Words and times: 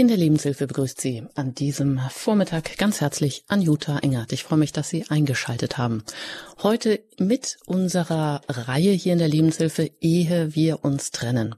In 0.00 0.08
der 0.08 0.16
Lebenshilfe 0.16 0.66
begrüßt 0.66 0.98
Sie 0.98 1.24
an 1.34 1.54
diesem 1.54 2.00
Vormittag 2.08 2.78
ganz 2.78 3.02
herzlich 3.02 3.44
Anjuta 3.48 3.98
Engert. 3.98 4.32
Ich 4.32 4.44
freue 4.44 4.58
mich, 4.58 4.72
dass 4.72 4.88
Sie 4.88 5.04
eingeschaltet 5.10 5.76
haben. 5.76 6.04
Heute 6.62 7.00
mit 7.18 7.58
unserer 7.66 8.40
Reihe 8.48 8.92
hier 8.92 9.12
in 9.12 9.18
der 9.18 9.28
Lebenshilfe 9.28 9.90
Ehe 10.00 10.54
wir 10.54 10.86
uns 10.86 11.10
trennen. 11.10 11.54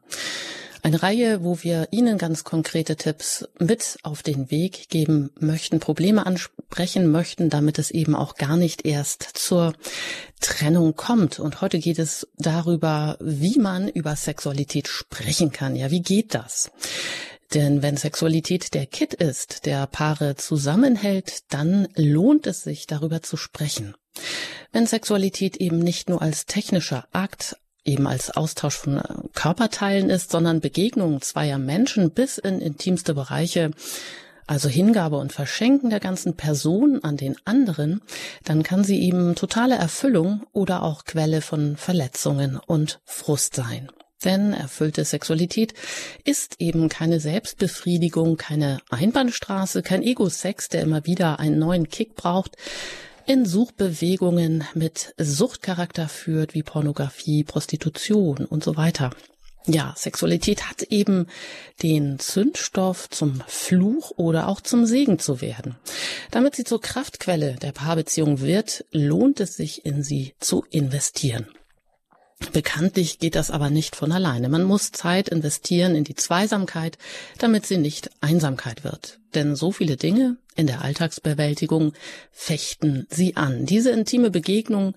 Eine 0.83 1.05
Reihe, 1.05 1.45
wo 1.45 1.63
wir 1.63 1.87
Ihnen 1.93 2.19
ganz 2.19 2.43
konkrete 2.43 2.97
Tipps 2.97 3.47
mit 3.61 3.99
auf 4.02 4.25
den 4.25 4.50
Weg 4.50 4.88
geben 4.88 5.30
möchten, 5.38 5.79
Probleme 5.79 6.27
ansprechen 6.27 7.12
möchten, 7.12 7.48
damit 7.48 7.79
es 7.79 7.93
eben 7.93 8.16
auch 8.16 8.34
gar 8.34 8.56
nicht 8.56 8.84
erst 8.84 9.22
zur 9.22 9.72
Trennung 10.40 10.96
kommt. 10.96 11.38
Und 11.38 11.61
heute 11.61 11.79
geht 11.79 12.00
es 12.00 12.27
darüber, 12.38 13.16
wie 13.20 13.61
man 13.61 13.86
über 13.86 14.16
Sexualität 14.16 14.88
sprechen 14.88 15.52
kann. 15.52 15.77
Ja, 15.77 15.93
wie 15.93 16.02
geht 16.02 16.34
das? 16.34 16.72
Denn 17.55 17.82
wenn 17.82 17.96
Sexualität 17.96 18.73
der 18.73 18.87
Kit 18.87 19.12
ist, 19.12 19.66
der 19.66 19.87
Paare 19.87 20.37
zusammenhält, 20.37 21.52
dann 21.52 21.88
lohnt 21.95 22.47
es 22.47 22.62
sich, 22.62 22.87
darüber 22.87 23.23
zu 23.23 23.37
sprechen. 23.37 23.95
Wenn 24.73 24.87
Sexualität 24.87 25.59
eben 25.59 25.78
nicht 25.78 26.09
nur 26.09 26.23
als 26.23 26.47
technischer 26.47 27.06
Akt, 27.12 27.56
eben 27.84 28.06
als 28.06 28.30
Austausch 28.30 28.77
von 28.77 28.98
äh, 28.98 29.02
Körperteilen 29.34 30.09
ist, 30.09 30.30
sondern 30.30 30.61
Begegnungen 30.61 31.20
zweier 31.20 31.59
Menschen 31.59 32.12
bis 32.12 32.38
in 32.38 32.61
intimste 32.61 33.15
Bereiche, 33.15 33.73
also 34.47 34.69
Hingabe 34.69 35.19
und 35.19 35.33
Verschenken 35.33 35.91
der 35.91 36.00
ganzen 36.00 36.37
Person 36.37 37.03
an 37.03 37.16
den 37.16 37.37
anderen, 37.45 38.03
dann 38.45 38.62
kann 38.62 38.84
sie 38.84 39.00
eben 39.03 39.34
totale 39.34 39.77
Erfüllung 39.77 40.45
oder 40.53 40.83
auch 40.83 41.05
Quelle 41.05 41.42
von 41.42 41.77
Verletzungen 41.77 42.59
und 42.59 43.00
Frust 43.05 43.55
sein. 43.55 43.89
Denn 44.25 44.53
erfüllte 44.53 45.05
Sexualität 45.05 45.75
ist 46.25 46.57
eben 46.61 46.89
keine 46.89 47.21
Selbstbefriedigung, 47.21 48.37
keine 48.37 48.79
Einbahnstraße, 48.91 49.83
kein 49.83 50.03
Ego-Sex, 50.03 50.69
der 50.69 50.83
immer 50.83 51.07
wieder 51.07 51.41
einen 51.41 51.59
neuen 51.59 51.89
Kick 51.89 52.14
braucht, 52.14 52.56
in 53.27 53.47
Suchbewegungen 53.47 54.64
mit 54.75 55.14
Suchtcharakter 55.17 56.09
führt, 56.09 56.55
wie 56.55 56.62
Pornografie, 56.62 57.45
Prostitution 57.45 58.45
und 58.45 58.64
so 58.64 58.77
weiter. 58.77 59.11
Ja, 59.67 59.95
Sexualität 59.97 60.69
hat 60.69 60.83
eben 60.83 61.29
den 61.84 62.19
Zündstoff 62.19 63.09
zum 63.11 63.42
Fluch 63.47 64.11
oder 64.17 64.48
auch 64.48 64.61
zum 64.61 64.86
Segen 64.86 65.20
zu 65.20 65.41
werden. 65.41 65.77
Damit 66.33 66.57
sie 66.57 66.64
zur 66.64 66.81
Kraftquelle 66.81 67.55
der 67.62 67.70
Paarbeziehung 67.70 68.41
wird, 68.41 68.84
lohnt 68.91 69.39
es 69.39 69.55
sich 69.55 69.86
in 69.86 70.03
sie 70.03 70.34
zu 70.41 70.64
investieren. 70.70 71.47
Bekanntlich 72.53 73.19
geht 73.19 73.35
das 73.35 73.51
aber 73.51 73.71
nicht 73.71 73.97
von 73.97 74.12
alleine. 74.12 74.48
Man 74.48 74.65
muss 74.65 74.93
Zeit 74.93 75.29
investieren 75.29 75.95
in 75.95 76.05
die 76.05 76.15
Zweisamkeit, 76.15 76.98
damit 77.39 77.67
sie 77.67 77.79
nicht 77.79 78.11
Einsamkeit 78.21 78.85
wird. 78.85 79.19
Denn 79.35 79.57
so 79.57 79.73
viele 79.73 79.97
Dinge 79.97 80.37
in 80.55 80.67
der 80.67 80.83
Alltagsbewältigung 80.83 81.93
fechten 82.31 83.07
sie 83.09 83.37
an. 83.37 83.65
Diese 83.65 83.91
intime 83.91 84.31
Begegnung, 84.31 84.95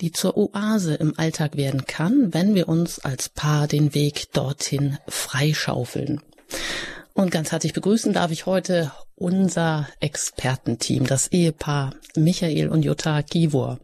die 0.00 0.12
zur 0.12 0.36
Oase 0.36 0.94
im 0.94 1.18
Alltag 1.18 1.56
werden 1.56 1.84
kann, 1.86 2.32
wenn 2.32 2.54
wir 2.54 2.68
uns 2.68 2.98
als 2.98 3.28
Paar 3.28 3.68
den 3.68 3.94
Weg 3.94 4.32
dorthin 4.32 4.98
freischaufeln. 5.06 6.22
Und 7.12 7.30
ganz 7.30 7.52
herzlich 7.52 7.74
begrüßen 7.74 8.12
darf 8.12 8.30
ich 8.30 8.46
heute 8.46 8.92
unser 9.14 9.88
Expertenteam, 10.00 11.06
das 11.06 11.28
Ehepaar 11.28 11.94
Michael 12.16 12.68
und 12.68 12.82
Jutta 12.82 13.20
Givor 13.20 13.78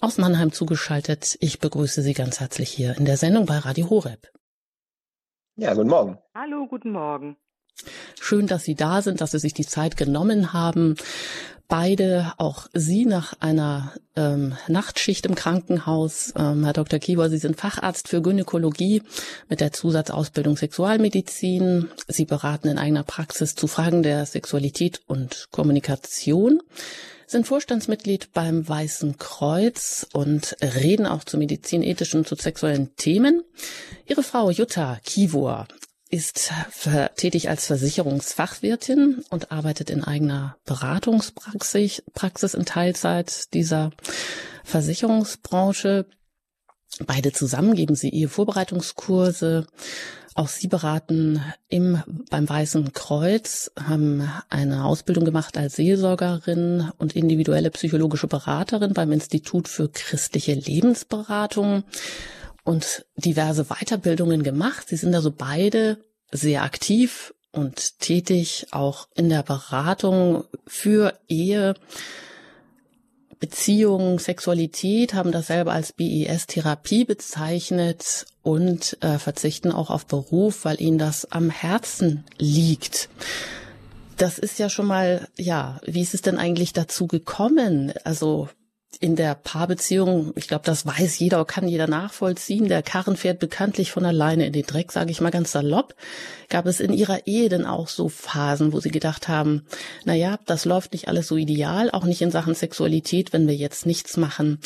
aus 0.00 0.18
Mannheim 0.18 0.52
zugeschaltet. 0.52 1.36
Ich 1.40 1.58
begrüße 1.58 2.02
Sie 2.02 2.14
ganz 2.14 2.40
herzlich 2.40 2.70
hier 2.70 2.96
in 2.96 3.04
der 3.04 3.16
Sendung 3.16 3.46
bei 3.46 3.58
Radio 3.58 3.90
Horeb. 3.90 4.30
Ja, 5.56 5.74
guten 5.74 5.88
Morgen. 5.88 6.18
Hallo, 6.34 6.66
guten 6.68 6.92
Morgen. 6.92 7.36
Schön, 8.20 8.46
dass 8.46 8.64
Sie 8.64 8.74
da 8.74 9.02
sind, 9.02 9.20
dass 9.20 9.32
Sie 9.32 9.38
sich 9.38 9.54
die 9.54 9.66
Zeit 9.66 9.96
genommen 9.96 10.52
haben. 10.52 10.96
Beide, 11.66 12.32
auch 12.38 12.66
Sie 12.72 13.04
nach 13.04 13.34
einer 13.40 13.92
ähm, 14.16 14.56
Nachtschicht 14.68 15.26
im 15.26 15.34
Krankenhaus. 15.34 16.32
Ähm, 16.36 16.64
Herr 16.64 16.72
Dr. 16.72 16.98
Kieber, 16.98 17.28
Sie 17.28 17.36
sind 17.38 17.56
Facharzt 17.56 18.08
für 18.08 18.22
Gynäkologie 18.22 19.02
mit 19.48 19.60
der 19.60 19.72
Zusatzausbildung 19.72 20.56
Sexualmedizin. 20.56 21.90
Sie 22.06 22.24
beraten 22.24 22.68
in 22.68 22.78
eigener 22.78 23.02
Praxis 23.02 23.54
zu 23.54 23.66
Fragen 23.66 24.02
der 24.02 24.24
Sexualität 24.24 25.02
und 25.06 25.48
Kommunikation 25.50 26.62
sind 27.30 27.46
Vorstandsmitglied 27.46 28.32
beim 28.32 28.66
Weißen 28.66 29.18
Kreuz 29.18 30.06
und 30.12 30.56
reden 30.62 31.06
auch 31.06 31.24
zu 31.24 31.36
medizinethischen 31.36 32.20
und 32.20 32.28
zu 32.28 32.34
sexuellen 32.34 32.94
Themen. 32.96 33.42
Ihre 34.06 34.22
Frau 34.22 34.50
Jutta 34.50 34.98
Kivor 35.04 35.68
ist 36.10 36.50
tätig 37.16 37.50
als 37.50 37.66
Versicherungsfachwirtin 37.66 39.24
und 39.28 39.52
arbeitet 39.52 39.90
in 39.90 40.04
eigener 40.04 40.56
Beratungspraxis 40.64 42.02
Praxis 42.14 42.54
in 42.54 42.64
Teilzeit 42.64 43.52
dieser 43.52 43.90
Versicherungsbranche. 44.64 46.06
Beide 47.06 47.32
zusammen 47.32 47.74
geben 47.74 47.94
sie 47.94 48.08
Ehevorbereitungskurse, 48.08 49.66
auch 50.38 50.46
Sie 50.48 50.68
beraten 50.68 51.42
im, 51.68 52.00
beim 52.30 52.48
Weißen 52.48 52.92
Kreuz, 52.92 53.72
haben 53.76 54.30
eine 54.48 54.84
Ausbildung 54.84 55.24
gemacht 55.24 55.58
als 55.58 55.74
Seelsorgerin 55.74 56.92
und 56.96 57.16
individuelle 57.16 57.72
psychologische 57.72 58.28
Beraterin 58.28 58.94
beim 58.94 59.10
Institut 59.10 59.66
für 59.66 59.88
christliche 59.88 60.54
Lebensberatung 60.54 61.82
und 62.62 63.04
diverse 63.16 63.64
Weiterbildungen 63.64 64.44
gemacht. 64.44 64.88
Sie 64.88 64.96
sind 64.96 65.12
also 65.12 65.32
beide 65.32 65.98
sehr 66.30 66.62
aktiv 66.62 67.34
und 67.50 67.98
tätig, 67.98 68.68
auch 68.70 69.08
in 69.16 69.30
der 69.30 69.42
Beratung 69.42 70.44
für 70.68 71.18
Ehe, 71.26 71.74
Beziehung, 73.40 74.18
Sexualität, 74.18 75.14
haben 75.14 75.32
das 75.32 75.46
selber 75.46 75.72
als 75.72 75.92
BES-Therapie 75.92 77.04
bezeichnet 77.04 78.26
und 78.42 78.96
äh, 79.00 79.18
verzichten 79.18 79.72
auch 79.72 79.90
auf 79.90 80.06
Beruf, 80.06 80.64
weil 80.64 80.80
ihnen 80.80 80.98
das 80.98 81.30
am 81.30 81.50
Herzen 81.50 82.24
liegt. 82.38 83.08
Das 84.16 84.38
ist 84.38 84.58
ja 84.58 84.68
schon 84.68 84.86
mal, 84.86 85.28
ja, 85.36 85.80
wie 85.84 86.02
ist 86.02 86.14
es 86.14 86.22
denn 86.22 86.38
eigentlich 86.38 86.72
dazu 86.72 87.06
gekommen? 87.06 87.92
Also 88.04 88.48
in 89.00 89.16
der 89.16 89.34
Paarbeziehung, 89.34 90.32
ich 90.34 90.48
glaube, 90.48 90.64
das 90.64 90.86
weiß 90.86 91.18
jeder, 91.18 91.44
kann 91.44 91.68
jeder 91.68 91.86
nachvollziehen. 91.86 92.68
Der 92.68 92.82
Karren 92.82 93.16
fährt 93.16 93.38
bekanntlich 93.38 93.92
von 93.92 94.04
alleine 94.04 94.46
in 94.46 94.52
den 94.52 94.64
Dreck, 94.64 94.92
sage 94.92 95.10
ich 95.10 95.20
mal 95.20 95.30
ganz 95.30 95.52
salopp. 95.52 95.94
Gab 96.48 96.66
es 96.66 96.80
in 96.80 96.92
ihrer 96.92 97.26
Ehe 97.26 97.48
denn 97.48 97.66
auch 97.66 97.88
so 97.88 98.08
Phasen, 98.08 98.72
wo 98.72 98.80
sie 98.80 98.90
gedacht 98.90 99.28
haben, 99.28 99.66
na 100.04 100.14
ja, 100.14 100.38
das 100.46 100.64
läuft 100.64 100.92
nicht 100.92 101.06
alles 101.06 101.28
so 101.28 101.36
ideal, 101.36 101.90
auch 101.90 102.04
nicht 102.04 102.22
in 102.22 102.30
Sachen 102.30 102.54
Sexualität, 102.54 103.32
wenn 103.32 103.46
wir 103.46 103.54
jetzt 103.54 103.86
nichts 103.86 104.16
machen, 104.16 104.58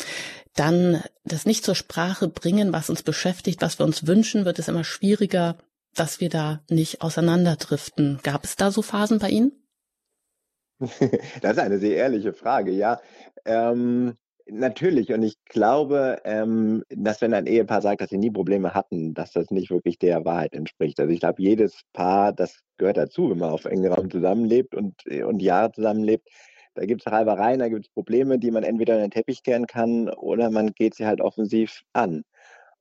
dann 0.55 1.03
das 1.25 1.45
nicht 1.45 1.65
zur 1.65 1.75
Sprache 1.75 2.27
bringen, 2.27 2.73
was 2.73 2.89
uns 2.89 3.03
beschäftigt, 3.03 3.61
was 3.61 3.77
wir 3.79 3.85
uns 3.85 4.07
wünschen, 4.07 4.45
wird 4.45 4.57
es 4.57 4.67
immer 4.67 4.83
schwieriger, 4.83 5.57
dass 5.95 6.21
wir 6.21 6.29
da 6.29 6.61
nicht 6.69 7.01
auseinanderdriften. 7.01 8.19
Gab 8.23 8.45
es 8.45 8.55
da 8.55 8.71
so 8.71 8.81
Phasen 8.81 9.19
bei 9.19 9.29
Ihnen? 9.29 9.62
Das 11.41 11.53
ist 11.53 11.59
eine 11.59 11.79
sehr 11.79 11.97
ehrliche 11.97 12.33
Frage, 12.33 12.71
ja. 12.71 12.99
Ähm, 13.45 14.15
Natürlich. 14.47 15.13
Und 15.13 15.23
ich 15.23 15.37
glaube, 15.45 16.19
ähm, 16.25 16.83
dass 16.89 17.21
wenn 17.21 17.33
ein 17.33 17.47
Ehepaar 17.47 17.81
sagt, 17.81 18.01
dass 18.01 18.09
sie 18.09 18.17
nie 18.17 18.31
Probleme 18.31 18.73
hatten, 18.73 19.13
dass 19.13 19.31
das 19.31 19.51
nicht 19.51 19.71
wirklich 19.71 19.97
der 19.99 20.25
Wahrheit 20.25 20.53
entspricht. 20.53 20.99
Also 20.99 21.13
ich 21.13 21.21
glaube, 21.21 21.41
jedes 21.41 21.81
Paar, 21.93 22.33
das 22.33 22.59
gehört 22.77 22.97
dazu, 22.97 23.29
wenn 23.29 23.37
man 23.37 23.51
auf 23.51 23.65
engem 23.65 23.93
Raum 23.93 24.11
zusammenlebt 24.11 24.75
und, 24.75 25.05
und 25.05 25.41
Jahre 25.41 25.71
zusammenlebt, 25.71 26.27
da 26.75 26.85
gibt 26.85 27.01
es 27.05 27.11
Reibereien, 27.11 27.59
da 27.59 27.69
gibt 27.69 27.85
es 27.85 27.93
Probleme, 27.93 28.37
die 28.37 28.51
man 28.51 28.63
entweder 28.63 28.95
in 28.95 29.01
den 29.01 29.11
Teppich 29.11 29.43
kehren 29.43 29.67
kann 29.67 30.09
oder 30.09 30.49
man 30.49 30.73
geht 30.73 30.95
sie 30.95 31.05
halt 31.05 31.21
offensiv 31.21 31.83
an. 31.93 32.23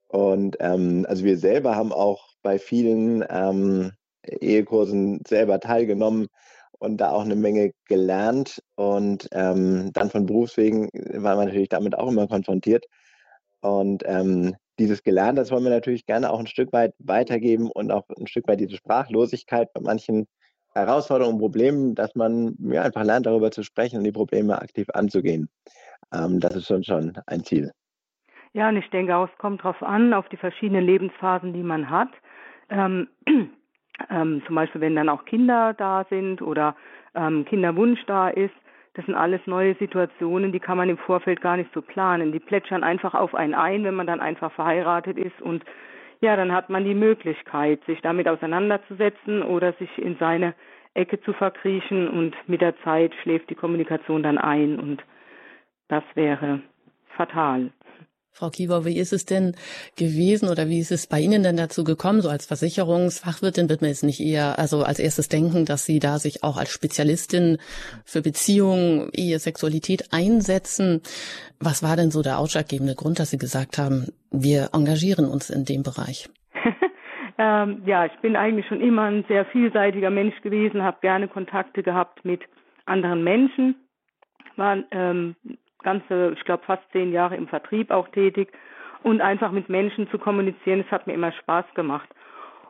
Und 0.08 0.56
ähm, 0.60 1.06
also 1.08 1.24
wir 1.24 1.38
selber 1.38 1.76
haben 1.76 1.92
auch 1.92 2.28
bei 2.42 2.58
vielen 2.58 3.24
ähm, 3.30 3.92
Ehekursen 4.24 5.20
selber 5.26 5.60
teilgenommen 5.60 6.28
und 6.82 6.96
da 6.96 7.12
auch 7.12 7.24
eine 7.24 7.36
Menge 7.36 7.72
gelernt. 7.86 8.60
Und 8.74 9.28
ähm, 9.30 9.92
dann 9.92 10.10
von 10.10 10.26
Berufswegen 10.26 10.88
war 11.14 11.36
man 11.36 11.46
natürlich 11.46 11.68
damit 11.68 11.96
auch 11.96 12.10
immer 12.10 12.26
konfrontiert. 12.26 12.86
Und 13.60 14.02
ähm, 14.04 14.56
dieses 14.80 15.04
Gelernte, 15.04 15.42
das 15.42 15.52
wollen 15.52 15.62
wir 15.62 15.70
natürlich 15.70 16.06
gerne 16.06 16.30
auch 16.30 16.40
ein 16.40 16.48
Stück 16.48 16.72
weit 16.72 16.92
weitergeben 16.98 17.70
und 17.70 17.92
auch 17.92 18.02
ein 18.18 18.26
Stück 18.26 18.48
weit 18.48 18.58
diese 18.58 18.76
Sprachlosigkeit 18.76 19.72
bei 19.72 19.80
manchen 19.80 20.26
Herausforderungen 20.74 21.36
und 21.36 21.40
Problemen, 21.40 21.94
dass 21.94 22.16
man 22.16 22.56
ja, 22.58 22.82
einfach 22.82 23.04
lernt, 23.04 23.26
darüber 23.26 23.52
zu 23.52 23.62
sprechen 23.62 23.98
und 23.98 24.04
die 24.04 24.10
Probleme 24.12 24.60
aktiv 24.60 24.88
anzugehen. 24.92 25.48
Ähm, 26.12 26.40
das 26.40 26.56
ist 26.56 26.66
schon, 26.66 26.82
schon 26.82 27.12
ein 27.26 27.44
Ziel. 27.44 27.70
Ja, 28.54 28.68
und 28.68 28.76
ich 28.76 28.90
denke 28.90 29.14
auch, 29.14 29.28
es 29.30 29.38
kommt 29.38 29.60
darauf 29.60 29.80
an, 29.84 30.12
auf 30.12 30.28
die 30.30 30.36
verschiedenen 30.36 30.84
Lebensphasen, 30.84 31.52
die 31.52 31.62
man 31.62 31.88
hat. 31.90 32.10
Ähm, 32.70 33.06
ähm, 34.10 34.42
zum 34.46 34.54
Beispiel 34.54 34.80
wenn 34.80 34.96
dann 34.96 35.08
auch 35.08 35.24
Kinder 35.24 35.74
da 35.74 36.04
sind 36.10 36.42
oder 36.42 36.76
ähm, 37.14 37.44
Kinderwunsch 37.44 38.00
da 38.06 38.28
ist. 38.28 38.54
Das 38.94 39.06
sind 39.06 39.14
alles 39.14 39.40
neue 39.46 39.74
Situationen, 39.76 40.52
die 40.52 40.60
kann 40.60 40.76
man 40.76 40.90
im 40.90 40.98
Vorfeld 40.98 41.40
gar 41.40 41.56
nicht 41.56 41.72
so 41.72 41.80
planen. 41.80 42.32
Die 42.32 42.40
plätschern 42.40 42.84
einfach 42.84 43.14
auf 43.14 43.34
einen 43.34 43.54
ein, 43.54 43.84
wenn 43.84 43.94
man 43.94 44.06
dann 44.06 44.20
einfach 44.20 44.52
verheiratet 44.52 45.16
ist 45.16 45.40
und 45.40 45.64
ja, 46.20 46.36
dann 46.36 46.52
hat 46.52 46.70
man 46.70 46.84
die 46.84 46.94
Möglichkeit, 46.94 47.84
sich 47.84 48.00
damit 48.00 48.28
auseinanderzusetzen 48.28 49.42
oder 49.42 49.72
sich 49.74 49.90
in 49.98 50.16
seine 50.18 50.54
Ecke 50.94 51.20
zu 51.20 51.32
verkriechen 51.32 52.08
und 52.08 52.36
mit 52.46 52.60
der 52.60 52.78
Zeit 52.82 53.12
schläft 53.22 53.50
die 53.50 53.56
Kommunikation 53.56 54.22
dann 54.22 54.38
ein 54.38 54.78
und 54.78 55.02
das 55.88 56.04
wäre 56.14 56.60
fatal. 57.16 57.70
Frau 58.34 58.48
Kiewer, 58.48 58.86
wie 58.86 58.96
ist 58.96 59.12
es 59.12 59.26
denn 59.26 59.54
gewesen 59.98 60.48
oder 60.48 60.66
wie 60.70 60.78
ist 60.78 60.90
es 60.90 61.06
bei 61.06 61.20
Ihnen 61.20 61.42
denn 61.42 61.58
dazu 61.58 61.84
gekommen? 61.84 62.22
So 62.22 62.30
als 62.30 62.46
Versicherungsfachwirtin 62.46 63.68
wird 63.68 63.82
man 63.82 63.90
jetzt 63.90 64.04
nicht 64.04 64.20
eher, 64.20 64.58
also 64.58 64.84
als 64.84 64.98
erstes 64.98 65.28
denken, 65.28 65.66
dass 65.66 65.84
Sie 65.84 65.98
da 65.98 66.18
sich 66.18 66.42
auch 66.42 66.56
als 66.56 66.70
Spezialistin 66.70 67.58
für 68.06 68.22
Beziehungen, 68.22 69.10
Ehe, 69.12 69.38
Sexualität 69.38 70.14
einsetzen. 70.14 71.02
Was 71.60 71.82
war 71.82 71.94
denn 71.94 72.10
so 72.10 72.22
der 72.22 72.38
ausschlaggebende 72.38 72.94
Grund, 72.94 73.18
dass 73.18 73.30
Sie 73.30 73.38
gesagt 73.38 73.76
haben, 73.76 74.06
wir 74.30 74.70
engagieren 74.72 75.26
uns 75.26 75.50
in 75.50 75.66
dem 75.66 75.82
Bereich? 75.82 76.30
ähm, 77.38 77.82
ja, 77.84 78.06
ich 78.06 78.18
bin 78.22 78.34
eigentlich 78.34 78.66
schon 78.66 78.80
immer 78.80 79.02
ein 79.02 79.26
sehr 79.28 79.44
vielseitiger 79.44 80.10
Mensch 80.10 80.40
gewesen, 80.40 80.82
habe 80.82 80.96
gerne 81.02 81.28
Kontakte 81.28 81.82
gehabt 81.82 82.24
mit 82.24 82.40
anderen 82.86 83.22
Menschen, 83.22 83.76
war 84.56 84.78
ähm, 84.90 85.36
ganze, 85.82 86.32
ich 86.36 86.44
glaube, 86.44 86.64
fast 86.64 86.82
zehn 86.92 87.12
Jahre 87.12 87.36
im 87.36 87.48
Vertrieb 87.48 87.90
auch 87.90 88.08
tätig 88.08 88.52
und 89.02 89.20
einfach 89.20 89.52
mit 89.52 89.68
Menschen 89.68 90.08
zu 90.10 90.18
kommunizieren, 90.18 90.80
es 90.80 90.90
hat 90.90 91.06
mir 91.06 91.14
immer 91.14 91.32
Spaß 91.32 91.64
gemacht. 91.74 92.08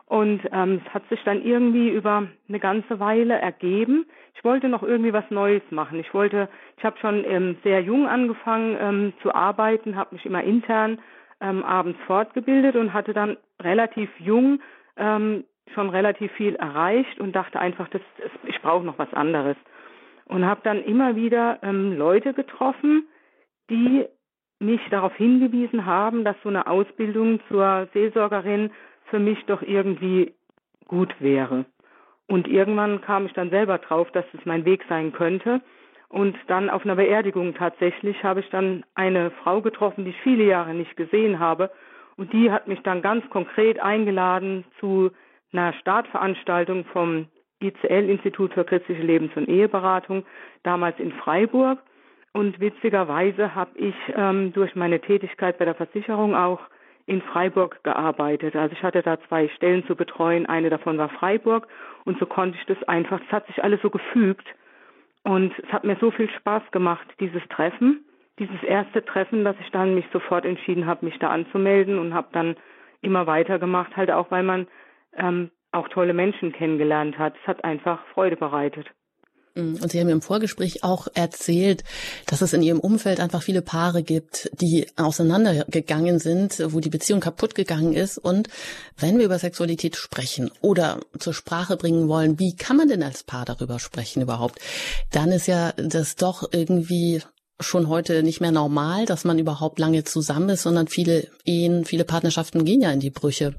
Und 0.05 0.41
ähm, 0.51 0.81
es 0.85 0.93
hat 0.93 1.07
sich 1.09 1.23
dann 1.23 1.41
irgendwie 1.41 1.89
über 1.89 2.27
eine 2.47 2.59
ganze 2.59 2.99
Weile 2.99 3.35
ergeben. 3.35 4.05
Ich 4.35 4.43
wollte 4.43 4.67
noch 4.67 4.83
irgendwie 4.83 5.13
was 5.13 5.29
Neues 5.29 5.63
machen. 5.71 5.99
Ich 5.99 6.13
wollte, 6.13 6.49
ich 6.77 6.83
habe 6.83 6.99
schon 6.99 7.23
ähm, 7.25 7.57
sehr 7.63 7.81
jung 7.81 8.07
angefangen 8.07 8.77
ähm, 8.79 9.13
zu 9.21 9.33
arbeiten, 9.33 9.95
habe 9.95 10.15
mich 10.15 10.25
immer 10.25 10.43
intern 10.43 10.99
ähm, 11.41 11.63
abends 11.63 11.97
fortgebildet 12.05 12.75
und 12.75 12.93
hatte 12.93 13.13
dann 13.13 13.37
relativ 13.61 14.09
jung 14.19 14.59
ähm, 14.97 15.45
schon 15.73 15.89
relativ 15.89 16.31
viel 16.33 16.55
erreicht 16.55 17.19
und 17.19 17.33
dachte 17.35 17.59
einfach, 17.59 17.87
das, 17.89 18.01
das 18.17 18.31
ich 18.45 18.61
brauche 18.61 18.85
noch 18.85 18.99
was 18.99 19.13
anderes 19.13 19.57
und 20.25 20.45
habe 20.45 20.61
dann 20.63 20.83
immer 20.83 21.15
wieder 21.15 21.59
ähm, 21.63 21.97
Leute 21.97 22.33
getroffen, 22.33 23.07
die 23.69 24.05
mich 24.59 24.81
darauf 24.89 25.13
hingewiesen 25.15 25.85
haben, 25.85 26.23
dass 26.23 26.35
so 26.43 26.49
eine 26.49 26.67
Ausbildung 26.67 27.39
zur 27.49 27.87
Seelsorgerin 27.93 28.71
für 29.05 29.19
mich 29.19 29.43
doch 29.45 29.61
irgendwie 29.61 30.33
gut 30.87 31.13
wäre. 31.19 31.65
Und 32.27 32.47
irgendwann 32.47 33.01
kam 33.01 33.25
ich 33.25 33.33
dann 33.33 33.49
selber 33.49 33.77
drauf, 33.77 34.09
dass 34.11 34.25
es 34.33 34.45
mein 34.45 34.65
Weg 34.65 34.83
sein 34.87 35.11
könnte. 35.11 35.61
Und 36.09 36.37
dann 36.47 36.69
auf 36.69 36.85
einer 36.85 36.95
Beerdigung 36.95 37.53
tatsächlich 37.55 38.23
habe 38.23 38.39
ich 38.39 38.49
dann 38.49 38.85
eine 38.95 39.31
Frau 39.31 39.61
getroffen, 39.61 40.05
die 40.05 40.11
ich 40.11 40.21
viele 40.21 40.45
Jahre 40.45 40.73
nicht 40.73 40.95
gesehen 40.95 41.39
habe. 41.39 41.71
Und 42.15 42.31
die 42.33 42.51
hat 42.51 42.67
mich 42.67 42.79
dann 42.81 43.01
ganz 43.01 43.27
konkret 43.29 43.79
eingeladen 43.79 44.63
zu 44.79 45.11
einer 45.51 45.73
Startveranstaltung 45.73 46.85
vom 46.85 47.27
ICL, 47.67 48.09
Institut 48.09 48.53
für 48.53 48.63
christliche 48.63 49.01
Lebens- 49.01 49.35
und 49.35 49.47
Eheberatung, 49.47 50.25
damals 50.63 50.99
in 50.99 51.11
Freiburg. 51.13 51.79
Und 52.33 52.59
witzigerweise 52.59 53.53
habe 53.53 53.77
ich 53.77 53.95
ähm, 54.15 54.53
durch 54.53 54.75
meine 54.75 54.99
Tätigkeit 54.99 55.57
bei 55.57 55.65
der 55.65 55.75
Versicherung 55.75 56.35
auch 56.35 56.59
in 57.05 57.21
Freiburg 57.21 57.83
gearbeitet. 57.83 58.55
Also 58.55 58.73
ich 58.73 58.83
hatte 58.83 59.01
da 59.01 59.19
zwei 59.27 59.49
Stellen 59.49 59.85
zu 59.85 59.95
betreuen. 59.95 60.45
Eine 60.45 60.69
davon 60.69 60.97
war 60.97 61.09
Freiburg. 61.09 61.67
Und 62.05 62.17
so 62.19 62.25
konnte 62.25 62.57
ich 62.57 62.65
das 62.65 62.81
einfach, 62.87 63.19
es 63.25 63.31
hat 63.31 63.45
sich 63.47 63.63
alles 63.63 63.81
so 63.81 63.89
gefügt. 63.89 64.47
Und 65.23 65.53
es 65.59 65.71
hat 65.71 65.83
mir 65.83 65.97
so 65.99 66.11
viel 66.11 66.29
Spaß 66.29 66.63
gemacht, 66.71 67.07
dieses 67.19 67.41
Treffen, 67.49 68.03
dieses 68.39 68.61
erste 68.63 69.05
Treffen, 69.05 69.43
dass 69.45 69.55
ich 69.61 69.71
dann 69.71 69.95
mich 69.95 70.05
sofort 70.11 70.45
entschieden 70.45 70.85
habe, 70.85 71.05
mich 71.05 71.17
da 71.19 71.29
anzumelden 71.29 71.99
und 71.99 72.13
habe 72.13 72.27
dann 72.31 72.55
immer 73.01 73.27
weitergemacht, 73.27 73.95
halt 73.95 74.11
auch, 74.11 74.31
weil 74.31 74.43
man 74.43 74.67
ähm, 75.15 75.51
auch 75.73 75.89
tolle 75.89 76.13
Menschen 76.13 76.51
kennengelernt 76.51 77.17
hat. 77.17 77.33
Es 77.41 77.47
hat 77.47 77.63
einfach 77.63 77.99
Freude 78.13 78.35
bereitet. 78.37 78.87
Mm, 79.55 79.75
und 79.81 79.91
Sie 79.91 79.99
haben 79.99 80.09
im 80.09 80.21
Vorgespräch 80.21 80.83
auch 80.83 81.07
erzählt, 81.13 81.83
dass 82.25 82.41
es 82.41 82.53
in 82.53 82.61
Ihrem 82.61 82.79
Umfeld 82.79 83.19
einfach 83.19 83.41
viele 83.41 83.61
Paare 83.61 84.03
gibt, 84.03 84.49
die 84.59 84.87
auseinandergegangen 84.95 86.19
sind, 86.19 86.61
wo 86.67 86.79
die 86.79 86.89
Beziehung 86.89 87.19
kaputt 87.19 87.55
gegangen 87.55 87.93
ist. 87.93 88.17
Und 88.17 88.49
wenn 88.97 89.17
wir 89.17 89.25
über 89.25 89.39
Sexualität 89.39 89.95
sprechen 89.95 90.51
oder 90.61 90.99
zur 91.19 91.33
Sprache 91.33 91.77
bringen 91.77 92.07
wollen, 92.07 92.39
wie 92.39 92.55
kann 92.55 92.77
man 92.77 92.87
denn 92.87 93.03
als 93.03 93.23
Paar 93.23 93.45
darüber 93.45 93.79
sprechen 93.79 94.21
überhaupt? 94.21 94.59
Dann 95.11 95.31
ist 95.31 95.47
ja 95.47 95.73
das 95.73 96.15
doch 96.15 96.49
irgendwie 96.51 97.21
schon 97.59 97.87
heute 97.87 98.23
nicht 98.23 98.41
mehr 98.41 98.51
normal, 98.51 99.05
dass 99.05 99.25
man 99.25 99.39
überhaupt 99.39 99.79
lange 99.79 100.03
zusammen 100.03 100.49
ist, 100.49 100.63
sondern 100.63 100.87
viele 100.87 101.27
Ehen, 101.45 101.85
viele 101.85 102.03
Partnerschaften 102.03 102.65
gehen 102.65 102.81
ja 102.81 102.91
in 102.91 102.99
die 102.99 103.11
Brüche 103.11 103.55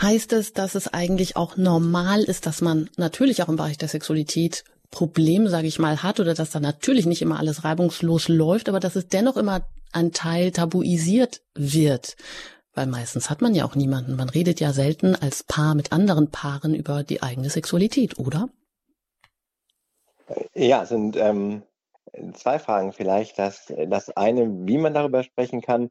heißt 0.00 0.32
es, 0.32 0.52
dass 0.52 0.74
es 0.74 0.92
eigentlich 0.92 1.36
auch 1.36 1.56
normal 1.56 2.22
ist, 2.22 2.46
dass 2.46 2.60
man 2.60 2.90
natürlich 2.96 3.42
auch 3.42 3.48
im 3.48 3.56
Bereich 3.56 3.78
der 3.78 3.88
Sexualität 3.88 4.64
Problem, 4.90 5.48
sage 5.48 5.66
ich 5.66 5.78
mal, 5.78 6.02
hat 6.02 6.18
oder 6.18 6.34
dass 6.34 6.50
da 6.50 6.60
natürlich 6.60 7.04
nicht 7.04 7.20
immer 7.20 7.38
alles 7.38 7.64
reibungslos 7.64 8.28
läuft, 8.28 8.68
aber 8.68 8.80
dass 8.80 8.96
es 8.96 9.08
dennoch 9.08 9.36
immer 9.36 9.66
ein 9.92 10.12
Teil 10.12 10.50
tabuisiert 10.50 11.42
wird. 11.54 12.16
Weil 12.74 12.86
meistens 12.86 13.28
hat 13.28 13.42
man 13.42 13.54
ja 13.54 13.64
auch 13.64 13.74
niemanden. 13.74 14.16
Man 14.16 14.28
redet 14.28 14.60
ja 14.60 14.72
selten 14.72 15.14
als 15.14 15.42
Paar 15.42 15.74
mit 15.74 15.92
anderen 15.92 16.30
Paaren 16.30 16.74
über 16.74 17.02
die 17.02 17.22
eigene 17.22 17.50
Sexualität, 17.50 18.18
oder? 18.18 18.48
Ja, 20.54 20.86
sind 20.86 21.16
ähm, 21.16 21.62
zwei 22.34 22.58
Fragen 22.58 22.92
vielleicht. 22.92 23.38
Das, 23.38 23.72
das 23.88 24.10
eine, 24.10 24.48
wie 24.66 24.78
man 24.78 24.94
darüber 24.94 25.22
sprechen 25.22 25.60
kann, 25.60 25.90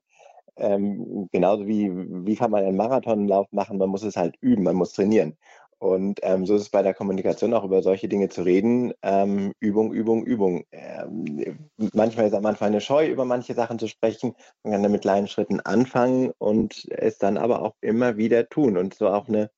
ähm, 0.58 1.28
genauso 1.32 1.68
wie, 1.68 1.92
wie 1.94 2.36
kann 2.36 2.52
man 2.52 2.64
einen 2.64 2.78
Marathonlauf 2.78 3.48
machen, 3.52 3.78
man 3.78 3.90
muss 3.90 4.04
es 4.04 4.18
halt 4.18 4.36
üben, 4.42 4.64
man 4.64 4.76
muss 4.76 4.94
trainieren. 4.94 5.38
Und 5.80 6.20
ähm, 6.24 6.46
so 6.46 6.56
ist 6.56 6.64
es 6.64 6.70
bei 6.70 6.82
der 6.82 6.96
Kommunikation 6.96 7.54
auch 7.54 7.64
über 7.64 7.84
solche 7.84 8.08
Dinge 8.08 8.30
zu 8.30 8.42
reden. 8.42 8.94
Ähm, 9.04 9.54
Übung, 9.60 9.94
Übung, 9.94 10.26
Übung. 10.26 10.64
Ähm, 10.72 11.70
manchmal 11.94 12.28
ist 12.28 12.34
am 12.34 12.46
Anfang 12.48 12.70
eine 12.70 12.82
Scheu, 12.82 13.08
über 13.08 13.26
manche 13.26 13.54
Sachen 13.54 13.78
zu 13.78 13.88
sprechen. 13.88 14.34
Man 14.64 14.74
kann 14.74 14.84
dann 14.84 14.92
mit 14.92 15.02
kleinen 15.02 15.28
Schritten 15.28 15.60
anfangen 15.60 16.32
und 16.40 16.88
es 16.90 17.20
dann 17.20 17.38
aber 17.38 17.62
auch 17.62 17.76
immer 17.82 18.18
wieder 18.18 18.50
tun 18.50 18.76
und 18.76 18.96
so 18.96 19.08
auch 19.10 19.28
eine, 19.28 19.52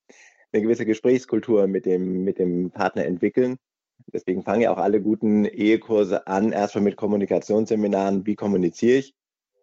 eine 0.52 0.62
gewisse 0.62 0.86
Gesprächskultur 0.86 1.68
mit 1.68 1.86
dem, 1.86 2.26
mit 2.26 2.38
dem 2.38 2.72
Partner 2.72 3.06
entwickeln. 3.06 3.58
Deswegen 4.08 4.44
fangen 4.44 4.62
ja 4.62 4.74
auch 4.74 4.78
alle 4.78 5.02
guten 5.02 5.46
Ehekurse 5.46 6.28
an, 6.28 6.52
erstmal 6.52 6.84
mit 6.84 6.98
Kommunikationsseminaren, 6.98 8.26
wie 8.26 8.36
kommuniziere 8.36 8.98
ich 9.00 9.16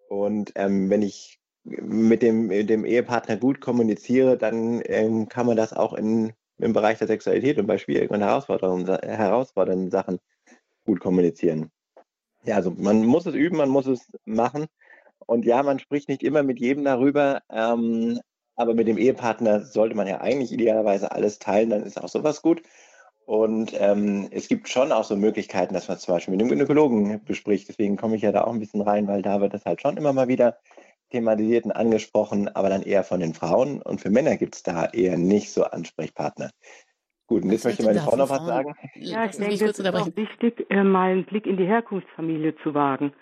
und 0.08 0.52
ähm, 0.54 0.90
wenn 0.90 1.02
ich 1.02 1.38
mit 1.64 2.22
dem, 2.22 2.46
mit 2.46 2.70
dem 2.70 2.84
Ehepartner 2.84 3.36
gut 3.36 3.60
kommuniziere, 3.60 4.36
dann 4.36 4.82
ähm, 4.84 5.28
kann 5.28 5.46
man 5.46 5.56
das 5.56 5.72
auch 5.72 5.94
in, 5.94 6.32
im 6.58 6.72
Bereich 6.72 6.98
der 6.98 7.08
Sexualität 7.08 7.58
und 7.58 7.66
bei 7.66 7.78
schwierigen 7.78 8.14
und 8.14 8.20
herausfordernden, 8.20 8.98
herausfordernden 9.02 9.90
Sachen 9.90 10.18
gut 10.84 11.00
kommunizieren. 11.00 11.70
Ja, 12.44 12.56
also 12.56 12.70
man 12.70 13.04
muss 13.04 13.26
es 13.26 13.34
üben, 13.34 13.56
man 13.56 13.68
muss 13.68 13.86
es 13.86 14.08
machen. 14.24 14.66
Und 15.26 15.44
ja, 15.44 15.62
man 15.62 15.80
spricht 15.80 16.08
nicht 16.08 16.22
immer 16.22 16.44
mit 16.44 16.60
jedem 16.60 16.84
darüber, 16.84 17.42
ähm, 17.50 18.20
aber 18.54 18.74
mit 18.74 18.86
dem 18.86 18.98
Ehepartner 18.98 19.64
sollte 19.64 19.96
man 19.96 20.06
ja 20.06 20.20
eigentlich 20.20 20.52
idealerweise 20.52 21.10
alles 21.10 21.38
teilen, 21.40 21.70
dann 21.70 21.82
ist 21.82 22.00
auch 22.00 22.08
sowas 22.08 22.42
gut. 22.42 22.62
Und 23.26 23.72
ähm, 23.78 24.28
es 24.30 24.46
gibt 24.46 24.68
schon 24.68 24.92
auch 24.92 25.02
so 25.02 25.16
Möglichkeiten, 25.16 25.74
dass 25.74 25.88
man 25.88 25.98
zum 25.98 26.14
Beispiel 26.14 26.32
mit 26.32 26.40
einem 26.40 26.48
Gynäkologen 26.48 27.24
bespricht. 27.24 27.68
Deswegen 27.68 27.96
komme 27.96 28.14
ich 28.14 28.22
ja 28.22 28.30
da 28.30 28.44
auch 28.44 28.52
ein 28.52 28.60
bisschen 28.60 28.80
rein, 28.80 29.08
weil 29.08 29.20
da 29.20 29.40
wird 29.40 29.52
das 29.52 29.64
halt 29.64 29.82
schon 29.82 29.96
immer 29.96 30.12
mal 30.12 30.28
wieder 30.28 30.58
thematisiert 31.10 31.64
und 31.64 31.72
angesprochen, 31.72 32.48
aber 32.54 32.68
dann 32.68 32.82
eher 32.82 33.02
von 33.02 33.18
den 33.18 33.34
Frauen. 33.34 33.82
Und 33.82 34.00
für 34.00 34.10
Männer 34.10 34.36
gibt 34.36 34.54
es 34.54 34.62
da 34.62 34.86
eher 34.86 35.18
nicht 35.18 35.52
so 35.52 35.64
Ansprechpartner. 35.64 36.50
Gut, 37.26 37.42
und 37.42 37.50
jetzt 37.50 37.64
möchte 37.64 37.82
meine 37.82 37.98
Frau 37.98 38.14
noch 38.14 38.30
was 38.30 38.46
sagen. 38.46 38.74
Ja, 38.94 39.24
ich 39.24 39.36
denke, 39.36 39.54
es 39.54 39.78
ist 39.78 39.84
auch 39.84 40.16
wichtig, 40.16 40.64
äh, 40.70 40.84
mal 40.84 41.10
einen 41.10 41.24
Blick 41.24 41.46
in 41.46 41.56
die 41.56 41.66
Herkunftsfamilie 41.66 42.54
zu 42.62 42.74
wagen, 42.74 43.12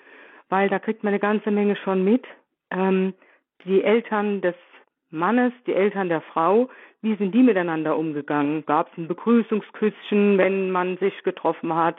weil 0.51 0.69
da 0.69 0.79
kriegt 0.79 1.03
man 1.03 1.15
eine 1.15 1.21
ganze 1.21 1.51
Menge 1.51 1.77
schon 1.77 2.05
mit. 2.05 2.25
Ähm, 2.71 3.15
die 3.65 3.83
Eltern 3.83 4.43
des 4.43 4.55
Mannes, 5.09 5.55
die 5.67 5.73
Eltern 5.73 6.11
der 6.11 6.21
Frau, 6.21 6.69
wie 7.05 7.17
sind 7.17 7.35
die 7.35 7.43
miteinander 7.43 7.99
umgegangen? 7.99 8.65
Gab 8.65 8.91
es 8.91 8.99
ein 8.99 9.09
Begrüßungsküsschen, 9.09 10.39
wenn 10.39 10.71
man 10.71 10.97
sich 10.97 11.23
getroffen 11.23 11.75
hat? 11.75 11.97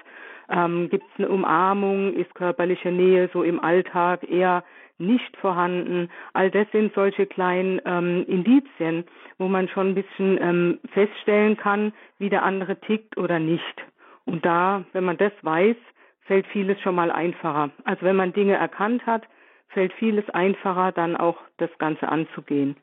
Ähm, 0.50 0.90
Gibt 0.90 1.06
es 1.14 1.20
eine 1.20 1.30
Umarmung? 1.30 2.14
Ist 2.14 2.34
körperliche 2.34 2.92
Nähe 2.92 3.30
so 3.32 3.44
im 3.44 3.60
Alltag 3.60 4.28
eher 4.28 4.64
nicht 4.98 5.38
vorhanden? 5.38 6.10
All 6.34 6.50
das 6.50 6.66
sind 6.72 6.94
solche 6.96 7.28
kleinen 7.28 7.80
ähm, 7.86 8.26
Indizien, 8.28 9.06
wo 9.38 9.48
man 9.48 9.68
schon 9.70 9.90
ein 9.90 9.96
bisschen 9.96 10.40
ähm, 10.42 10.80
feststellen 10.92 11.56
kann, 11.56 11.94
wie 12.18 12.30
der 12.30 12.44
andere 12.44 12.80
tickt 12.80 13.16
oder 13.16 13.38
nicht. 13.38 13.86
Und 14.26 14.44
da, 14.44 14.86
wenn 14.94 15.04
man 15.04 15.18
das 15.18 15.34
weiß, 15.44 15.78
fällt 16.22 16.48
vieles 16.48 16.82
schon 16.82 16.96
mal 16.96 17.12
einfacher. 17.12 17.70
Also 17.84 18.02
wenn 18.02 18.16
man 18.16 18.34
Dinge 18.34 18.56
erkannt 18.56 19.06
hat, 19.06 19.22
fällt 19.68 19.94
vieles 19.94 20.28
einfacher, 20.32 20.92
dann 20.92 21.16
auch 21.16 21.38
das 21.58 21.70
Ganze 21.78 22.10
anzugehen. 22.10 22.76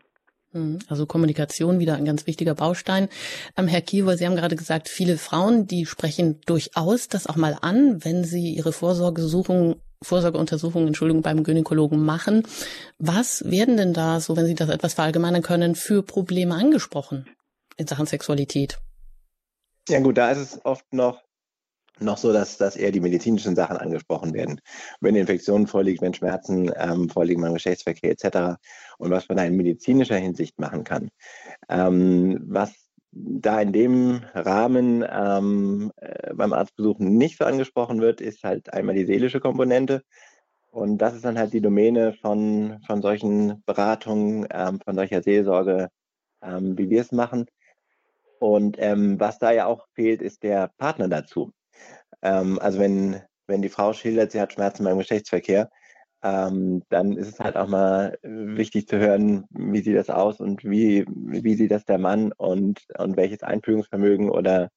Hm, 0.52 0.78
also 0.88 1.06
Kommunikation 1.06 1.78
wieder 1.78 1.94
ein 1.94 2.04
ganz 2.04 2.26
wichtiger 2.26 2.54
Baustein. 2.54 3.08
Ähm, 3.56 3.68
Herr 3.68 3.80
Kiewer, 3.80 4.16
Sie 4.16 4.26
haben 4.26 4.36
gerade 4.36 4.56
gesagt, 4.56 4.88
viele 4.88 5.16
Frauen, 5.16 5.66
die 5.66 5.86
sprechen 5.86 6.40
durchaus 6.46 7.08
das 7.08 7.26
auch 7.26 7.36
mal 7.36 7.56
an, 7.60 8.04
wenn 8.04 8.24
sie 8.24 8.50
ihre 8.54 8.72
Vorsorgesuchung, 8.72 9.76
Vorsorgeuntersuchungen, 10.02 10.88
Entschuldigung, 10.88 11.22
beim 11.22 11.42
Gynäkologen 11.42 12.04
machen. 12.04 12.42
Was 12.98 13.44
werden 13.50 13.76
denn 13.76 13.94
da, 13.94 14.20
so 14.20 14.36
wenn 14.36 14.46
Sie 14.46 14.54
das 14.54 14.68
etwas 14.68 14.94
verallgemeinern 14.94 15.42
können, 15.42 15.74
für 15.74 16.02
Probleme 16.02 16.54
angesprochen 16.54 17.26
in 17.76 17.86
Sachen 17.86 18.06
Sexualität? 18.06 18.78
Ja 19.88 20.00
gut, 20.00 20.18
da 20.18 20.30
ist 20.30 20.38
es 20.38 20.64
oft 20.64 20.92
noch 20.92 21.22
noch 22.02 22.18
so, 22.18 22.32
dass, 22.32 22.58
dass 22.58 22.76
eher 22.76 22.92
die 22.92 23.00
medizinischen 23.00 23.56
Sachen 23.56 23.76
angesprochen 23.76 24.34
werden. 24.34 24.60
Wenn 25.00 25.16
Infektionen 25.16 25.66
vorliegt, 25.66 26.02
wenn 26.02 26.14
Schmerzen 26.14 26.70
ähm, 26.76 27.08
vorliegen 27.08 27.42
beim 27.42 27.54
Geschlechtsverkehr 27.54 28.10
etc. 28.10 28.58
Und 28.98 29.10
was 29.10 29.28
man 29.28 29.38
da 29.38 29.44
in 29.44 29.56
medizinischer 29.56 30.16
Hinsicht 30.16 30.58
machen 30.58 30.84
kann. 30.84 31.10
Ähm, 31.68 32.40
was 32.46 32.72
da 33.12 33.60
in 33.60 33.72
dem 33.72 34.22
Rahmen 34.34 35.04
ähm, 35.08 35.92
äh, 35.96 36.32
beim 36.34 36.52
Arztbesuch 36.52 36.98
nicht 36.98 37.38
so 37.38 37.44
angesprochen 37.44 38.00
wird, 38.00 38.20
ist 38.20 38.42
halt 38.42 38.72
einmal 38.72 38.94
die 38.94 39.04
seelische 39.04 39.40
Komponente. 39.40 40.02
Und 40.70 40.98
das 40.98 41.14
ist 41.14 41.24
dann 41.24 41.38
halt 41.38 41.52
die 41.52 41.60
Domäne 41.60 42.14
von, 42.14 42.80
von 42.86 43.02
solchen 43.02 43.62
Beratungen, 43.66 44.46
ähm, 44.50 44.80
von 44.80 44.94
solcher 44.94 45.22
Seelsorge, 45.22 45.90
ähm, 46.42 46.78
wie 46.78 46.88
wir 46.88 47.02
es 47.02 47.12
machen. 47.12 47.46
Und 48.38 48.76
ähm, 48.80 49.20
was 49.20 49.38
da 49.38 49.52
ja 49.52 49.66
auch 49.66 49.86
fehlt, 49.94 50.22
ist 50.22 50.42
der 50.42 50.70
Partner 50.78 51.08
dazu. 51.08 51.52
Ähm, 52.22 52.58
also 52.58 52.78
wenn, 52.78 53.20
wenn 53.46 53.62
die 53.62 53.68
Frau 53.68 53.92
schildert, 53.92 54.32
sie 54.32 54.40
hat 54.40 54.52
Schmerzen 54.52 54.84
beim 54.84 54.98
Geschlechtsverkehr, 54.98 55.70
ähm, 56.22 56.82
dann 56.88 57.16
ist 57.16 57.28
es 57.28 57.40
halt 57.40 57.56
auch 57.56 57.66
mal 57.66 58.16
wichtig 58.22 58.86
zu 58.86 58.98
hören, 58.98 59.44
wie 59.50 59.82
sieht 59.82 59.96
das 59.96 60.08
aus 60.08 60.40
und 60.40 60.64
wie, 60.64 61.04
wie 61.08 61.54
sieht 61.54 61.72
das 61.72 61.84
der 61.84 61.98
Mann 61.98 62.32
und, 62.32 62.86
und 62.96 63.16
welches 63.16 63.42
Einfühlungsvermögen 63.42 64.30
oder 64.30 64.70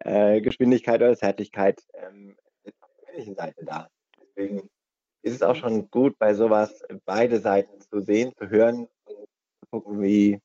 äh, 0.00 0.40
Geschwindigkeit 0.42 1.00
oder 1.00 1.16
Zärtlichkeit 1.16 1.80
ähm, 1.94 2.36
ist 2.64 2.74
auf 2.82 2.90
der 2.96 3.06
männlichen 3.06 3.36
Seite 3.36 3.64
da. 3.64 3.88
Deswegen 4.20 4.68
ist 5.22 5.34
es 5.34 5.42
auch 5.42 5.54
schon 5.54 5.90
gut, 5.90 6.18
bei 6.18 6.34
sowas 6.34 6.82
beide 7.06 7.40
Seiten 7.40 7.80
zu 7.80 8.00
sehen, 8.00 8.32
zu 8.36 8.50
hören 8.50 8.88
und 9.04 9.28
zu 9.60 9.66
gucken, 9.70 10.02
wie, 10.02 10.40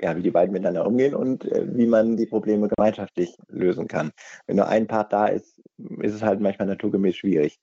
ja, 0.00 0.16
wie 0.16 0.22
die 0.22 0.30
beiden 0.30 0.52
miteinander 0.52 0.86
umgehen 0.86 1.14
und 1.14 1.44
äh, 1.44 1.66
wie 1.76 1.86
man 1.86 2.16
die 2.16 2.26
Probleme 2.26 2.68
gemeinschaftlich 2.68 3.36
lösen 3.48 3.88
kann. 3.88 4.10
Wenn 4.46 4.56
nur 4.56 4.68
ein 4.68 4.86
Part 4.86 5.12
da 5.12 5.26
ist, 5.26 5.60
ist 6.00 6.14
es 6.14 6.22
halt 6.22 6.40
manchmal 6.40 6.68
naturgemäß 6.68 7.16
schwierig. 7.16 7.58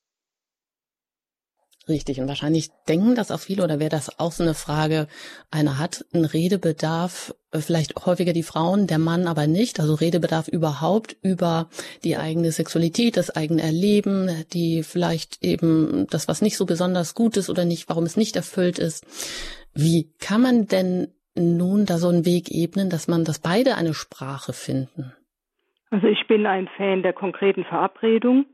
Richtig. 1.89 2.19
Und 2.21 2.27
wahrscheinlich 2.27 2.69
denken 2.87 3.15
das 3.15 3.31
auch 3.31 3.39
viele 3.39 3.63
oder 3.63 3.79
wäre 3.79 3.89
das 3.89 4.19
auch 4.19 4.31
so 4.31 4.43
eine 4.43 4.53
Frage, 4.53 5.07
einer 5.49 5.79
hat 5.79 6.05
einen 6.13 6.25
Redebedarf, 6.25 7.33
äh, 7.51 7.59
vielleicht 7.59 8.05
häufiger 8.05 8.33
die 8.33 8.43
Frauen, 8.43 8.85
der 8.85 8.99
Mann 8.99 9.27
aber 9.27 9.47
nicht. 9.47 9.79
Also 9.79 9.95
Redebedarf 9.95 10.47
überhaupt 10.47 11.17
über 11.23 11.69
die 12.03 12.17
eigene 12.17 12.51
Sexualität, 12.51 13.17
das 13.17 13.31
eigene 13.31 13.63
Erleben, 13.63 14.29
die 14.53 14.83
vielleicht 14.83 15.43
eben 15.43 16.05
das, 16.11 16.27
was 16.27 16.41
nicht 16.41 16.55
so 16.55 16.65
besonders 16.65 17.15
gut 17.15 17.35
ist 17.35 17.49
oder 17.49 17.65
nicht, 17.65 17.89
warum 17.89 18.05
es 18.05 18.15
nicht 18.15 18.35
erfüllt 18.35 18.77
ist. 18.77 19.05
Wie 19.73 20.11
kann 20.19 20.41
man 20.41 20.67
denn 20.67 21.07
nun 21.35 21.85
da 21.85 21.97
so 21.97 22.09
einen 22.09 22.25
Weg 22.25 22.51
ebnen, 22.51 22.89
dass 22.89 23.07
man, 23.07 23.23
dass 23.23 23.39
beide 23.39 23.75
eine 23.75 23.93
Sprache 23.93 24.53
finden? 24.53 25.13
Also 25.89 26.07
ich 26.07 26.25
bin 26.27 26.45
ein 26.45 26.69
Fan 26.77 27.03
der 27.03 27.13
konkreten 27.13 27.65
Verabredung. 27.65 28.45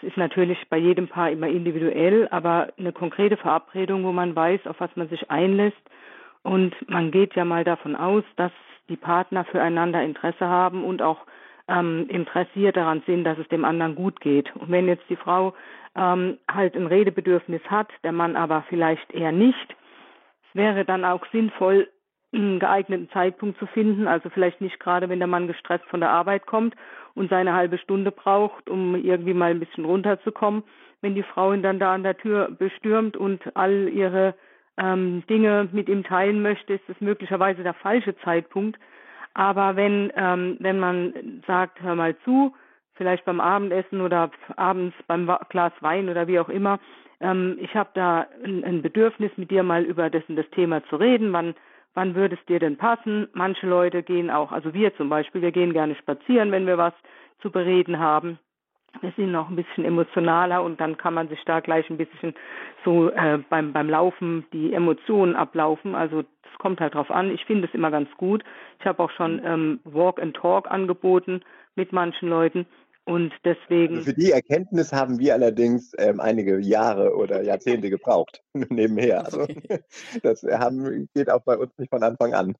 Es 0.00 0.08
ist 0.08 0.16
natürlich 0.16 0.58
bei 0.68 0.78
jedem 0.78 1.08
Paar 1.08 1.30
immer 1.30 1.48
individuell, 1.48 2.28
aber 2.30 2.72
eine 2.76 2.92
konkrete 2.92 3.36
Verabredung, 3.36 4.04
wo 4.04 4.12
man 4.12 4.34
weiß, 4.34 4.66
auf 4.66 4.80
was 4.80 4.90
man 4.96 5.08
sich 5.08 5.30
einlässt. 5.30 5.76
Und 6.42 6.74
man 6.88 7.12
geht 7.12 7.34
ja 7.36 7.44
mal 7.44 7.62
davon 7.62 7.94
aus, 7.94 8.24
dass 8.36 8.50
die 8.88 8.96
Partner 8.96 9.44
füreinander 9.44 10.02
Interesse 10.02 10.46
haben 10.46 10.84
und 10.84 11.02
auch 11.02 11.18
ähm, 11.68 12.06
interessiert 12.08 12.76
daran 12.76 13.02
sind, 13.06 13.24
dass 13.24 13.38
es 13.38 13.46
dem 13.48 13.64
anderen 13.64 13.94
gut 13.94 14.20
geht. 14.20 14.54
Und 14.56 14.70
wenn 14.70 14.88
jetzt 14.88 15.08
die 15.08 15.16
Frau 15.16 15.54
ähm, 15.94 16.38
halt 16.50 16.74
ein 16.74 16.88
Redebedürfnis 16.88 17.62
hat, 17.68 17.88
der 18.02 18.12
Mann 18.12 18.34
aber 18.36 18.64
vielleicht 18.68 19.12
eher 19.12 19.32
nicht, 19.32 19.76
wäre 20.52 20.84
dann 20.84 21.04
auch 21.04 21.24
sinnvoll, 21.30 21.88
einen 22.32 22.58
geeigneten 22.58 23.10
Zeitpunkt 23.10 23.58
zu 23.58 23.66
finden. 23.66 24.08
Also 24.08 24.30
vielleicht 24.30 24.60
nicht 24.60 24.80
gerade, 24.80 25.08
wenn 25.08 25.18
der 25.18 25.28
Mann 25.28 25.46
gestresst 25.46 25.84
von 25.86 26.00
der 26.00 26.10
Arbeit 26.10 26.46
kommt 26.46 26.74
und 27.14 27.30
seine 27.30 27.52
halbe 27.54 27.78
Stunde 27.78 28.10
braucht, 28.10 28.70
um 28.70 28.94
irgendwie 28.94 29.34
mal 29.34 29.50
ein 29.50 29.60
bisschen 29.60 29.84
runterzukommen. 29.84 30.62
Wenn 31.00 31.14
die 31.14 31.22
Frau 31.22 31.52
ihn 31.52 31.62
dann 31.62 31.78
da 31.78 31.94
an 31.94 32.04
der 32.04 32.16
Tür 32.16 32.50
bestürmt 32.50 33.16
und 33.16 33.56
all 33.56 33.88
ihre 33.88 34.34
ähm, 34.78 35.24
Dinge 35.28 35.68
mit 35.72 35.88
ihm 35.88 36.04
teilen 36.04 36.42
möchte, 36.42 36.74
ist 36.74 36.88
das 36.88 37.00
möglicherweise 37.00 37.62
der 37.62 37.74
falsche 37.74 38.16
Zeitpunkt. 38.18 38.78
Aber 39.34 39.76
wenn, 39.76 40.12
ähm, 40.16 40.56
wenn 40.60 40.78
man 40.78 41.42
sagt, 41.46 41.82
hör 41.82 41.94
mal 41.94 42.16
zu, 42.24 42.54
vielleicht 42.94 43.24
beim 43.24 43.40
Abendessen 43.40 44.00
oder 44.00 44.30
abends 44.56 44.94
beim 45.06 45.30
Glas 45.48 45.72
Wein 45.80 46.08
oder 46.08 46.26
wie 46.28 46.38
auch 46.38 46.48
immer, 46.48 46.78
ähm, 47.20 47.56
ich 47.60 47.74
habe 47.74 47.90
da 47.94 48.26
ein, 48.44 48.64
ein 48.64 48.82
Bedürfnis, 48.82 49.30
mit 49.36 49.50
dir 49.50 49.62
mal 49.62 49.84
über 49.84 50.10
das, 50.10 50.22
das 50.28 50.48
Thema 50.50 50.84
zu 50.84 50.96
reden. 50.96 51.32
Wann 51.32 51.54
wann 51.94 52.14
würde 52.14 52.36
es 52.36 52.46
dir 52.46 52.58
denn 52.58 52.76
passen? 52.76 53.28
Manche 53.32 53.66
Leute 53.66 54.02
gehen 54.02 54.30
auch, 54.30 54.52
also 54.52 54.74
wir 54.74 54.94
zum 54.96 55.08
Beispiel, 55.08 55.42
wir 55.42 55.52
gehen 55.52 55.72
gerne 55.72 55.94
spazieren, 55.96 56.50
wenn 56.52 56.66
wir 56.66 56.78
was 56.78 56.94
zu 57.40 57.50
bereden 57.50 57.98
haben. 57.98 58.38
Wir 59.00 59.12
sind 59.16 59.32
noch 59.32 59.48
ein 59.48 59.56
bisschen 59.56 59.84
emotionaler 59.84 60.62
und 60.62 60.80
dann 60.80 60.98
kann 60.98 61.14
man 61.14 61.28
sich 61.28 61.42
da 61.44 61.60
gleich 61.60 61.88
ein 61.88 61.96
bisschen 61.96 62.34
so 62.84 63.08
äh, 63.10 63.38
beim, 63.48 63.72
beim 63.72 63.88
Laufen 63.88 64.44
die 64.52 64.74
Emotionen 64.74 65.34
ablaufen. 65.34 65.94
Also 65.94 66.22
das 66.42 66.58
kommt 66.58 66.80
halt 66.80 66.94
drauf 66.94 67.10
an. 67.10 67.30
Ich 67.30 67.44
finde 67.46 67.66
es 67.66 67.74
immer 67.74 67.90
ganz 67.90 68.10
gut. 68.18 68.44
Ich 68.80 68.86
habe 68.86 69.02
auch 69.02 69.10
schon 69.10 69.40
ähm, 69.44 69.80
Walk 69.84 70.20
and 70.20 70.36
Talk 70.36 70.70
angeboten 70.70 71.40
mit 71.74 71.92
manchen 71.92 72.28
Leuten. 72.28 72.66
Und 73.04 73.32
deswegen. 73.44 73.96
Also 73.96 74.10
für 74.10 74.16
die 74.16 74.30
Erkenntnis 74.30 74.92
haben 74.92 75.18
wir 75.18 75.34
allerdings 75.34 75.92
ähm, 75.98 76.20
einige 76.20 76.60
Jahre 76.60 77.16
oder 77.16 77.42
Jahrzehnte 77.42 77.90
gebraucht, 77.90 78.42
nebenher. 78.54 79.24
Also 79.24 79.46
das 80.22 80.42
haben, 80.44 81.08
geht 81.14 81.30
auch 81.30 81.42
bei 81.42 81.56
uns 81.56 81.76
nicht 81.78 81.90
von 81.90 82.02
Anfang 82.02 82.34
an. 82.34 82.54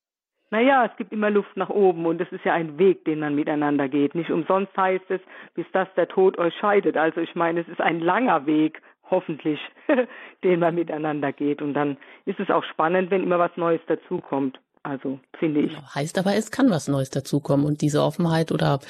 Naja, 0.51 0.85
es 0.85 0.95
gibt 0.99 1.13
immer 1.13 1.31
Luft 1.31 1.57
nach 1.57 1.71
oben 1.71 2.05
und 2.05 2.21
es 2.21 2.31
ist 2.31 2.45
ja 2.45 2.53
ein 2.53 2.79
Weg, 2.79 3.07
den 3.07 3.21
man 3.21 3.35
miteinander 3.35 3.89
geht. 3.89 4.15
Nicht 4.15 4.31
umsonst 4.31 4.77
heißt 4.77 5.11
es, 5.11 5.21
bis 5.55 5.65
das 5.73 5.89
der 5.97 6.09
Tod 6.09 6.37
euch 6.37 6.55
scheidet. 6.57 6.99
Also 6.99 7.23
ich 7.23 7.35
meine, 7.35 7.61
es 7.61 7.69
ist 7.69 7.81
ein 7.81 8.01
langer 8.01 8.45
Weg, 8.45 8.83
hoffentlich, 9.11 9.61
den 10.45 10.61
man 10.61 10.75
miteinander 10.75 11.33
geht. 11.33 11.63
Und 11.63 11.73
dann 11.73 11.97
ist 12.27 12.39
es 12.39 12.51
auch 12.51 12.65
spannend, 12.65 13.11
wenn 13.11 13.23
immer 13.23 13.39
was 13.39 13.57
Neues 13.57 13.81
dazukommt. 13.87 14.61
Also 14.83 15.21
finde 15.39 15.61
ich. 15.61 15.75
Genau. 15.75 15.95
Heißt 15.95 16.19
aber, 16.19 16.35
es 16.35 16.51
kann 16.51 16.71
was 16.71 16.89
Neues 16.89 17.11
dazukommen 17.11 17.67
und 17.67 17.83
diese 17.83 18.03
Offenheit 18.03 18.51
oder 18.51 18.81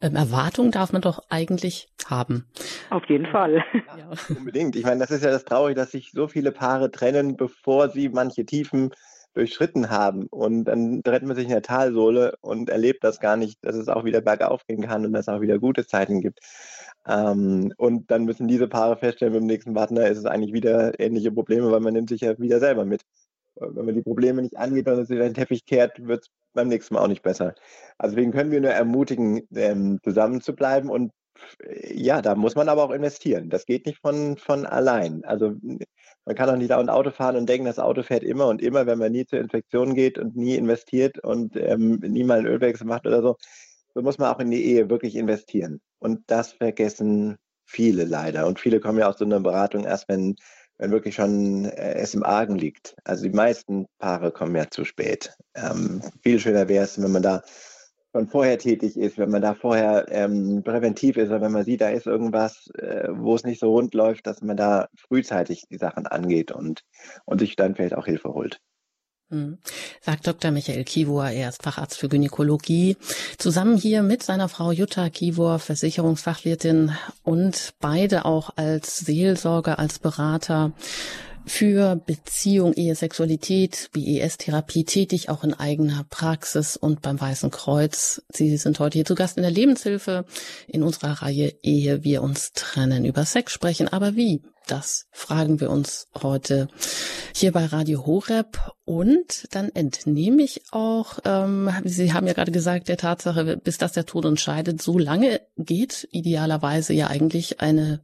ähm, 0.00 0.16
Erwartung 0.16 0.72
darf 0.72 0.92
man 0.92 1.02
doch 1.02 1.20
eigentlich 1.28 1.88
haben. 2.06 2.46
Auf 2.90 3.04
jeden 3.06 3.26
Fall. 3.26 3.64
Ja, 3.96 4.10
unbedingt. 4.36 4.74
Ich 4.76 4.84
meine, 4.84 5.00
das 5.00 5.10
ist 5.10 5.24
ja 5.24 5.30
das 5.30 5.44
Traurige, 5.44 5.76
dass 5.76 5.92
sich 5.92 6.10
so 6.12 6.26
viele 6.26 6.52
Paare 6.52 6.90
trennen, 6.90 7.36
bevor 7.36 7.88
sie 7.88 8.08
manche 8.08 8.44
Tiefen 8.44 8.90
durchschritten 9.34 9.90
haben. 9.90 10.26
Und 10.26 10.64
dann 10.64 11.02
trennt 11.02 11.26
man 11.26 11.36
sich 11.36 11.44
in 11.44 11.52
der 11.52 11.62
Talsohle 11.62 12.34
und 12.40 12.68
erlebt 12.70 13.04
das 13.04 13.20
gar 13.20 13.36
nicht, 13.36 13.58
dass 13.64 13.76
es 13.76 13.88
auch 13.88 14.04
wieder 14.04 14.22
bergauf 14.22 14.66
gehen 14.66 14.82
kann 14.82 15.04
und 15.04 15.12
dass 15.12 15.28
es 15.28 15.34
auch 15.34 15.40
wieder 15.40 15.58
gute 15.58 15.86
Zeiten 15.86 16.20
gibt. 16.20 16.40
Ähm, 17.06 17.72
und 17.76 18.10
dann 18.10 18.24
müssen 18.24 18.48
diese 18.48 18.66
Paare 18.66 18.96
feststellen, 18.96 19.34
beim 19.34 19.44
nächsten 19.44 19.74
Partner 19.74 20.08
ist 20.08 20.18
es 20.18 20.24
eigentlich 20.24 20.52
wieder 20.52 20.98
ähnliche 20.98 21.30
Probleme, 21.30 21.70
weil 21.70 21.80
man 21.80 21.92
nimmt 21.92 22.08
sich 22.08 22.22
ja 22.22 22.36
wieder 22.38 22.58
selber 22.58 22.84
mit 22.84 23.02
wenn 23.60 23.86
man 23.86 23.94
die 23.94 24.02
Probleme 24.02 24.42
nicht 24.42 24.56
angeht 24.56 24.88
und 24.88 25.10
in 25.10 25.18
den 25.18 25.34
Teppich 25.34 25.64
kehrt, 25.64 26.06
wird 26.06 26.24
es 26.24 26.30
beim 26.52 26.68
nächsten 26.68 26.94
Mal 26.94 27.02
auch 27.02 27.08
nicht 27.08 27.22
besser. 27.22 27.54
Also 27.98 28.14
deswegen 28.14 28.32
können 28.32 28.50
wir 28.50 28.60
nur 28.60 28.70
ermutigen, 28.70 29.42
ähm, 29.54 29.98
zusammen 30.02 30.40
zu 30.40 30.54
bleiben 30.54 30.90
und 30.90 31.12
äh, 31.60 31.94
ja, 31.94 32.22
da 32.22 32.34
muss 32.34 32.54
man 32.54 32.68
aber 32.68 32.84
auch 32.84 32.90
investieren. 32.90 33.50
Das 33.50 33.66
geht 33.66 33.86
nicht 33.86 34.00
von, 34.00 34.36
von 34.36 34.66
allein. 34.66 35.24
Also 35.24 35.54
man 36.24 36.34
kann 36.34 36.50
auch 36.50 36.56
nicht 36.56 36.70
da 36.70 36.78
ein 36.78 36.88
Auto 36.88 37.10
fahren 37.10 37.36
und 37.36 37.48
denken, 37.48 37.66
das 37.66 37.78
Auto 37.78 38.02
fährt 38.02 38.24
immer 38.24 38.48
und 38.48 38.62
immer, 38.62 38.86
wenn 38.86 38.98
man 38.98 39.12
nie 39.12 39.26
zur 39.26 39.38
Infektion 39.40 39.94
geht 39.94 40.18
und 40.18 40.36
nie 40.36 40.56
investiert 40.56 41.18
und 41.22 41.56
ähm, 41.56 42.00
nie 42.00 42.24
mal 42.24 42.38
einen 42.38 42.48
Ölwechsel 42.48 42.86
macht 42.86 43.06
oder 43.06 43.22
so. 43.22 43.36
So 43.94 44.02
muss 44.02 44.18
man 44.18 44.34
auch 44.34 44.40
in 44.40 44.50
die 44.50 44.64
Ehe 44.64 44.90
wirklich 44.90 45.16
investieren. 45.16 45.80
Und 45.98 46.22
das 46.26 46.52
vergessen 46.52 47.36
viele 47.64 48.04
leider. 48.04 48.46
Und 48.46 48.60
viele 48.60 48.80
kommen 48.80 48.98
ja 48.98 49.08
aus 49.08 49.18
so 49.18 49.24
einer 49.24 49.40
Beratung 49.40 49.84
erst, 49.84 50.08
wenn 50.08 50.36
wenn 50.78 50.90
wirklich 50.90 51.14
schon 51.14 51.66
äh, 51.66 51.94
es 51.94 52.14
im 52.14 52.22
Argen 52.22 52.56
liegt. 52.56 52.96
Also 53.04 53.24
die 53.24 53.34
meisten 53.34 53.86
Paare 53.98 54.30
kommen 54.32 54.54
ja 54.56 54.70
zu 54.70 54.84
spät. 54.84 55.36
Ähm, 55.54 56.02
viel 56.22 56.38
schöner 56.38 56.68
wäre 56.68 56.84
es, 56.84 57.00
wenn 57.00 57.12
man 57.12 57.22
da 57.22 57.42
schon 58.12 58.28
vorher 58.28 58.58
tätig 58.58 58.96
ist, 58.96 59.18
wenn 59.18 59.30
man 59.30 59.42
da 59.42 59.54
vorher 59.54 60.06
ähm, 60.08 60.62
präventiv 60.64 61.16
ist 61.16 61.28
oder 61.28 61.42
wenn 61.42 61.52
man 61.52 61.64
sieht, 61.64 61.82
da 61.82 61.90
ist 61.90 62.06
irgendwas, 62.06 62.70
äh, 62.78 63.08
wo 63.10 63.34
es 63.34 63.44
nicht 63.44 63.60
so 63.60 63.70
rund 63.72 63.94
läuft, 63.94 64.26
dass 64.26 64.40
man 64.40 64.56
da 64.56 64.88
frühzeitig 64.96 65.64
die 65.70 65.76
Sachen 65.76 66.06
angeht 66.06 66.50
und, 66.50 66.82
und 67.26 67.40
sich 67.40 67.56
dann 67.56 67.74
vielleicht 67.74 67.94
auch 67.94 68.06
Hilfe 68.06 68.32
holt. 68.32 68.60
Hm. 69.28 69.58
Sagt 70.02 70.28
Dr. 70.28 70.52
Michael 70.52 70.84
Kivor, 70.84 71.28
er 71.28 71.48
ist 71.48 71.62
Facharzt 71.62 71.98
für 71.98 72.08
Gynäkologie, 72.08 72.96
zusammen 73.38 73.76
hier 73.76 74.04
mit 74.04 74.22
seiner 74.22 74.48
Frau 74.48 74.70
Jutta 74.70 75.10
Kivor, 75.10 75.58
Versicherungsfachwirtin 75.58 76.92
und 77.24 77.74
beide 77.80 78.24
auch 78.24 78.50
als 78.54 78.98
Seelsorger, 78.98 79.80
als 79.80 79.98
Berater 79.98 80.72
für 81.44 81.96
Beziehung, 81.96 82.72
Ehe, 82.74 82.94
Sexualität, 82.94 83.90
BES-Therapie 83.92 84.84
tätig, 84.84 85.28
auch 85.28 85.44
in 85.44 85.54
eigener 85.54 86.04
Praxis 86.08 86.76
und 86.76 87.02
beim 87.02 87.20
Weißen 87.20 87.50
Kreuz. 87.50 88.22
Sie 88.32 88.56
sind 88.56 88.78
heute 88.80 88.98
hier 88.98 89.04
zu 89.04 89.14
Gast 89.14 89.36
in 89.36 89.42
der 89.42 89.52
Lebenshilfe 89.52 90.24
in 90.66 90.82
unserer 90.82 91.22
Reihe 91.22 91.54
Ehe 91.62 92.04
wir 92.04 92.22
uns 92.22 92.52
trennen, 92.52 93.04
über 93.04 93.24
Sex 93.24 93.52
sprechen. 93.52 93.88
Aber 93.88 94.16
wie? 94.16 94.42
Das 94.66 95.06
fragen 95.12 95.60
wir 95.60 95.70
uns 95.70 96.08
heute 96.20 96.66
hier 97.38 97.52
bei 97.52 97.66
Radio 97.66 98.06
Horeb. 98.06 98.58
Und 98.84 99.48
dann 99.54 99.68
entnehme 99.74 100.42
ich 100.42 100.62
auch, 100.72 101.18
ähm, 101.24 101.70
Sie 101.84 102.12
haben 102.12 102.26
ja 102.26 102.32
gerade 102.32 102.52
gesagt, 102.52 102.88
der 102.88 102.96
Tatsache, 102.96 103.56
bis 103.58 103.78
das 103.78 103.92
der 103.92 104.06
Tod 104.06 104.24
uns 104.24 104.40
scheidet, 104.40 104.80
so 104.80 104.98
lange 104.98 105.40
geht 105.56 106.08
idealerweise 106.12 106.94
ja 106.94 107.08
eigentlich 107.08 107.60
eine 107.60 108.00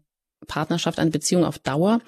Partnerschaft, 0.47 0.99
eine 0.99 1.11
Beziehung 1.11 1.45
auf 1.45 1.59
Dauer. 1.59 2.01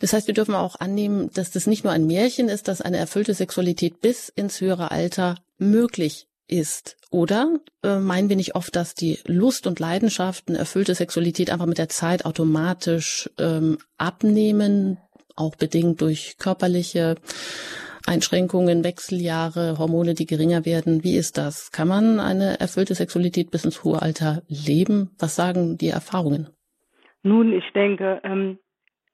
Das 0.00 0.12
heißt, 0.12 0.26
wir 0.26 0.34
dürfen 0.34 0.54
auch 0.54 0.76
annehmen, 0.76 1.30
dass 1.32 1.50
das 1.50 1.66
nicht 1.66 1.84
nur 1.84 1.92
ein 1.92 2.06
Märchen 2.06 2.48
ist, 2.48 2.68
dass 2.68 2.80
eine 2.80 2.98
erfüllte 2.98 3.34
Sexualität 3.34 4.00
bis 4.00 4.28
ins 4.28 4.60
höhere 4.60 4.90
Alter 4.90 5.36
möglich 5.58 6.28
ist. 6.46 6.96
Oder 7.10 7.58
äh, 7.82 7.98
meinen 7.98 8.28
wir 8.28 8.36
nicht 8.36 8.54
oft, 8.54 8.76
dass 8.76 8.94
die 8.94 9.18
Lust 9.24 9.66
und 9.66 9.80
Leidenschaft, 9.80 10.48
eine 10.48 10.58
erfüllte 10.58 10.94
Sexualität 10.94 11.50
einfach 11.50 11.66
mit 11.66 11.78
der 11.78 11.88
Zeit 11.88 12.24
automatisch 12.24 13.30
ähm, 13.38 13.78
abnehmen, 13.96 14.98
auch 15.40 15.56
bedingt 15.56 16.00
durch 16.00 16.36
körperliche 16.38 17.16
Einschränkungen, 18.06 18.84
Wechseljahre, 18.84 19.76
Hormone, 19.78 20.14
die 20.14 20.26
geringer 20.26 20.64
werden. 20.64 21.04
Wie 21.04 21.16
ist 21.16 21.36
das? 21.38 21.70
Kann 21.70 21.88
man 21.88 22.20
eine 22.20 22.58
erfüllte 22.60 22.94
Sexualität 22.94 23.50
bis 23.50 23.64
ins 23.64 23.84
hohe 23.84 24.00
Alter 24.00 24.42
leben? 24.48 25.10
Was 25.18 25.36
sagen 25.36 25.76
die 25.78 25.88
Erfahrungen? 25.88 26.48
Nun, 27.22 27.52
ich 27.52 27.70
denke, 27.74 28.20
ähm, 28.24 28.58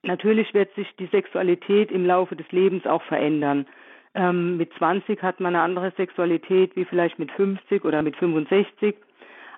natürlich 0.02 0.54
wird 0.54 0.72
sich 0.74 0.86
die 0.98 1.08
Sexualität 1.08 1.90
im 1.90 2.06
Laufe 2.06 2.36
des 2.36 2.50
Lebens 2.52 2.86
auch 2.86 3.02
verändern. 3.02 3.66
Ähm, 4.14 4.56
mit 4.56 4.72
20 4.78 5.22
hat 5.22 5.40
man 5.40 5.54
eine 5.54 5.64
andere 5.64 5.92
Sexualität 5.96 6.76
wie 6.76 6.84
vielleicht 6.84 7.18
mit 7.18 7.30
50 7.32 7.84
oder 7.84 8.02
mit 8.02 8.16
65. 8.16 8.94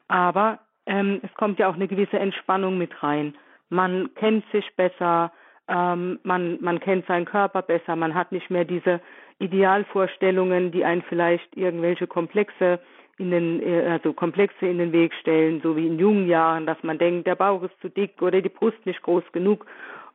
Aber 0.08 0.60
ähm, 0.86 1.20
es 1.22 1.32
kommt 1.34 1.58
ja 1.58 1.68
auch 1.68 1.74
eine 1.74 1.86
gewisse 1.86 2.18
Entspannung 2.18 2.78
mit 2.78 3.02
rein. 3.02 3.36
Man 3.68 4.14
kennt 4.14 4.44
sich 4.50 4.64
besser, 4.74 5.30
ähm, 5.68 6.18
man, 6.22 6.58
man 6.60 6.80
kennt 6.80 7.06
seinen 7.06 7.24
Körper 7.24 7.62
besser, 7.62 7.96
man 7.96 8.14
hat 8.14 8.32
nicht 8.32 8.50
mehr 8.50 8.64
diese 8.64 9.00
Idealvorstellungen, 9.38 10.72
die 10.72 10.84
einen 10.84 11.02
vielleicht 11.02 11.56
irgendwelche 11.56 12.06
Komplexe 12.06 12.80
in 13.18 13.30
den, 13.30 13.62
äh, 13.62 13.88
also 13.90 14.12
Komplexe 14.12 14.66
in 14.66 14.78
den 14.78 14.92
Weg 14.92 15.12
stellen, 15.14 15.60
so 15.62 15.76
wie 15.76 15.86
in 15.86 15.98
jungen 15.98 16.28
Jahren, 16.28 16.66
dass 16.66 16.82
man 16.82 16.98
denkt, 16.98 17.26
der 17.26 17.34
Bauch 17.34 17.62
ist 17.62 17.80
zu 17.80 17.88
dick 17.88 18.20
oder 18.22 18.40
die 18.40 18.48
Brust 18.48 18.84
nicht 18.86 19.02
groß 19.02 19.24
genug 19.32 19.66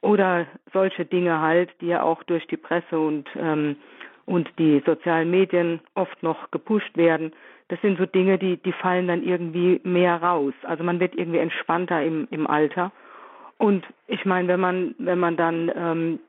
oder 0.01 0.47
solche 0.73 1.05
Dinge 1.05 1.39
halt, 1.39 1.69
die 1.81 1.87
ja 1.87 2.03
auch 2.03 2.23
durch 2.23 2.45
die 2.47 2.57
Presse 2.57 2.99
und 2.99 3.29
ähm, 3.35 3.77
und 4.25 4.49
die 4.57 4.81
sozialen 4.85 5.29
Medien 5.29 5.81
oft 5.95 6.23
noch 6.23 6.49
gepusht 6.49 6.95
werden. 6.95 7.33
Das 7.67 7.81
sind 7.81 7.97
so 7.97 8.05
Dinge, 8.05 8.37
die 8.37 8.57
die 8.57 8.71
fallen 8.71 9.07
dann 9.07 9.23
irgendwie 9.23 9.81
mehr 9.83 10.21
raus. 10.21 10.53
Also 10.63 10.83
man 10.83 10.99
wird 10.99 11.15
irgendwie 11.15 11.39
entspannter 11.39 12.01
im 12.03 12.27
im 12.31 12.47
Alter. 12.47 12.91
Und 13.63 13.85
ich 14.07 14.25
meine, 14.25 14.49
wenn 14.49 14.59
man 14.59 14.93
wenn 14.97 15.19
man 15.19 15.37
dann 15.37 15.71
ähm, 15.73 16.19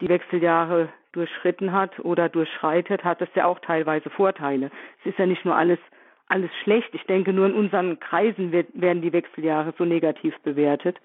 die 0.00 0.08
Wechseljahre 0.08 0.88
durchschritten 1.10 1.72
hat 1.72 1.98
oder 1.98 2.28
durchschreitet, 2.28 3.02
hat 3.02 3.20
das 3.20 3.28
ja 3.34 3.46
auch 3.46 3.58
teilweise 3.58 4.08
Vorteile. 4.08 4.70
Es 5.00 5.10
ist 5.10 5.18
ja 5.18 5.26
nicht 5.26 5.44
nur 5.44 5.56
alles 5.56 5.80
alles 6.28 6.50
schlecht. 6.62 6.90
Ich 6.92 7.02
denke, 7.06 7.32
nur 7.32 7.46
in 7.46 7.54
unseren 7.54 7.98
Kreisen 7.98 8.52
wird, 8.52 8.68
werden 8.72 9.02
die 9.02 9.12
Wechseljahre 9.12 9.74
so 9.78 9.84
negativ 9.84 10.32
bewertet. 10.44 10.96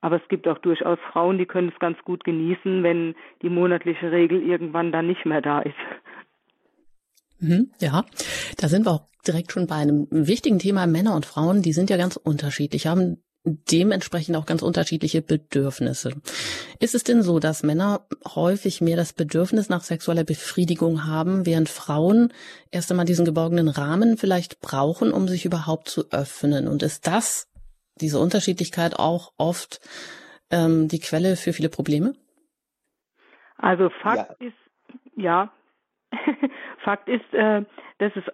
Aber 0.00 0.14
es 0.22 0.28
gibt 0.28 0.46
auch 0.46 0.58
durchaus 0.58 1.00
Frauen, 1.10 1.38
die 1.38 1.46
können 1.46 1.72
es 1.74 1.80
ganz 1.80 1.98
gut 2.04 2.22
genießen, 2.22 2.84
wenn 2.84 3.16
die 3.42 3.50
monatliche 3.50 4.12
Regel 4.12 4.40
irgendwann 4.40 4.92
dann 4.92 5.08
nicht 5.08 5.26
mehr 5.26 5.40
da 5.40 5.58
ist. 5.58 5.74
Mhm, 7.40 7.72
ja, 7.80 8.04
da 8.58 8.68
sind 8.68 8.86
wir 8.86 8.92
auch 8.92 9.08
direkt 9.26 9.50
schon 9.50 9.66
bei 9.66 9.74
einem 9.74 10.06
wichtigen 10.12 10.60
Thema. 10.60 10.86
Männer 10.86 11.16
und 11.16 11.26
Frauen, 11.26 11.62
die 11.62 11.72
sind 11.72 11.90
ja 11.90 11.96
ganz 11.96 12.14
unterschiedlich, 12.14 12.86
haben 12.86 13.20
dementsprechend 13.44 14.36
auch 14.36 14.46
ganz 14.46 14.62
unterschiedliche 14.62 15.22
Bedürfnisse. 15.22 16.12
Ist 16.78 16.94
es 16.94 17.04
denn 17.04 17.22
so, 17.22 17.38
dass 17.38 17.62
Männer 17.62 18.06
häufig 18.34 18.80
mehr 18.80 18.96
das 18.96 19.12
Bedürfnis 19.12 19.68
nach 19.68 19.82
sexueller 19.82 20.24
Befriedigung 20.24 21.06
haben, 21.06 21.46
während 21.46 21.68
Frauen 21.68 22.32
erst 22.70 22.90
einmal 22.90 23.06
diesen 23.06 23.24
geborgenen 23.24 23.68
Rahmen 23.68 24.18
vielleicht 24.18 24.60
brauchen, 24.60 25.12
um 25.12 25.26
sich 25.26 25.44
überhaupt 25.44 25.88
zu 25.88 26.10
öffnen? 26.10 26.68
Und 26.68 26.82
ist 26.82 27.06
das, 27.06 27.50
diese 28.00 28.18
Unterschiedlichkeit 28.18 28.98
auch 28.98 29.32
oft 29.38 29.80
ähm, 30.50 30.88
die 30.88 31.00
Quelle 31.00 31.36
für 31.36 31.52
viele 31.52 31.70
Probleme? 31.70 32.14
Also 33.56 33.90
Fakt 34.02 34.40
ja. 34.40 34.48
ist, 34.48 34.56
ja, 35.16 35.52
Fakt 36.84 37.08
ist, 37.08 37.32
äh, 37.32 37.62
dass 37.98 38.12
es, 38.16 38.24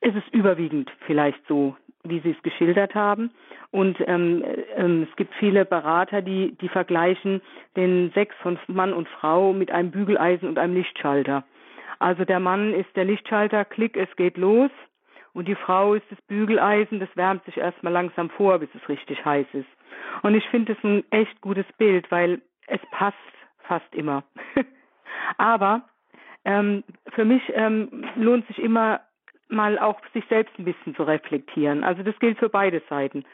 es 0.00 0.14
ist 0.14 0.28
überwiegend 0.32 0.90
vielleicht 1.06 1.40
so, 1.48 1.76
wie 2.04 2.20
Sie 2.20 2.30
es 2.30 2.42
geschildert 2.42 2.94
haben. 2.94 3.30
Und 3.76 3.98
ähm, 4.06 4.42
ähm, 4.74 5.06
es 5.06 5.16
gibt 5.16 5.34
viele 5.34 5.66
Berater, 5.66 6.22
die, 6.22 6.56
die 6.62 6.68
vergleichen 6.70 7.42
den 7.76 8.10
Sex 8.14 8.34
von 8.40 8.58
Mann 8.68 8.94
und 8.94 9.06
Frau 9.06 9.52
mit 9.52 9.70
einem 9.70 9.90
Bügeleisen 9.90 10.48
und 10.48 10.58
einem 10.58 10.72
Lichtschalter. 10.72 11.44
Also 11.98 12.24
der 12.24 12.40
Mann 12.40 12.72
ist 12.72 12.88
der 12.96 13.04
Lichtschalter, 13.04 13.66
klick, 13.66 13.98
es 13.98 14.08
geht 14.16 14.38
los. 14.38 14.70
Und 15.34 15.46
die 15.46 15.54
Frau 15.54 15.92
ist 15.92 16.06
das 16.08 16.18
Bügeleisen, 16.22 17.00
das 17.00 17.10
wärmt 17.16 17.44
sich 17.44 17.58
erstmal 17.58 17.92
langsam 17.92 18.30
vor, 18.30 18.58
bis 18.60 18.70
es 18.74 18.88
richtig 18.88 19.22
heiß 19.26 19.46
ist. 19.52 19.68
Und 20.22 20.34
ich 20.34 20.48
finde 20.48 20.72
es 20.72 20.82
ein 20.82 21.04
echt 21.10 21.38
gutes 21.42 21.66
Bild, 21.76 22.10
weil 22.10 22.40
es 22.68 22.80
passt 22.92 23.18
fast 23.58 23.94
immer. 23.94 24.24
Aber 25.36 25.82
ähm, 26.46 26.82
für 27.10 27.26
mich 27.26 27.42
ähm, 27.52 28.06
lohnt 28.16 28.46
sich 28.46 28.58
immer 28.58 29.02
mal 29.48 29.78
auch 29.78 30.00
sich 30.12 30.24
selbst 30.28 30.58
ein 30.58 30.64
bisschen 30.64 30.94
zu 30.94 31.02
reflektieren. 31.02 31.84
Also 31.84 32.02
das 32.02 32.18
gilt 32.18 32.38
für 32.38 32.48
beide 32.48 32.82
Seiten. 32.88 33.24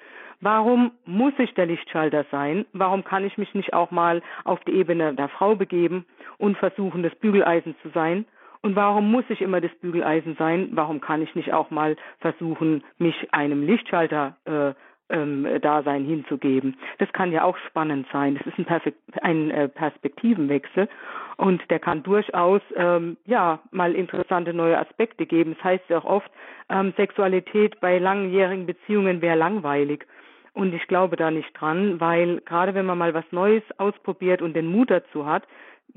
Warum 0.40 0.90
muss 1.06 1.34
ich 1.38 1.54
der 1.54 1.66
Lichtschalter 1.66 2.26
sein? 2.30 2.66
Warum 2.72 3.04
kann 3.04 3.24
ich 3.24 3.38
mich 3.38 3.54
nicht 3.54 3.74
auch 3.74 3.92
mal 3.92 4.22
auf 4.44 4.58
die 4.64 4.72
Ebene 4.72 5.14
der 5.14 5.28
Frau 5.28 5.54
begeben 5.54 6.04
und 6.38 6.58
versuchen, 6.58 7.04
das 7.04 7.14
Bügeleisen 7.14 7.76
zu 7.82 7.90
sein? 7.90 8.26
Und 8.60 8.76
warum 8.76 9.10
muss 9.10 9.24
ich 9.28 9.40
immer 9.40 9.60
das 9.60 9.74
Bügeleisen 9.80 10.36
sein? 10.36 10.70
Warum 10.72 11.00
kann 11.00 11.22
ich 11.22 11.34
nicht 11.34 11.52
auch 11.52 11.70
mal 11.70 11.96
versuchen, 12.18 12.82
mich 12.98 13.32
einem 13.32 13.64
Lichtschalter 13.64 14.36
äh, 14.44 14.74
ähm, 15.12 15.46
Dasein 15.60 16.04
hinzugeben. 16.04 16.76
Das 16.98 17.12
kann 17.12 17.30
ja 17.30 17.44
auch 17.44 17.56
spannend 17.68 18.06
sein. 18.12 18.34
Das 18.34 18.46
ist 18.46 18.58
ein, 18.58 18.64
Perfekt 18.64 18.98
ein 19.22 19.50
äh, 19.50 19.68
Perspektivenwechsel 19.68 20.88
und 21.36 21.62
der 21.70 21.78
kann 21.78 22.02
durchaus 22.02 22.62
ähm, 22.74 23.16
ja 23.26 23.60
mal 23.70 23.94
interessante 23.94 24.52
neue 24.52 24.78
Aspekte 24.78 25.26
geben. 25.26 25.54
Das 25.56 25.64
heißt 25.64 25.84
ja 25.88 25.98
auch 25.98 26.04
oft, 26.04 26.30
ähm, 26.68 26.92
Sexualität 26.96 27.80
bei 27.80 27.98
langjährigen 27.98 28.66
Beziehungen 28.66 29.20
wäre 29.20 29.36
langweilig. 29.36 30.06
Und 30.54 30.74
ich 30.74 30.86
glaube 30.86 31.16
da 31.16 31.30
nicht 31.30 31.52
dran, 31.58 32.00
weil 32.00 32.40
gerade 32.42 32.74
wenn 32.74 32.86
man 32.86 32.98
mal 32.98 33.14
was 33.14 33.24
Neues 33.30 33.62
ausprobiert 33.78 34.42
und 34.42 34.54
den 34.54 34.66
Mut 34.66 34.90
dazu 34.90 35.24
hat, 35.26 35.44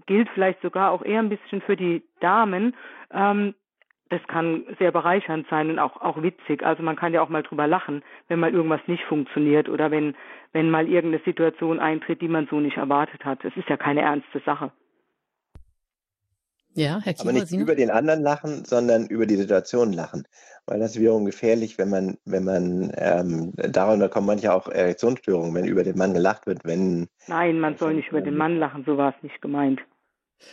gilt 0.06 0.30
vielleicht 0.30 0.62
sogar 0.62 0.91
auch 0.91 1.04
eher 1.04 1.19
ein 1.19 1.30
bisschen 1.30 1.62
für 1.62 1.75
die 1.75 2.04
Damen, 2.19 2.75
ähm, 3.13 3.54
das 4.09 4.21
kann 4.27 4.65
sehr 4.77 4.91
bereichernd 4.91 5.47
sein 5.49 5.69
und 5.69 5.79
auch, 5.79 5.99
auch 6.01 6.21
witzig. 6.21 6.63
Also 6.63 6.83
man 6.83 6.95
kann 6.95 7.13
ja 7.13 7.21
auch 7.21 7.29
mal 7.29 7.43
drüber 7.43 7.67
lachen, 7.67 8.03
wenn 8.27 8.39
mal 8.39 8.53
irgendwas 8.53 8.81
nicht 8.87 9.03
funktioniert 9.03 9.67
oder 9.67 9.89
wenn, 9.89 10.15
wenn 10.53 10.69
mal 10.69 10.87
irgendeine 10.87 11.23
Situation 11.23 11.79
eintritt, 11.79 12.21
die 12.21 12.27
man 12.27 12.47
so 12.49 12.59
nicht 12.59 12.77
erwartet 12.77 13.25
hat. 13.25 13.43
Es 13.43 13.55
ist 13.57 13.67
ja 13.67 13.77
keine 13.77 14.01
ernste 14.01 14.39
Sache. 14.45 14.71
Ja, 16.77 16.99
Herr 17.01 17.13
Kiefer, 17.13 17.29
Aber 17.29 17.31
nicht 17.31 17.51
über 17.51 17.73
den 17.73 17.89
anderen 17.89 18.21
lachen, 18.21 18.65
sondern 18.65 19.07
über 19.07 19.25
die 19.25 19.37
Situation 19.37 19.93
lachen. 19.93 20.27
Weil 20.67 20.79
das 20.79 20.91
ist 20.91 20.99
wiederum 20.99 21.25
gefährlich, 21.25 21.77
wenn 21.77 21.89
man, 21.89 22.17
wenn 22.25 22.43
man, 22.43 22.91
ähm, 22.97 23.53
darunter 23.55 24.09
kommen 24.09 24.27
manche 24.27 24.53
auch 24.53 24.67
Erektionsstörungen, 24.67 25.55
wenn 25.55 25.65
über 25.65 25.83
den 25.83 25.97
Mann 25.97 26.13
gelacht 26.13 26.47
wird, 26.47 26.65
wenn. 26.65 27.07
Nein, 27.27 27.59
man 27.59 27.77
soll 27.77 27.93
nicht 27.93 28.09
über 28.09 28.21
den 28.21 28.35
Mann 28.35 28.59
lachen, 28.59 28.83
so 28.85 28.97
war 28.97 29.15
es 29.15 29.23
nicht 29.23 29.41
gemeint. 29.41 29.79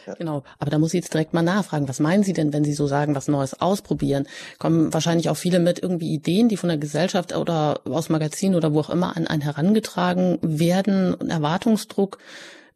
Ja. 0.07 0.15
Genau, 0.15 0.43
aber 0.59 0.71
da 0.71 0.79
muss 0.79 0.95
ich 0.95 1.03
jetzt 1.03 1.13
direkt 1.13 1.35
mal 1.35 1.43
nachfragen, 1.43 1.89
was 1.89 2.01
meinen 2.01 2.23
Sie 2.25 2.33
denn, 2.33 2.53
wenn 2.53 2.65
Sie 2.65 2.73
so 2.73 2.87
sagen, 2.87 3.15
was 3.15 3.29
Neues 3.29 3.61
ausprobieren? 3.61 4.27
Kommen 4.59 4.93
wahrscheinlich 4.93 5.29
auch 5.29 5.37
viele 5.37 5.59
mit 5.59 5.81
irgendwie 5.83 6.13
Ideen, 6.13 6.49
die 6.49 6.57
von 6.57 6.69
der 6.69 6.79
Gesellschaft 6.79 7.37
oder 7.37 7.81
aus 7.85 8.09
Magazinen 8.09 8.55
oder 8.55 8.73
wo 8.73 8.81
auch 8.81 8.91
immer 8.91 9.17
an 9.17 9.27
einen 9.27 9.43
herangetragen 9.43 10.39
werden, 10.43 11.31
Erwartungsdruck. 11.31 12.19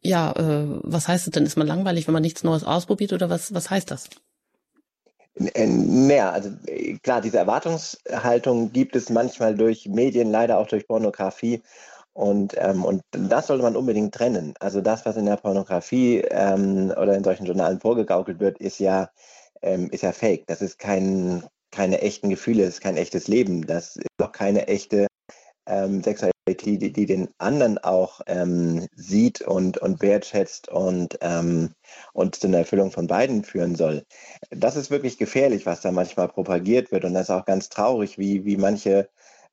Ja, 0.01 0.31
äh, 0.31 0.65
was 0.83 1.07
heißt 1.07 1.27
es 1.27 1.31
denn? 1.31 1.45
Ist 1.45 1.57
man 1.57 1.67
langweilig, 1.67 2.07
wenn 2.07 2.13
man 2.13 2.21
nichts 2.21 2.43
Neues 2.43 2.63
ausprobiert 2.63 3.13
oder 3.13 3.29
was, 3.29 3.53
was 3.53 3.69
heißt 3.69 3.91
das? 3.91 4.09
Mehr, 5.39 6.33
also 6.33 6.49
klar, 7.03 7.21
diese 7.21 7.37
Erwartungshaltung 7.37 8.71
gibt 8.71 8.95
es 8.95 9.09
manchmal 9.09 9.55
durch 9.55 9.87
Medien, 9.87 10.31
leider 10.31 10.57
auch 10.57 10.67
durch 10.67 10.87
Pornografie 10.87 11.61
und, 12.17 12.55
ähm, 12.57 12.83
und 12.83 13.03
das 13.11 13.45
sollte 13.45 13.61
man 13.61 13.75
unbedingt 13.75 14.11
trennen. 14.11 14.55
Also 14.59 14.81
das, 14.81 15.05
was 15.05 15.17
in 15.17 15.27
der 15.27 15.35
Pornografie 15.35 16.23
ähm, 16.31 16.91
oder 16.99 17.13
in 17.15 17.23
solchen 17.23 17.45
Journalen 17.45 17.79
vorgegaukelt 17.79 18.39
wird, 18.39 18.57
ist 18.57 18.79
ja, 18.79 19.11
ähm, 19.61 19.91
ist 19.91 20.01
ja 20.01 20.11
fake. 20.11 20.47
Das 20.47 20.63
ist 20.63 20.79
kein, 20.79 21.43
keine 21.69 22.01
echten 22.01 22.29
Gefühle, 22.31 22.65
das 22.65 22.75
ist 22.75 22.81
kein 22.81 22.97
echtes 22.97 23.27
Leben. 23.27 23.67
Das 23.67 23.97
ist 23.97 24.07
auch 24.19 24.31
keine 24.31 24.67
echte 24.67 25.05
ähm, 25.67 26.01
Sexualität, 26.01 26.65
die, 26.65 26.91
die 26.91 27.05
den 27.05 27.29
anderen 27.37 27.77
auch 27.77 28.21
ähm, 28.25 28.87
sieht 28.95 29.41
und, 29.41 29.77
und 29.77 30.01
wertschätzt 30.01 30.69
und, 30.69 31.19
ähm, 31.21 31.69
und 32.13 32.33
zu 32.33 32.47
einer 32.47 32.59
Erfüllung 32.59 32.89
von 32.89 33.05
beiden 33.05 33.43
führen 33.43 33.75
soll. 33.75 34.03
Das 34.49 34.75
ist 34.75 34.89
wirklich 34.89 35.19
gefährlich, 35.19 35.67
was 35.67 35.81
da 35.81 35.91
manchmal 35.91 36.29
propagiert 36.29 36.91
wird. 36.91 37.05
Und 37.05 37.13
das 37.13 37.29
ist 37.29 37.35
auch 37.35 37.45
ganz 37.45 37.69
traurig, 37.69 38.17
wie, 38.17 38.43
wie 38.43 38.57
manche 38.57 39.07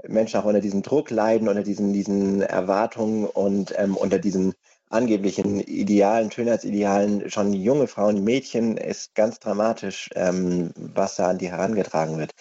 Menschen 0.07 0.41
auch 0.41 0.45
unter 0.45 0.61
diesem 0.61 0.83
Druck 0.83 1.11
leiden, 1.11 1.49
unter 1.49 1.63
diesen, 1.63 1.93
diesen 1.93 2.43
Erwartungen 2.43 3.27
und 3.27 3.75
ähm, 3.77 3.97
unter 3.97 4.19
diesen 4.19 4.55
angeblichen 4.91 5.61
Idealen, 5.61 6.31
Schönheitsidealen 6.31 7.31
schon 7.31 7.53
junge 7.53 7.87
Frauen, 7.87 8.23
Mädchen 8.23 8.77
ist 8.77 9.15
ganz 9.15 9.39
dramatisch, 9.41 10.09
ähm, 10.15 10.71
was 10.77 11.17
da 11.17 11.31
an 11.31 11.39
die 11.39 11.51
herangetragen 11.51 12.19
wird. 12.19 12.33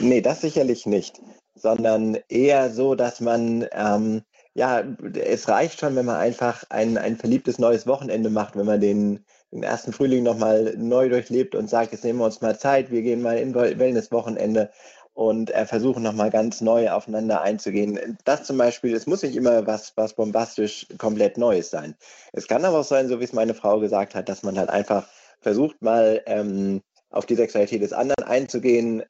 Nee, 0.00 0.20
das 0.20 0.40
sicherlich 0.40 0.86
nicht, 0.86 1.20
sondern 1.54 2.16
eher 2.28 2.70
so, 2.70 2.94
dass 2.94 3.20
man, 3.20 3.66
ähm, 3.72 4.22
ja, 4.54 4.82
es 5.14 5.48
reicht 5.48 5.80
schon, 5.80 5.96
wenn 5.96 6.06
man 6.06 6.16
einfach 6.16 6.64
ein, 6.68 6.98
ein 6.98 7.16
verliebtes 7.16 7.58
neues 7.58 7.86
Wochenende 7.86 8.30
macht, 8.30 8.56
wenn 8.56 8.66
man 8.66 8.80
den, 8.80 9.24
den 9.50 9.62
ersten 9.62 9.92
Frühling 9.92 10.22
nochmal 10.22 10.74
neu 10.76 11.08
durchlebt 11.08 11.54
und 11.54 11.68
sagt, 11.68 11.92
jetzt 11.92 12.04
nehmen 12.04 12.18
wir 12.20 12.26
uns 12.26 12.40
mal 12.40 12.58
Zeit, 12.58 12.90
wir 12.90 13.02
gehen 13.02 13.22
mal 13.22 13.38
in 13.38 13.54
Wellness-Wochenende 13.54 14.70
und 15.18 15.50
äh, 15.50 15.66
versuchen 15.66 16.04
nochmal 16.04 16.30
ganz 16.30 16.60
neu 16.60 16.92
aufeinander 16.92 17.42
einzugehen. 17.42 18.16
Das 18.24 18.44
zum 18.44 18.56
Beispiel, 18.56 18.94
es 18.94 19.08
muss 19.08 19.24
nicht 19.24 19.34
immer 19.34 19.66
was, 19.66 19.96
was 19.96 20.14
bombastisch 20.14 20.86
komplett 20.96 21.36
Neues 21.36 21.70
sein. 21.70 21.96
Es 22.32 22.46
kann 22.46 22.64
aber 22.64 22.78
auch 22.78 22.84
sein, 22.84 23.08
so 23.08 23.18
wie 23.18 23.24
es 23.24 23.32
meine 23.32 23.54
Frau 23.54 23.80
gesagt 23.80 24.14
hat, 24.14 24.28
dass 24.28 24.44
man 24.44 24.56
halt 24.56 24.70
einfach 24.70 25.08
versucht 25.40 25.82
mal 25.82 26.22
ähm, 26.26 26.82
auf 27.10 27.26
die 27.26 27.34
Sexualität 27.34 27.82
des 27.82 27.92
anderen 27.92 28.28
einzugehen, 28.28 29.02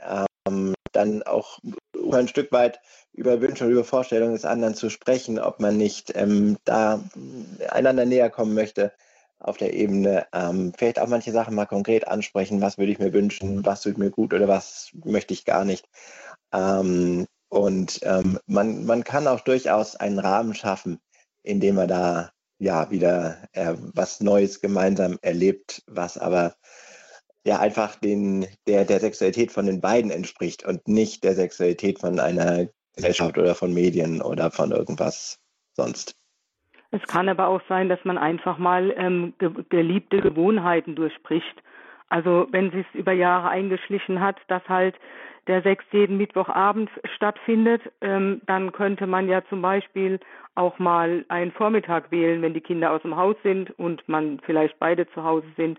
ähm, 0.47 0.73
dann 0.93 1.25
auch 1.25 1.59
ein 2.11 2.29
Stück 2.29 2.53
weit 2.53 2.81
über 3.13 3.43
Wünsche 3.43 3.67
und 3.67 3.73
über 3.73 3.85
Vorstellungen 3.85 4.33
des 4.33 4.47
anderen 4.47 4.75
zu 4.75 4.89
sprechen, 4.89 5.39
ob 5.39 5.61
man 5.61 5.77
nicht 5.77 6.13
ähm, 6.15 6.57
da 6.65 7.05
einander 7.69 8.07
näher 8.07 8.31
kommen 8.31 8.55
möchte 8.55 8.93
auf 9.41 9.57
der 9.57 9.75
Ebene 9.75 10.27
ähm, 10.33 10.73
vielleicht 10.77 10.99
auch 10.99 11.09
manche 11.09 11.33
Sachen 11.33 11.55
mal 11.55 11.67
konkret 11.67 12.09
ansprechen, 12.09 12.61
was 12.61 12.79
würde 12.79 12.93
ich 12.93 12.99
mir 12.99 13.13
wünschen, 13.13 13.65
was 13.65 13.83
tut 13.83 13.99
mir 13.99 14.11
gut 14.11 14.35
oder 14.35 14.49
was 14.49 14.91
möchte 15.05 15.35
ich 15.35 15.45
gar 15.45 15.65
nicht. 15.65 15.89
Ähm, 16.53 17.27
und 17.49 18.01
ähm, 18.03 18.39
man, 18.47 18.85
man 18.85 19.05
kann 19.05 19.27
auch 19.27 19.41
durchaus 19.41 19.97
einen 19.97 20.19
Rahmen 20.19 20.55
schaffen, 20.55 21.01
in 21.43 21.61
dem 21.61 21.77
man 21.77 21.89
da 21.89 22.31
ja 22.59 22.91
wieder 22.91 23.39
äh, 23.53 23.75
was 23.77 24.21
Neues 24.21 24.61
gemeinsam 24.61 25.19
erlebt, 25.23 25.83
was 25.87 26.19
aber 26.19 26.55
ja 27.45 27.61
einfach 27.61 27.97
den, 27.97 28.47
der, 28.67 28.85
der 28.85 29.01
Sexualität 29.01 29.53
von 29.53 29.67
den 29.67 29.81
beiden 29.81 30.11
entspricht 30.11 30.65
und 30.65 30.87
nicht 30.89 31.25
der 31.25 31.35
Sexualität 31.35 32.01
von 32.01 32.19
einer 32.19 32.69
Gesellschaft 32.95 33.39
oder 33.39 33.55
von 33.55 33.73
Medien 33.73 34.21
oder 34.21 34.51
von 34.51 34.73
irgendwas 34.73 35.39
sonst. 35.77 36.18
Es 36.91 37.03
kann 37.07 37.29
aber 37.29 37.49
auch 37.49 37.61
sein, 37.69 37.89
dass 37.89 38.03
man 38.05 38.17
einfach 38.17 38.59
mal 38.59 38.95
ähm, 38.97 39.35
ge 39.39 39.51
geliebte 39.69 40.21
Gewohnheiten 40.21 40.95
durchspricht. 40.95 41.63
Also 42.09 42.47
wenn 42.51 42.71
sich 42.71 42.87
über 42.95 43.13
Jahre 43.13 43.49
eingeschlichen 43.49 44.21
hat, 44.21 44.37
dass 44.49 44.67
halt 44.69 44.95
der 45.47 45.63
Sex 45.63 45.85
jeden 45.93 46.17
Mittwochabend 46.17 46.91
stattfindet, 47.17 47.83
ähm, 48.01 48.41
dann 48.47 48.73
könnte 48.73 49.07
man 49.07 49.29
ja 49.29 49.43
zum 49.49 49.61
Beispiel 49.61 50.19
auch 50.55 50.79
mal 50.79 51.25
einen 51.29 51.53
Vormittag 51.53 52.11
wählen, 52.11 52.43
wenn 52.43 52.55
die 52.55 52.61
Kinder 52.61 52.91
aus 52.93 53.03
dem 53.03 53.17
Haus 53.17 53.37
sind 53.43 53.71
und 53.79 54.07
man 54.09 54.41
vielleicht 54.45 54.79
beide 54.79 55.09
zu 55.11 55.23
Hause 55.25 55.47
sind 55.57 55.79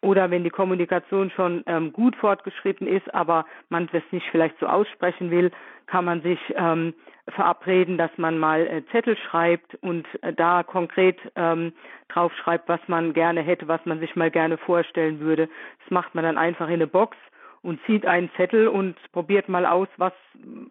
oder 0.00 0.30
wenn 0.30 0.44
die 0.44 0.50
Kommunikation 0.50 1.30
schon 1.30 1.62
ähm, 1.66 1.92
gut 1.92 2.14
fortgeschritten 2.16 2.86
ist, 2.86 3.12
aber 3.14 3.46
man 3.68 3.88
das 3.92 4.02
nicht 4.10 4.26
vielleicht 4.30 4.58
so 4.60 4.66
aussprechen 4.66 5.30
will, 5.30 5.50
kann 5.86 6.04
man 6.04 6.22
sich 6.22 6.38
ähm, 6.54 6.94
verabreden, 7.28 7.98
dass 7.98 8.10
man 8.16 8.38
mal 8.38 8.66
äh, 8.66 8.82
Zettel 8.92 9.16
schreibt 9.16 9.74
und 9.76 10.06
äh, 10.22 10.32
da 10.32 10.62
konkret 10.62 11.18
ähm, 11.34 11.72
drauf 12.08 12.32
schreibt, 12.34 12.68
was 12.68 12.80
man 12.86 13.12
gerne 13.12 13.42
hätte, 13.42 13.68
was 13.68 13.84
man 13.86 13.98
sich 13.98 14.14
mal 14.14 14.30
gerne 14.30 14.58
vorstellen 14.58 15.20
würde. 15.20 15.48
Das 15.82 15.90
macht 15.90 16.14
man 16.14 16.24
dann 16.24 16.38
einfach 16.38 16.68
in 16.68 16.74
eine 16.74 16.86
Box 16.86 17.16
und 17.62 17.80
zieht 17.86 18.06
einen 18.06 18.30
Zettel 18.36 18.68
und 18.68 18.96
probiert 19.12 19.48
mal 19.48 19.66
aus, 19.66 19.88
was 19.96 20.12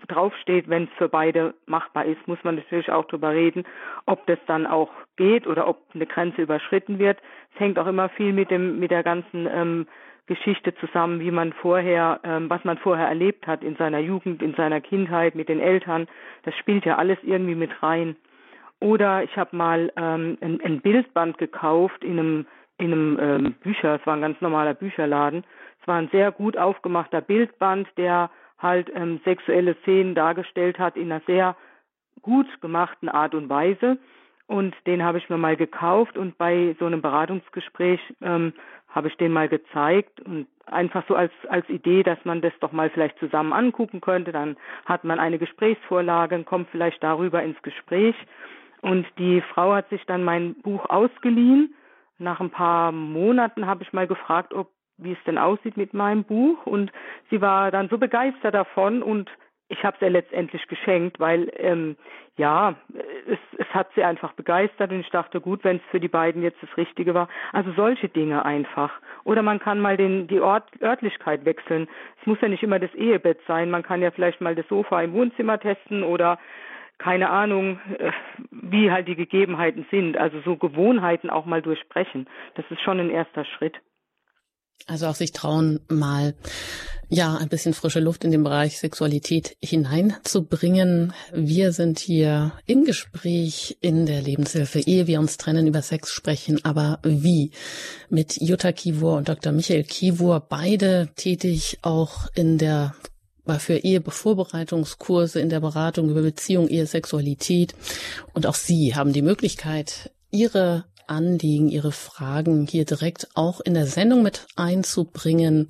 draufsteht, 0.07 0.69
wenn 0.69 0.83
es 0.83 0.89
für 0.97 1.09
beide 1.09 1.53
machbar 1.65 2.05
ist, 2.05 2.27
muss 2.27 2.43
man 2.43 2.55
natürlich 2.55 2.91
auch 2.91 3.05
darüber 3.05 3.31
reden, 3.31 3.65
ob 4.05 4.25
das 4.27 4.39
dann 4.47 4.65
auch 4.65 4.89
geht 5.15 5.47
oder 5.47 5.67
ob 5.67 5.81
eine 5.93 6.05
Grenze 6.05 6.41
überschritten 6.41 6.99
wird. 6.99 7.19
Es 7.53 7.59
hängt 7.59 7.77
auch 7.79 7.87
immer 7.87 8.09
viel 8.09 8.33
mit 8.33 8.51
dem 8.51 8.79
mit 8.79 8.91
der 8.91 9.03
ganzen 9.03 9.47
ähm, 9.47 9.87
Geschichte 10.27 10.75
zusammen, 10.75 11.19
wie 11.19 11.31
man 11.31 11.53
vorher, 11.53 12.19
ähm, 12.23 12.49
was 12.49 12.63
man 12.63 12.77
vorher 12.77 13.07
erlebt 13.07 13.47
hat 13.47 13.63
in 13.63 13.75
seiner 13.77 13.99
Jugend, 13.99 14.41
in 14.41 14.53
seiner 14.55 14.81
Kindheit 14.81 15.35
mit 15.35 15.49
den 15.49 15.59
Eltern. 15.59 16.07
Das 16.43 16.55
spielt 16.55 16.85
ja 16.85 16.97
alles 16.97 17.17
irgendwie 17.23 17.55
mit 17.55 17.81
rein. 17.81 18.15
Oder 18.79 19.23
ich 19.23 19.35
habe 19.37 19.55
mal 19.55 19.91
ähm, 19.95 20.37
ein, 20.41 20.61
ein 20.61 20.81
Bildband 20.81 21.37
gekauft 21.37 22.03
in 22.03 22.19
einem 22.19 22.45
in 22.79 22.93
einem 22.93 23.19
ähm, 23.19 23.53
Bücher, 23.63 23.95
es 23.95 24.05
war 24.05 24.15
ein 24.15 24.21
ganz 24.21 24.39
normaler 24.39 24.75
Bücherladen 24.75 25.43
war 25.87 25.97
ein 25.97 26.09
sehr 26.09 26.31
gut 26.31 26.57
aufgemachter 26.57 27.21
Bildband, 27.21 27.87
der 27.97 28.29
halt 28.59 28.91
ähm, 28.93 29.19
sexuelle 29.23 29.75
Szenen 29.81 30.15
dargestellt 30.15 30.79
hat 30.79 30.95
in 30.97 31.11
einer 31.11 31.21
sehr 31.27 31.55
gut 32.21 32.47
gemachten 32.61 33.09
Art 33.09 33.35
und 33.35 33.49
Weise. 33.49 33.97
Und 34.47 34.75
den 34.85 35.03
habe 35.03 35.17
ich 35.17 35.29
mir 35.29 35.37
mal 35.37 35.57
gekauft 35.57 36.17
und 36.17 36.37
bei 36.37 36.75
so 36.79 36.85
einem 36.85 37.01
Beratungsgespräch 37.01 37.99
ähm, 38.21 38.53
habe 38.87 39.09
ich 39.09 39.17
den 39.17 39.33
mal 39.33 39.49
gezeigt 39.49 40.21
und 40.21 40.47
einfach 40.65 41.03
so 41.07 41.15
als, 41.15 41.31
als 41.49 41.67
Idee, 41.69 42.01
dass 42.03 42.17
man 42.23 42.41
das 42.41 42.53
doch 42.61 42.71
mal 42.71 42.89
vielleicht 42.89 43.19
zusammen 43.19 43.51
angucken 43.51 43.99
könnte. 43.99 44.31
Dann 44.31 44.55
hat 44.85 45.03
man 45.03 45.19
eine 45.19 45.37
Gesprächsvorlage 45.37 46.35
und 46.35 46.45
kommt 46.45 46.69
vielleicht 46.71 47.03
darüber 47.03 47.43
ins 47.43 47.61
Gespräch. 47.61 48.15
Und 48.81 49.05
die 49.17 49.41
Frau 49.41 49.73
hat 49.73 49.89
sich 49.89 50.05
dann 50.05 50.23
mein 50.23 50.55
Buch 50.61 50.89
ausgeliehen. 50.89 51.75
Nach 52.17 52.39
ein 52.39 52.49
paar 52.49 52.91
Monaten 52.91 53.67
habe 53.67 53.83
ich 53.83 53.91
mal 53.91 54.07
gefragt, 54.07 54.53
ob 54.53 54.71
wie 54.97 55.13
es 55.13 55.23
denn 55.25 55.37
aussieht 55.37 55.77
mit 55.77 55.93
meinem 55.93 56.23
Buch. 56.23 56.65
Und 56.65 56.91
sie 57.29 57.41
war 57.41 57.71
dann 57.71 57.89
so 57.89 57.97
begeistert 57.97 58.53
davon 58.53 59.03
und 59.03 59.29
ich 59.69 59.83
habe 59.83 59.95
es 59.97 60.01
ihr 60.01 60.09
letztendlich 60.09 60.65
geschenkt, 60.67 61.19
weil 61.19 61.51
ähm, 61.57 61.97
ja, 62.37 62.75
es, 63.27 63.39
es 63.57 63.67
hat 63.73 63.89
sie 63.95 64.03
einfach 64.03 64.33
begeistert 64.33 64.91
und 64.91 64.99
ich 65.01 65.09
dachte, 65.09 65.41
gut, 65.41 65.63
wenn 65.63 65.77
es 65.77 65.81
für 65.89 65.99
die 65.99 66.07
beiden 66.07 66.41
jetzt 66.41 66.61
das 66.61 66.77
Richtige 66.77 67.13
war. 67.13 67.27
Also 67.51 67.71
solche 67.73 68.07
Dinge 68.07 68.45
einfach. 68.45 68.91
Oder 69.23 69.41
man 69.41 69.59
kann 69.59 69.79
mal 69.79 69.97
den, 69.97 70.27
die 70.27 70.39
Ort, 70.39 70.69
Örtlichkeit 70.81 71.45
wechseln. 71.45 71.87
Es 72.21 72.27
muss 72.27 72.39
ja 72.41 72.47
nicht 72.47 72.63
immer 72.63 72.79
das 72.79 72.93
Ehebett 72.93 73.39
sein. 73.47 73.69
Man 73.71 73.83
kann 73.83 74.01
ja 74.01 74.11
vielleicht 74.11 74.39
mal 74.39 74.55
das 74.55 74.67
Sofa 74.67 75.01
im 75.01 75.13
Wohnzimmer 75.13 75.59
testen 75.59 76.03
oder 76.03 76.37
keine 76.99 77.29
Ahnung, 77.29 77.79
äh, 77.97 78.11
wie 78.51 78.91
halt 78.91 79.07
die 79.07 79.15
Gegebenheiten 79.15 79.85
sind. 79.91 80.17
Also 80.17 80.39
so 80.41 80.55
Gewohnheiten 80.55 81.29
auch 81.29 81.45
mal 81.45 81.61
durchsprechen. 81.61 82.27
Das 82.55 82.65
ist 82.69 82.81
schon 82.81 82.99
ein 82.99 83.09
erster 83.09 83.45
Schritt. 83.45 83.79
Also 84.85 85.07
auch 85.07 85.15
sich 85.15 85.31
trauen, 85.31 85.79
mal 85.89 86.35
ja 87.09 87.35
ein 87.37 87.49
bisschen 87.49 87.73
frische 87.73 87.99
Luft 87.99 88.23
in 88.23 88.31
den 88.31 88.43
Bereich 88.43 88.79
Sexualität 88.79 89.55
hineinzubringen. 89.61 91.13
Wir 91.33 91.71
sind 91.71 91.99
hier 91.99 92.53
im 92.65 92.83
Gespräch 92.83 93.77
in 93.81 94.05
der 94.05 94.21
Lebenshilfe, 94.21 94.79
ehe 94.79 95.07
wir 95.07 95.19
uns 95.19 95.37
trennen, 95.37 95.67
über 95.67 95.81
Sex 95.81 96.11
sprechen. 96.11 96.63
Aber 96.63 96.99
wie? 97.03 97.51
Mit 98.09 98.41
Jutta 98.41 98.71
Kivur 98.71 99.17
und 99.17 99.29
Dr. 99.29 99.53
Michael 99.53 99.83
Kivur, 99.83 100.41
beide 100.41 101.09
tätig 101.15 101.79
auch 101.81 102.27
in 102.35 102.57
der 102.57 102.95
für 103.59 103.77
Ehevorbereitungskurse 103.77 105.39
in 105.39 105.47
der 105.47 105.61
Beratung 105.61 106.09
über 106.09 106.21
Beziehung, 106.21 106.67
Ehe, 106.67 106.85
Sexualität. 106.85 107.75
Und 108.33 108.45
auch 108.45 108.55
Sie 108.55 108.93
haben 108.93 109.13
die 109.13 109.21
Möglichkeit, 109.21 110.11
Ihre 110.31 110.83
Anliegen, 111.07 111.69
Ihre 111.69 111.91
Fragen 111.91 112.67
hier 112.67 112.85
direkt 112.85 113.27
auch 113.33 113.59
in 113.61 113.73
der 113.73 113.87
Sendung 113.87 114.23
mit 114.23 114.45
einzubringen, 114.55 115.69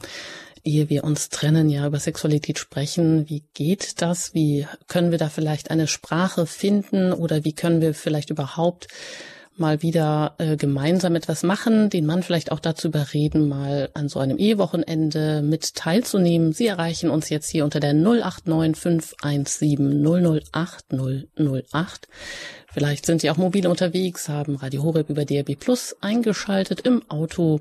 ehe 0.63 0.89
wir 0.89 1.04
uns 1.04 1.30
trennen, 1.30 1.69
ja 1.69 1.88
über 1.88 2.00
Sexualität 2.00 2.60
sprechen. 2.60 3.30
Wie 3.30 3.43
geht 3.54 4.02
das? 4.02 4.34
Wie 4.34 4.67
können 4.88 5.12
wir 5.12 5.17
da 5.17 5.30
vielleicht 5.30 5.71
eine 5.71 5.88
Sprache 5.88 6.45
finden 6.45 7.13
oder 7.13 7.43
wie 7.43 7.54
können 7.54 7.82
wir 7.82 7.93
vielleicht 7.93 8.30
überhaupt 8.30 8.88
mal 9.60 9.82
wieder 9.82 10.36
äh, 10.38 10.58
gemeinsam 10.58 11.15
etwas 11.15 11.43
machen, 11.43 11.89
den 11.89 12.06
Mann 12.06 12.24
vielleicht 12.24 12.52
auch 12.52 12.60
dazu 12.60 12.88
überreden, 12.88 13.48
mal 13.48 13.89
an 13.93 14.10
so 14.10 14.20
einem 14.20 14.38
Ehewochenende 14.38 15.41
mit 15.41 15.76
teilzunehmen. 15.76 16.54
Sie 16.54 16.67
erreichen 16.67 17.10
uns 17.10 17.30
jetzt 17.30 17.50
hier 17.50 17.63
unter 17.63 17.80
der 17.80 17.93
089 17.93 18.76
517 18.76 20.04
008 20.52 20.86
008. 20.91 22.08
Vielleicht 22.72 23.06
sind 23.06 23.22
Sie 23.22 23.30
auch 23.32 23.38
mobil 23.38 23.67
unterwegs, 23.67 24.30
haben 24.30 24.56
Radio 24.56 24.84
Horeb 24.84 25.10
über 25.10 25.26
DRB 25.26 25.60
Plus 25.60 25.96
eingeschaltet 26.02 26.82
im 26.82 27.02
Auto. 27.10 27.60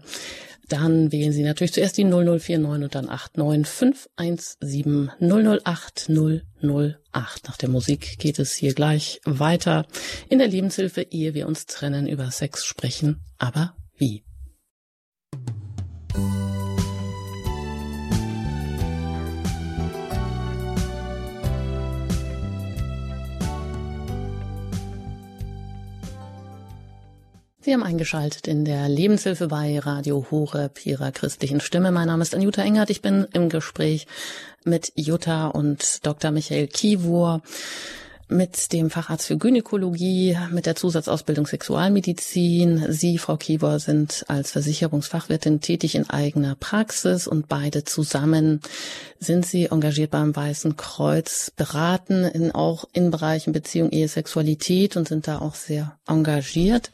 Dann 0.68 1.12
wählen 1.12 1.32
Sie 1.32 1.44
natürlich 1.44 1.72
zuerst 1.72 1.96
die 1.96 2.04
0049 2.04 2.84
und 2.84 2.94
dann 2.94 3.08
89517 3.08 5.10
008 5.20 6.10
008. 6.10 6.96
Nach 7.12 7.56
der 7.56 7.68
Musik 7.68 8.18
geht 8.18 8.38
es 8.38 8.54
hier 8.54 8.74
gleich 8.74 9.20
weiter 9.24 9.86
in 10.28 10.38
der 10.38 10.48
Lebenshilfe, 10.48 11.02
ehe 11.02 11.34
wir 11.34 11.46
uns 11.46 11.66
trennen, 11.66 12.08
über 12.08 12.30
Sex 12.30 12.64
sprechen. 12.64 13.20
Aber 13.38 13.74
wie? 13.96 14.25
Sie 27.66 27.72
haben 27.72 27.82
eingeschaltet 27.82 28.46
in 28.46 28.64
der 28.64 28.88
Lebenshilfe 28.88 29.48
bei 29.48 29.80
Radio 29.80 30.24
Horeb, 30.30 30.86
Ihrer 30.86 31.10
christlichen 31.10 31.58
Stimme. 31.58 31.90
Mein 31.90 32.06
Name 32.06 32.22
ist 32.22 32.32
Anjuta 32.32 32.62
Engert. 32.62 32.90
Ich 32.90 33.02
bin 33.02 33.26
im 33.32 33.48
Gespräch 33.48 34.06
mit 34.62 34.92
Jutta 34.94 35.48
und 35.48 36.06
Dr. 36.06 36.30
Michael 36.30 36.68
Kivur. 36.68 37.42
mit 38.28 38.72
dem 38.72 38.90
Facharzt 38.90 39.26
für 39.26 39.36
Gynäkologie, 39.36 40.36
mit 40.50 40.66
der 40.66 40.74
Zusatzausbildung 40.74 41.46
Sexualmedizin. 41.46 42.86
Sie, 42.92 43.18
Frau 43.18 43.36
Kiewer, 43.36 43.78
sind 43.78 44.24
als 44.28 44.50
Versicherungsfachwirtin 44.52 45.60
tätig 45.60 45.94
in 45.94 46.10
eigener 46.10 46.54
Praxis 46.54 47.28
und 47.28 47.48
beide 47.48 47.84
zusammen 47.84 48.60
sind 49.20 49.46
Sie 49.46 49.66
engagiert 49.66 50.10
beim 50.10 50.34
Weißen 50.34 50.76
Kreuz, 50.76 51.50
beraten 51.50 52.24
in, 52.24 52.52
auch 52.52 52.84
in 52.92 53.10
Bereichen 53.10 53.52
Beziehung, 53.52 53.90
Ehe, 53.90 54.08
Sexualität 54.08 54.96
und 54.96 55.08
sind 55.08 55.28
da 55.28 55.38
auch 55.38 55.54
sehr 55.54 55.96
engagiert. 56.06 56.90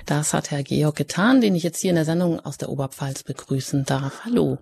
Das 0.08 0.34
hat 0.34 0.50
Herr 0.50 0.63
Georg 0.63 0.95
getan, 0.95 1.39
den 1.39 1.54
ich 1.54 1.62
jetzt 1.62 1.82
hier 1.82 1.91
in 1.91 1.97
der 1.97 2.06
Sendung 2.06 2.39
aus 2.39 2.58
der 2.58 2.69
Oberpfalz 2.69 3.21
begrüßen 3.21 3.86
darf. 3.86 4.26
Hallo. 4.26 4.58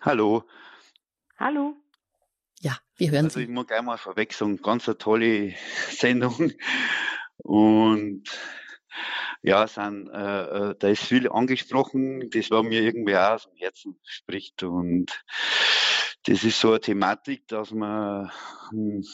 Hallo. 0.00 0.42
Hallo. 1.38 1.76
Ja, 2.62 2.76
wir 2.96 3.12
hören 3.12 3.26
also 3.26 3.38
Sie. 3.38 3.44
ich 3.44 3.48
muss 3.48 3.68
gleich 3.68 3.82
mal 3.82 3.96
vorwechseln, 3.96 4.60
ganz 4.60 4.88
eine 4.88 4.98
tolle 4.98 5.54
Sendung. 5.92 6.50
Und 7.38 8.24
ja, 9.42 9.66
sind, 9.66 10.08
äh, 10.08 10.70
äh, 10.70 10.74
da 10.78 10.88
ist 10.88 11.04
viel 11.04 11.30
angesprochen, 11.30 12.28
das 12.30 12.50
war 12.50 12.62
mir 12.62 12.82
irgendwie 12.82 13.16
auch 13.16 13.34
aus 13.34 13.44
dem 13.44 13.56
Herzen 13.56 13.98
spricht. 14.04 14.62
Und 14.62 15.24
das 16.26 16.44
ist 16.44 16.60
so 16.60 16.70
eine 16.70 16.80
Thematik, 16.80 17.46
dass 17.48 17.70
man 17.70 18.30
hm, 18.70 19.04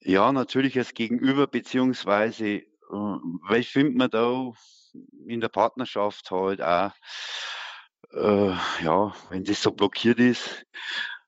ja 0.00 0.32
natürlich 0.32 0.78
als 0.78 0.94
Gegenüber 0.94 1.46
beziehungsweise 1.46 2.46
äh, 2.46 2.62
weil 2.90 3.60
ich 3.60 3.70
finde 3.70 3.98
man 3.98 4.10
da 4.10 4.52
in 5.26 5.40
der 5.40 5.48
Partnerschaft 5.48 6.30
halt 6.30 6.62
auch 6.62 6.92
äh, 8.12 8.54
ja, 8.82 9.14
wenn 9.30 9.44
das 9.44 9.62
so 9.62 9.72
blockiert 9.72 10.18
ist, 10.18 10.66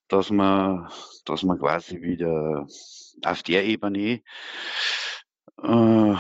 dass 0.09 0.31
man, 0.31 0.91
dass 1.25 1.43
man 1.43 1.59
quasi 1.59 2.01
wieder 2.01 2.67
auf 3.25 3.43
der 3.43 3.65
Ebene 3.65 4.23
äh, 5.63 6.15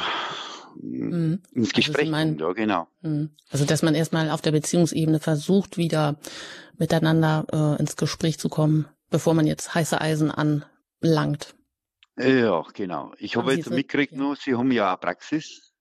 Mhm. 0.80 1.42
ins 1.52 1.68
Also 1.70 1.74
Gespräch 1.74 2.04
Sie 2.04 2.10
meinen- 2.10 2.38
ja 2.38 2.52
genau. 2.52 2.86
Mhm. 3.00 3.30
Also, 3.50 3.64
dass 3.64 3.82
man 3.82 3.96
erstmal 3.96 4.30
auf 4.30 4.42
der 4.42 4.52
Beziehungsebene 4.52 5.18
versucht, 5.18 5.76
wieder 5.76 6.20
miteinander 6.76 7.46
äh, 7.52 7.80
ins 7.80 7.96
Gespräch 7.96 8.38
zu 8.38 8.48
kommen, 8.48 8.86
bevor 9.10 9.34
man 9.34 9.46
jetzt 9.46 9.74
heiße 9.74 10.00
Eisen 10.00 10.30
anlangt. 10.30 11.56
Ja, 12.16 12.62
genau. 12.74 13.12
Ich 13.18 13.36
habe 13.36 13.54
jetzt 13.54 13.70
mitgekriegt, 13.70 14.12
ja. 14.12 14.18
noch, 14.18 14.36
Sie 14.36 14.54
haben 14.54 14.70
ja 14.70 14.94
auch 14.94 15.00
Praxis. 15.00 15.72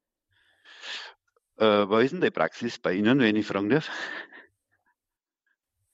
Äh, 1.57 1.65
was 1.89 2.05
ist 2.05 2.11
denn 2.13 2.21
die 2.21 2.31
Praxis 2.31 2.79
bei 2.79 2.93
Ihnen, 2.93 3.19
wenn 3.19 3.35
ich 3.35 3.45
fragen 3.45 3.69
darf? 3.69 3.89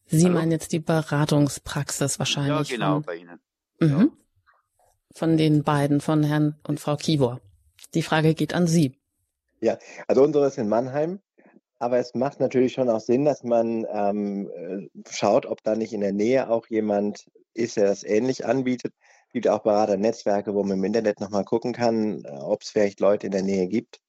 Sie 0.06 0.24
Hallo? 0.26 0.36
meinen 0.36 0.52
jetzt 0.52 0.72
die 0.72 0.80
Beratungspraxis 0.80 2.14
Ja, 2.16 2.20
wahrscheinlich 2.20 2.70
genau, 2.70 2.96
von, 2.96 3.04
bei 3.04 3.16
Ihnen. 3.16 3.40
mhm. 3.80 4.12
von 5.14 5.38
den 5.38 5.64
beiden, 5.64 6.00
von 6.02 6.24
Herrn 6.24 6.60
und 6.68 6.80
Frau 6.80 6.96
Kivor. 6.98 7.42
Die 7.94 8.02
Frage 8.02 8.34
geht 8.34 8.54
an 8.54 8.68
Sie. 8.68 8.98
Also 10.08 10.24
unsere 10.24 10.48
ist 10.48 10.58
in 10.58 10.68
Mannheim, 10.68 11.20
aber 11.80 11.98
es 11.98 12.14
macht 12.16 12.40
natürlich 12.40 12.74
schon 12.74 12.90
auch 12.90 13.00
Sinn, 13.00 13.26
dass 13.26 13.44
man 13.44 13.86
ähm, 13.92 14.50
äh, 14.56 14.90
schaut, 15.10 15.46
ob 15.46 15.64
da 15.64 15.76
nicht 15.76 15.94
in 15.94 16.02
der 16.02 16.14
Nähe 16.14 16.50
auch 16.50 16.68
jemand 16.68 17.26
ist, 17.54 17.78
der 17.78 17.86
das 17.86 18.04
ähnlich 18.04 18.46
anbietet. 18.46 18.94
Es 19.28 19.34
gibt 19.34 19.48
auch 19.48 19.64
Beraternetzwerke, 19.64 20.54
wo 20.54 20.64
man 20.64 20.78
im 20.78 20.84
Internet 20.84 21.20
nochmal 21.20 21.46
gucken 21.46 21.74
kann, 21.74 22.24
äh, 22.26 22.30
ob 22.30 22.62
es 22.62 22.70
vielleicht 22.70 23.00
Leute 23.00 23.28
in 23.28 23.32
der 23.32 23.44
Nähe 23.44 23.68
gibt. 23.68 24.00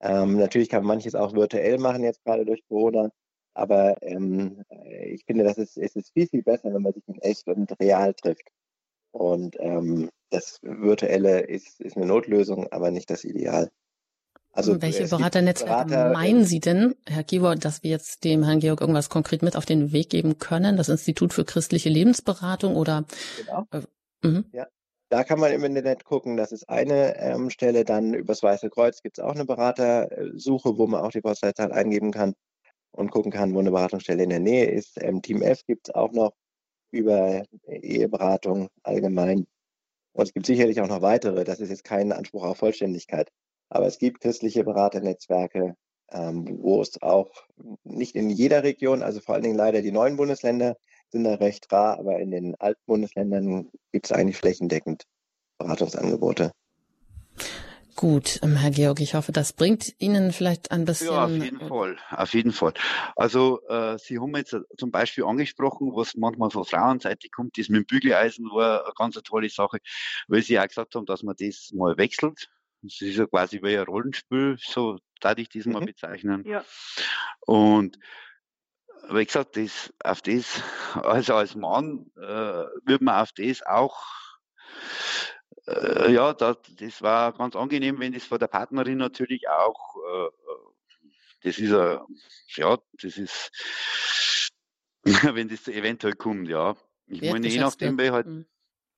Ähm, 0.00 0.38
natürlich 0.38 0.68
kann 0.68 0.84
man 0.84 0.96
manches 0.96 1.14
auch 1.14 1.34
virtuell 1.34 1.78
machen, 1.78 2.04
jetzt 2.04 2.24
gerade 2.24 2.44
durch 2.44 2.62
Corona. 2.68 3.10
Aber 3.54 3.96
ähm, 4.02 4.62
äh, 4.70 5.08
ich 5.10 5.24
finde, 5.24 5.44
das 5.44 5.58
ist, 5.58 5.76
es 5.76 5.96
ist 5.96 6.12
viel, 6.12 6.28
viel 6.28 6.42
besser, 6.42 6.72
wenn 6.72 6.82
man 6.82 6.92
sich 6.92 7.06
in 7.08 7.20
echt 7.20 7.46
und 7.48 7.72
real 7.80 8.14
trifft. 8.14 8.48
Und 9.10 9.56
ähm, 9.58 10.10
das 10.30 10.58
Virtuelle 10.62 11.40
ist, 11.40 11.80
ist 11.80 11.96
eine 11.96 12.06
Notlösung, 12.06 12.68
aber 12.70 12.90
nicht 12.90 13.10
das 13.10 13.24
Ideal. 13.24 13.70
Also 14.52 14.80
Welche 14.82 15.04
es 15.04 15.10
gibt 15.10 15.20
Beraternetzwerke 15.20 15.90
Berater, 15.90 16.12
meinen 16.12 16.44
Sie 16.44 16.58
denn, 16.58 16.94
Herr 17.06 17.22
Kivor, 17.22 17.54
dass 17.54 17.82
wir 17.82 17.90
jetzt 17.90 18.24
dem 18.24 18.42
Herrn 18.42 18.60
Georg 18.60 18.80
irgendwas 18.80 19.08
konkret 19.08 19.42
mit 19.42 19.56
auf 19.56 19.66
den 19.66 19.92
Weg 19.92 20.10
geben 20.10 20.38
können? 20.38 20.76
Das 20.76 20.88
Institut 20.88 21.32
für 21.32 21.44
christliche 21.44 21.88
Lebensberatung 21.88 22.74
oder? 22.74 23.04
Genau. 23.36 23.66
Mhm. 24.22 24.46
Da 25.10 25.24
kann 25.24 25.38
man 25.38 25.52
im 25.52 25.64
Internet 25.64 26.04
gucken, 26.04 26.36
das 26.36 26.52
ist 26.52 26.68
eine 26.68 27.16
ähm, 27.18 27.50
Stelle. 27.50 27.84
Dann 27.84 28.12
übers 28.14 28.42
Weiße 28.42 28.68
Kreuz 28.68 29.00
gibt 29.00 29.18
es 29.18 29.24
auch 29.24 29.34
eine 29.34 29.46
Beratersuche, 29.46 30.76
wo 30.76 30.86
man 30.86 31.02
auch 31.02 31.12
die 31.12 31.22
Postleitzahl 31.22 31.72
eingeben 31.72 32.10
kann 32.10 32.34
und 32.90 33.10
gucken 33.10 33.32
kann, 33.32 33.54
wo 33.54 33.60
eine 33.60 33.70
Beratungsstelle 33.70 34.22
in 34.22 34.30
der 34.30 34.40
Nähe 34.40 34.70
ist. 34.70 35.00
Ähm, 35.00 35.22
Team 35.22 35.40
F 35.40 35.64
gibt 35.66 35.88
es 35.88 35.94
auch 35.94 36.12
noch 36.12 36.32
über 36.90 37.44
Eheberatung 37.66 38.68
allgemein. 38.82 39.46
Und 40.18 40.26
es 40.26 40.34
gibt 40.34 40.46
sicherlich 40.46 40.80
auch 40.80 40.88
noch 40.88 41.00
weitere. 41.00 41.44
Das 41.44 41.60
ist 41.60 41.70
jetzt 41.70 41.84
kein 41.84 42.10
Anspruch 42.10 42.42
auf 42.42 42.58
Vollständigkeit. 42.58 43.30
Aber 43.68 43.86
es 43.86 44.00
gibt 44.00 44.20
christliche 44.20 44.64
Beraternetzwerke, 44.64 45.76
ähm, 46.10 46.58
wo 46.60 46.82
es 46.82 47.00
auch 47.00 47.30
nicht 47.84 48.16
in 48.16 48.28
jeder 48.28 48.64
Region, 48.64 49.04
also 49.04 49.20
vor 49.20 49.36
allen 49.36 49.44
Dingen 49.44 49.54
leider 49.54 49.80
die 49.80 49.92
neuen 49.92 50.16
Bundesländer 50.16 50.76
sind 51.10 51.22
da 51.22 51.34
recht 51.34 51.70
rar, 51.70 52.00
aber 52.00 52.18
in 52.18 52.32
den 52.32 52.56
alten 52.56 52.82
Bundesländern 52.84 53.70
gibt 53.92 54.06
es 54.06 54.12
eigentlich 54.12 54.36
flächendeckend 54.36 55.04
Beratungsangebote. 55.56 56.50
Gut, 57.98 58.38
ähm, 58.44 58.54
Herr 58.54 58.70
Georg, 58.70 59.00
ich 59.00 59.14
hoffe, 59.14 59.32
das 59.32 59.52
bringt 59.52 59.92
Ihnen 59.98 60.32
vielleicht 60.32 60.70
ein 60.70 60.84
bisschen. 60.84 61.08
Ja, 61.08 61.24
auf 61.24 61.32
jeden 61.32 61.58
Fall, 61.58 61.96
auf 62.12 62.32
jeden 62.32 62.52
Fall. 62.52 62.72
Also 63.16 63.60
äh, 63.66 63.98
Sie 63.98 64.20
haben 64.20 64.36
jetzt 64.36 64.52
äh, 64.52 64.60
zum 64.76 64.92
Beispiel 64.92 65.24
angesprochen, 65.24 65.90
was 65.96 66.14
manchmal 66.14 66.50
von 66.50 66.64
Frauenseite 66.64 67.28
kommt, 67.28 67.58
das 67.58 67.68
mit 67.68 67.78
dem 67.78 67.86
Bügeleisen 67.86 68.46
war 68.52 68.84
eine 68.84 68.92
ganz 68.96 69.16
tolle 69.24 69.48
Sache, 69.48 69.78
weil 70.28 70.42
Sie 70.42 70.60
auch 70.60 70.68
gesagt 70.68 70.94
haben, 70.94 71.06
dass 71.06 71.24
man 71.24 71.34
das 71.40 71.72
mal 71.74 71.96
wechselt. 71.98 72.48
Das 72.82 73.00
ist 73.00 73.16
ja 73.16 73.26
quasi 73.26 73.60
wie 73.64 73.76
ein 73.76 73.84
Rollenspiel, 73.84 74.58
so 74.60 74.98
darf 75.20 75.36
ich 75.38 75.48
das 75.48 75.66
mal 75.66 75.80
Mhm. 75.80 75.86
bezeichnen. 75.86 76.44
Ja. 76.46 76.64
Und 77.46 77.98
wie 79.10 79.26
gesagt, 79.26 79.56
das, 79.56 79.92
auf 80.04 80.22
das, 80.22 80.62
also 80.94 81.34
als 81.34 81.56
Mann 81.56 82.06
äh, 82.16 82.22
wird 82.22 83.02
man 83.02 83.20
auf 83.20 83.32
das 83.32 83.60
auch, 83.66 84.00
äh, 85.68 86.12
ja, 86.12 86.32
das, 86.32 86.56
das 86.78 87.02
war 87.02 87.32
ganz 87.32 87.56
angenehm, 87.56 88.00
wenn 88.00 88.12
das 88.12 88.24
von 88.24 88.38
der 88.38 88.48
Partnerin 88.48 88.98
natürlich 88.98 89.48
auch, 89.48 89.96
äh, 89.96 90.26
äh, 90.26 90.30
das 91.44 91.58
ist, 91.58 91.72
äh, 91.72 91.98
ja, 92.56 92.78
das 93.00 93.16
ist, 93.16 94.50
wenn 95.34 95.48
das 95.48 95.68
eventuell 95.68 96.14
kommt, 96.14 96.48
ja. 96.48 96.76
Ich 97.06 97.22
meine, 97.22 97.48
je 97.48 97.60
nachdem, 97.60 97.98
wer 97.98 98.12
halt, 98.12 98.26
Mhm. 98.26 98.46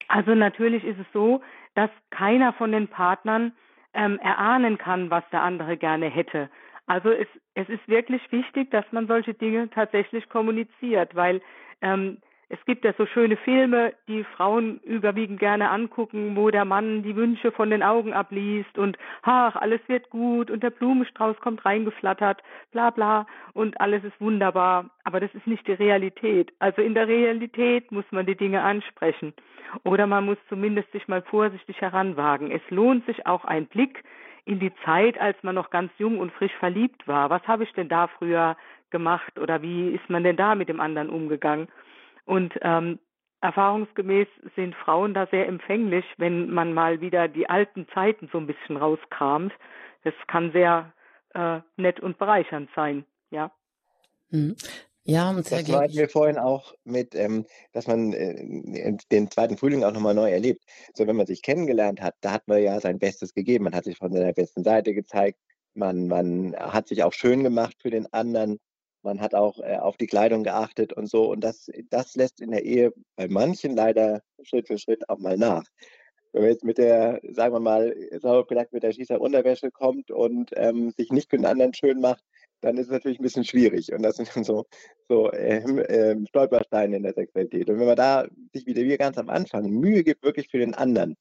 Also 0.09 0.35
natürlich 0.35 0.83
ist 0.83 0.99
es 0.99 1.07
so, 1.13 1.41
dass 1.75 1.91
keiner 2.11 2.53
von 2.55 2.73
den 2.73 2.89
Partnern 2.89 3.53
ähm, 3.95 4.19
erahnen 4.19 4.77
kann, 4.77 5.09
was 5.09 5.23
der 5.31 5.43
andere 5.43 5.77
gerne 5.77 6.07
hätte. 6.07 6.51
Also 6.87 7.11
es, 7.11 7.29
es 7.55 7.69
ist 7.69 7.87
wirklich 7.87 8.21
wichtig, 8.33 8.73
dass 8.73 8.85
man 8.91 9.07
solche 9.07 9.35
Dinge 9.35 9.71
tatsächlich 9.71 10.29
kommuniziert, 10.29 11.15
weil 11.15 11.41
ähm, 11.81 12.19
es 12.53 12.59
gibt 12.67 12.85
ja 12.85 12.93
so 12.99 13.07
schöne 13.07 13.37
Filme, 13.37 13.95
die 14.09 14.25
Frauen 14.25 14.81
überwiegend 14.81 15.39
gerne 15.39 15.71
angucken, 15.71 16.35
wo 16.35 16.51
der 16.51 16.65
Mann 16.65 17.05
die 17.05 17.15
Wünsche 17.15 17.53
von 17.53 17.71
den 17.71 17.83
Augen 17.83 18.13
abliest 18.13 18.77
und 18.77 18.99
ach, 19.23 19.55
alles 19.55 19.81
wird 19.87 20.11
gut 20.11 20.51
und 20.51 20.61
der 20.65 20.71
Blumenstrauß 20.71 21.39
kommt 21.39 21.65
reingeflattert, 21.65 22.43
bla 22.73 22.91
bla 22.91 23.27
und 23.53 23.81
alles 23.81 24.03
ist 24.03 24.21
wunderbar. 24.21 24.91
Aber 25.05 25.21
das 25.21 25.33
ist 25.33 25.47
nicht 25.47 25.65
die 25.69 25.75
Realität. 25.75 26.53
Also 26.59 26.83
in 26.83 26.95
der 26.95 27.07
Realität 27.07 27.93
muss 27.93 28.05
man 28.11 28.27
die 28.27 28.37
Dinge 28.37 28.63
ansprechen. 28.63 29.33
Oder 29.85 30.09
man 30.09 30.27
muss 30.27 30.39
zumindest 30.49 30.91
sich 30.91 31.07
mal 31.07 31.23
vorsichtig 31.23 31.81
heranwagen. 31.81 32.51
Es 32.51 32.63
lohnt 32.69 33.07
sich 33.07 33.27
auch 33.27 33.45
ein 33.45 33.67
Blick 33.67 34.03
in 34.45 34.59
die 34.59 34.73
Zeit, 34.85 35.21
als 35.21 35.41
man 35.45 35.55
noch 35.55 35.71
ganz 35.71 35.93
jung 35.99 36.19
und 36.19 36.33
frisch 36.33 36.55
verliebt 36.59 37.07
war. 37.07 37.31
Was 37.31 37.47
habe 37.47 37.63
ich 37.63 37.73
denn 37.75 37.89
da 37.89 38.09
früher 38.09 38.57
gemacht 38.91 39.39
oder 39.39 39.63
wie 39.63 39.91
ist 39.91 40.11
man 40.11 40.25
denn 40.25 40.37
da 40.37 40.57
mit 40.57 40.69
dem 40.69 40.81
anderen 40.81 41.11
umgegangen? 41.11 41.69
Und 42.31 42.55
ähm, 42.63 43.01
erfahrungsgemäß 43.41 44.29
sind 44.55 44.77
Frauen 44.77 45.15
da 45.15 45.27
sehr 45.33 45.49
empfänglich, 45.49 46.05
wenn 46.17 46.49
man 46.49 46.73
mal 46.73 47.01
wieder 47.01 47.27
die 47.27 47.51
alten 47.51 47.89
Zeiten 47.93 48.29
so 48.31 48.39
ein 48.39 48.47
bisschen 48.47 48.77
rauskramt. 48.77 49.53
Das 50.05 50.15
kann 50.29 50.53
sehr 50.53 50.93
äh, 51.35 51.59
nett 51.77 51.99
und 51.99 52.19
bereichernd 52.19 52.71
sein, 52.77 53.05
ja. 53.31 53.51
Mhm. 54.31 54.55
Ja, 55.03 55.31
und 55.31 55.51
Herr 55.51 55.59
Das 55.59 55.69
meinten 55.69 55.97
wir 55.97 56.09
vorhin 56.09 56.39
auch 56.39 56.73
mit, 56.85 57.17
ähm, 57.17 57.47
dass 57.73 57.89
man 57.89 58.13
äh, 58.13 58.97
den 59.11 59.29
zweiten 59.29 59.57
Frühling 59.57 59.83
auch 59.83 59.93
nochmal 59.93 60.15
neu 60.15 60.31
erlebt. 60.31 60.63
So, 60.95 61.09
wenn 61.09 61.17
man 61.17 61.27
sich 61.27 61.43
kennengelernt 61.43 62.01
hat, 62.01 62.15
da 62.21 62.31
hat 62.31 62.47
man 62.47 62.63
ja 62.63 62.79
sein 62.79 63.01
Bestes 63.01 63.35
gegeben. 63.35 63.65
Man 63.65 63.75
hat 63.75 63.85
sich 63.85 63.97
von 63.99 64.13
seiner 64.13 64.33
besten 64.33 64.63
Seite 64.63 64.95
gezeigt. 64.95 65.41
Man, 65.75 66.07
man 66.07 66.55
hat 66.55 66.87
sich 66.87 67.03
auch 67.03 67.13
schön 67.13 67.43
gemacht 67.43 67.75
für 67.83 67.91
den 67.91 68.07
anderen. 68.13 68.61
Man 69.03 69.21
hat 69.21 69.35
auch 69.35 69.59
äh, 69.61 69.77
auf 69.77 69.97
die 69.97 70.07
Kleidung 70.07 70.45
geachtet 70.45 70.93
und 70.93 71.09
so. 71.09 71.31
Und 71.31 71.43
das, 71.43 71.71
das 71.91 72.15
lässt 72.15 72.41
in 72.41 72.51
der 72.51 72.65
Ehe 72.65 72.93
bei 73.17 73.29
manchen 73.29 73.77
leider 73.77 74.23
Schritt 74.43 74.69
für 74.69 74.79
Schritt 74.79 75.09
auch 75.09 75.19
mal 75.19 75.37
nach. 75.37 75.65
Wenn 76.33 76.43
man 76.43 76.51
jetzt 76.53 76.65
mit 76.65 76.79
der, 76.79 77.21
sagen 77.31 77.55
wir 77.55 77.61
mal, 77.61 77.95
sauber 78.21 78.47
gesagt, 78.47 78.73
mit 78.73 78.83
der 78.83 78.93
Schießer 78.93 79.21
Unterwäsche 79.21 79.71
kommt 79.71 80.11
und 80.11 80.51
ähm, 80.55 80.91
sich 80.97 81.11
nicht 81.11 81.31
für 81.31 81.37
den 81.37 81.47
anderen 81.47 81.75
schön 81.75 82.01
macht, 82.01 82.23
dann 82.61 82.77
ist 82.77 82.87
es 82.87 82.93
natürlich 82.93 83.19
ein 83.19 83.25
bisschen 83.25 83.45
schwierig. 83.45 83.93
Und 83.93 84.03
das 84.03 84.17
sind 84.17 84.35
dann 84.35 84.45
so, 84.45 84.67
so 85.09 85.33
ähm, 85.33 85.83
ähm, 85.89 86.27
Stolpersteine 86.27 86.97
in 86.97 87.03
der 87.03 87.15
Sexualität. 87.15 87.69
Und 87.69 87.79
wenn 87.81 87.87
man 87.87 87.97
da 87.97 88.29
sich 88.53 88.67
wieder 88.67 88.83
wie 88.83 88.97
ganz 88.97 89.19
am 89.19 89.29
Anfang 89.29 89.71
Mühe 89.71 90.05
gibt, 90.05 90.23
wirklich 90.23 90.49
für 90.49 90.59
den 90.59 90.75
anderen 90.75 91.17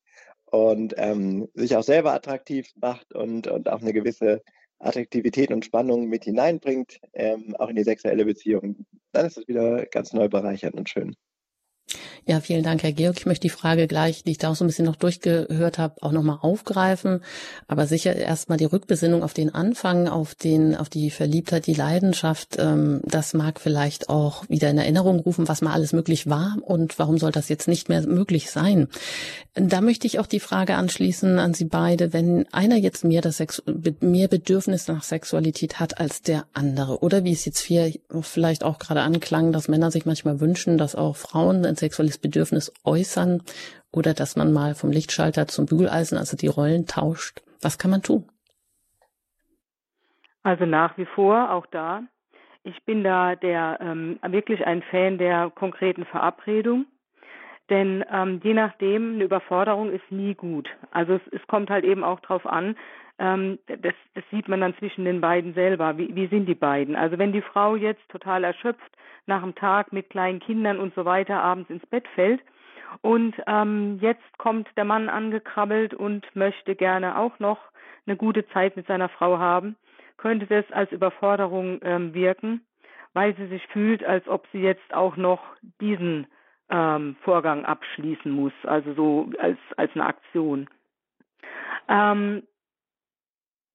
und 0.45 0.93
ähm, 0.97 1.47
sich 1.53 1.75
auch 1.75 1.83
selber 1.83 2.13
attraktiv 2.13 2.71
macht 2.75 3.13
und, 3.13 3.47
und 3.47 3.69
auch 3.69 3.81
eine 3.81 3.93
gewisse 3.93 4.41
Attraktivität 4.79 5.51
und 5.51 5.65
Spannung 5.65 6.07
mit 6.07 6.23
hineinbringt, 6.25 6.99
ähm, 7.13 7.55
auch 7.57 7.69
in 7.69 7.75
die 7.75 7.83
sexuelle 7.83 8.25
Beziehung, 8.25 8.85
dann 9.11 9.25
ist 9.25 9.37
es 9.37 9.47
wieder 9.47 9.85
ganz 9.87 10.13
neu 10.13 10.29
bereichernd 10.29 10.75
und 10.75 10.89
schön. 10.89 11.15
Ja, 12.25 12.39
vielen 12.41 12.63
Dank, 12.63 12.83
Herr 12.83 12.91
Georg. 12.91 13.17
Ich 13.17 13.25
möchte 13.25 13.43
die 13.43 13.49
Frage 13.49 13.87
gleich, 13.87 14.23
die 14.23 14.31
ich 14.31 14.37
da 14.37 14.49
auch 14.49 14.55
so 14.55 14.63
ein 14.63 14.67
bisschen 14.67 14.85
noch 14.85 14.95
durchgehört 14.95 15.77
habe, 15.79 16.01
auch 16.01 16.11
nochmal 16.11 16.37
aufgreifen. 16.41 17.21
Aber 17.67 17.87
sicher 17.87 18.15
erstmal 18.15 18.57
die 18.57 18.65
Rückbesinnung 18.65 19.23
auf 19.23 19.33
den 19.33 19.53
Anfang, 19.55 20.07
auf 20.07 20.35
den, 20.35 20.75
auf 20.75 20.89
die 20.89 21.09
Verliebtheit, 21.09 21.65
die 21.65 21.73
Leidenschaft. 21.73 22.57
Ähm, 22.59 23.01
das 23.03 23.33
mag 23.33 23.59
vielleicht 23.59 24.09
auch 24.09 24.47
wieder 24.47 24.69
in 24.69 24.77
Erinnerung 24.77 25.19
rufen, 25.19 25.47
was 25.47 25.61
mal 25.61 25.73
alles 25.73 25.93
möglich 25.93 26.29
war 26.29 26.57
und 26.61 26.99
warum 26.99 27.17
soll 27.17 27.31
das 27.31 27.49
jetzt 27.49 27.67
nicht 27.67 27.89
mehr 27.89 28.01
möglich 28.01 28.51
sein. 28.51 28.87
Da 29.55 29.81
möchte 29.81 30.07
ich 30.07 30.19
auch 30.19 30.27
die 30.27 30.39
Frage 30.39 30.75
anschließen 30.75 31.39
an 31.39 31.53
Sie 31.53 31.65
beide, 31.65 32.13
wenn 32.13 32.45
einer 32.53 32.77
jetzt 32.77 33.03
mehr 33.03 33.21
das 33.21 33.37
Sex, 33.37 33.63
mehr 33.99 34.27
Bedürfnis 34.27 34.87
nach 34.87 35.03
Sexualität 35.03 35.79
hat 35.79 35.99
als 35.99 36.21
der 36.21 36.45
andere, 36.53 36.99
oder 36.99 37.23
wie 37.23 37.33
es 37.33 37.45
jetzt 37.45 37.59
hier 37.59 37.91
vielleicht 38.21 38.63
auch 38.63 38.77
gerade 38.77 39.01
anklang, 39.01 39.51
dass 39.51 39.67
Männer 39.67 39.91
sich 39.91 40.05
manchmal 40.05 40.39
wünschen, 40.39 40.77
dass 40.77 40.95
auch 40.95 41.17
Frauen 41.17 41.65
sexuelles 41.79 42.17
Bedürfnis 42.17 42.73
äußern 42.83 43.41
oder 43.91 44.13
dass 44.13 44.35
man 44.35 44.53
mal 44.53 44.75
vom 44.75 44.91
Lichtschalter 44.91 45.47
zum 45.47 45.65
Bügeleisen, 45.65 46.17
also 46.17 46.37
die 46.37 46.47
Rollen 46.47 46.85
tauscht. 46.85 47.41
Was 47.61 47.77
kann 47.77 47.91
man 47.91 48.01
tun? 48.01 48.29
Also 50.43 50.65
nach 50.65 50.97
wie 50.97 51.05
vor 51.05 51.51
auch 51.51 51.65
da. 51.67 52.03
Ich 52.63 52.83
bin 52.83 53.03
da 53.03 53.35
der 53.35 53.79
ähm, 53.81 54.19
wirklich 54.27 54.65
ein 54.65 54.83
Fan 54.83 55.17
der 55.17 55.49
konkreten 55.49 56.05
Verabredung. 56.05 56.85
Denn 57.69 58.03
ähm, 58.11 58.41
je 58.43 58.53
nachdem, 58.53 59.15
eine 59.15 59.25
Überforderung 59.25 59.91
ist 59.91 60.11
nie 60.11 60.33
gut. 60.33 60.67
Also 60.91 61.13
es, 61.13 61.21
es 61.31 61.47
kommt 61.47 61.69
halt 61.69 61.85
eben 61.85 62.03
auch 62.03 62.19
drauf 62.19 62.45
an, 62.45 62.75
ähm, 63.19 63.59
das, 63.67 63.93
das 64.15 64.23
sieht 64.31 64.47
man 64.47 64.61
dann 64.61 64.75
zwischen 64.77 65.05
den 65.05 65.21
beiden 65.21 65.53
selber. 65.53 65.97
Wie, 65.97 66.15
wie 66.15 66.27
sind 66.27 66.47
die 66.47 66.55
beiden? 66.55 66.95
Also 66.95 67.17
wenn 67.17 67.31
die 67.31 67.41
Frau 67.41 67.75
jetzt 67.75 68.07
total 68.09 68.43
erschöpft 68.43 68.91
nach 69.27 69.41
dem 69.41 69.55
Tag 69.55 69.93
mit 69.93 70.09
kleinen 70.09 70.39
Kindern 70.39 70.79
und 70.79 70.95
so 70.95 71.05
weiter 71.05 71.41
abends 71.43 71.69
ins 71.69 71.85
Bett 71.85 72.07
fällt 72.15 72.41
und 73.01 73.35
ähm, 73.47 73.99
jetzt 74.01 74.37
kommt 74.37 74.67
der 74.75 74.85
Mann 74.85 75.09
angekrabbelt 75.09 75.93
und 75.93 76.25
möchte 76.35 76.75
gerne 76.75 77.17
auch 77.17 77.39
noch 77.39 77.59
eine 78.05 78.15
gute 78.17 78.47
Zeit 78.49 78.75
mit 78.75 78.87
seiner 78.87 79.09
Frau 79.09 79.37
haben, 79.37 79.75
könnte 80.17 80.47
das 80.47 80.65
als 80.71 80.91
Überforderung 80.91 81.79
ähm, 81.83 82.13
wirken, 82.13 82.65
weil 83.13 83.35
sie 83.35 83.47
sich 83.47 83.65
fühlt, 83.67 84.03
als 84.03 84.27
ob 84.27 84.47
sie 84.51 84.59
jetzt 84.59 84.93
auch 84.93 85.15
noch 85.15 85.41
diesen 85.79 86.27
ähm, 86.69 87.15
Vorgang 87.21 87.65
abschließen 87.65 88.31
muss, 88.31 88.53
also 88.63 88.93
so 88.93 89.29
als, 89.39 89.57
als 89.77 89.91
eine 89.93 90.05
Aktion. 90.05 90.69
Ähm, 91.87 92.43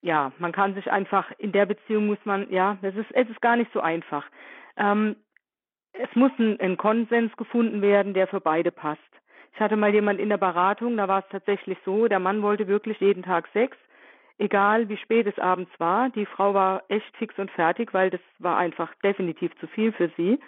ja, 0.04 0.32
man 0.38 0.52
kann 0.52 0.74
sich 0.74 0.92
einfach, 0.92 1.32
in 1.38 1.52
der 1.52 1.64
Beziehung 1.64 2.06
muss 2.06 2.18
man, 2.24 2.50
ja, 2.50 2.76
es 2.82 2.94
ist, 2.94 3.10
es 3.12 3.28
ist 3.30 3.40
gar 3.40 3.56
nicht 3.56 3.72
so 3.72 3.80
einfach. 3.80 4.26
Ähm, 4.76 5.16
es 5.94 6.14
muss 6.14 6.30
ein, 6.38 6.60
ein 6.60 6.76
Konsens 6.76 7.34
gefunden 7.38 7.80
werden, 7.80 8.12
der 8.12 8.26
für 8.26 8.40
beide 8.40 8.70
passt. 8.70 9.00
Ich 9.54 9.60
hatte 9.60 9.76
mal 9.76 9.94
jemand 9.94 10.20
in 10.20 10.28
der 10.28 10.36
Beratung, 10.36 10.98
da 10.98 11.08
war 11.08 11.20
es 11.20 11.28
tatsächlich 11.30 11.78
so, 11.86 12.06
der 12.06 12.18
Mann 12.18 12.42
wollte 12.42 12.68
wirklich 12.68 13.00
jeden 13.00 13.22
Tag 13.22 13.48
Sex, 13.54 13.78
egal 14.38 14.88
wie 14.88 14.96
spät 14.96 15.26
es 15.26 15.38
abends 15.38 15.70
war. 15.78 16.10
Die 16.10 16.26
Frau 16.26 16.54
war 16.54 16.82
echt 16.88 17.16
fix 17.16 17.38
und 17.38 17.50
fertig, 17.50 17.94
weil 17.94 18.10
das 18.10 18.20
war 18.38 18.56
einfach 18.56 18.92
definitiv 19.02 19.56
zu 19.58 19.66
viel 19.66 19.92
für 19.92 20.10
sie. 20.16 20.38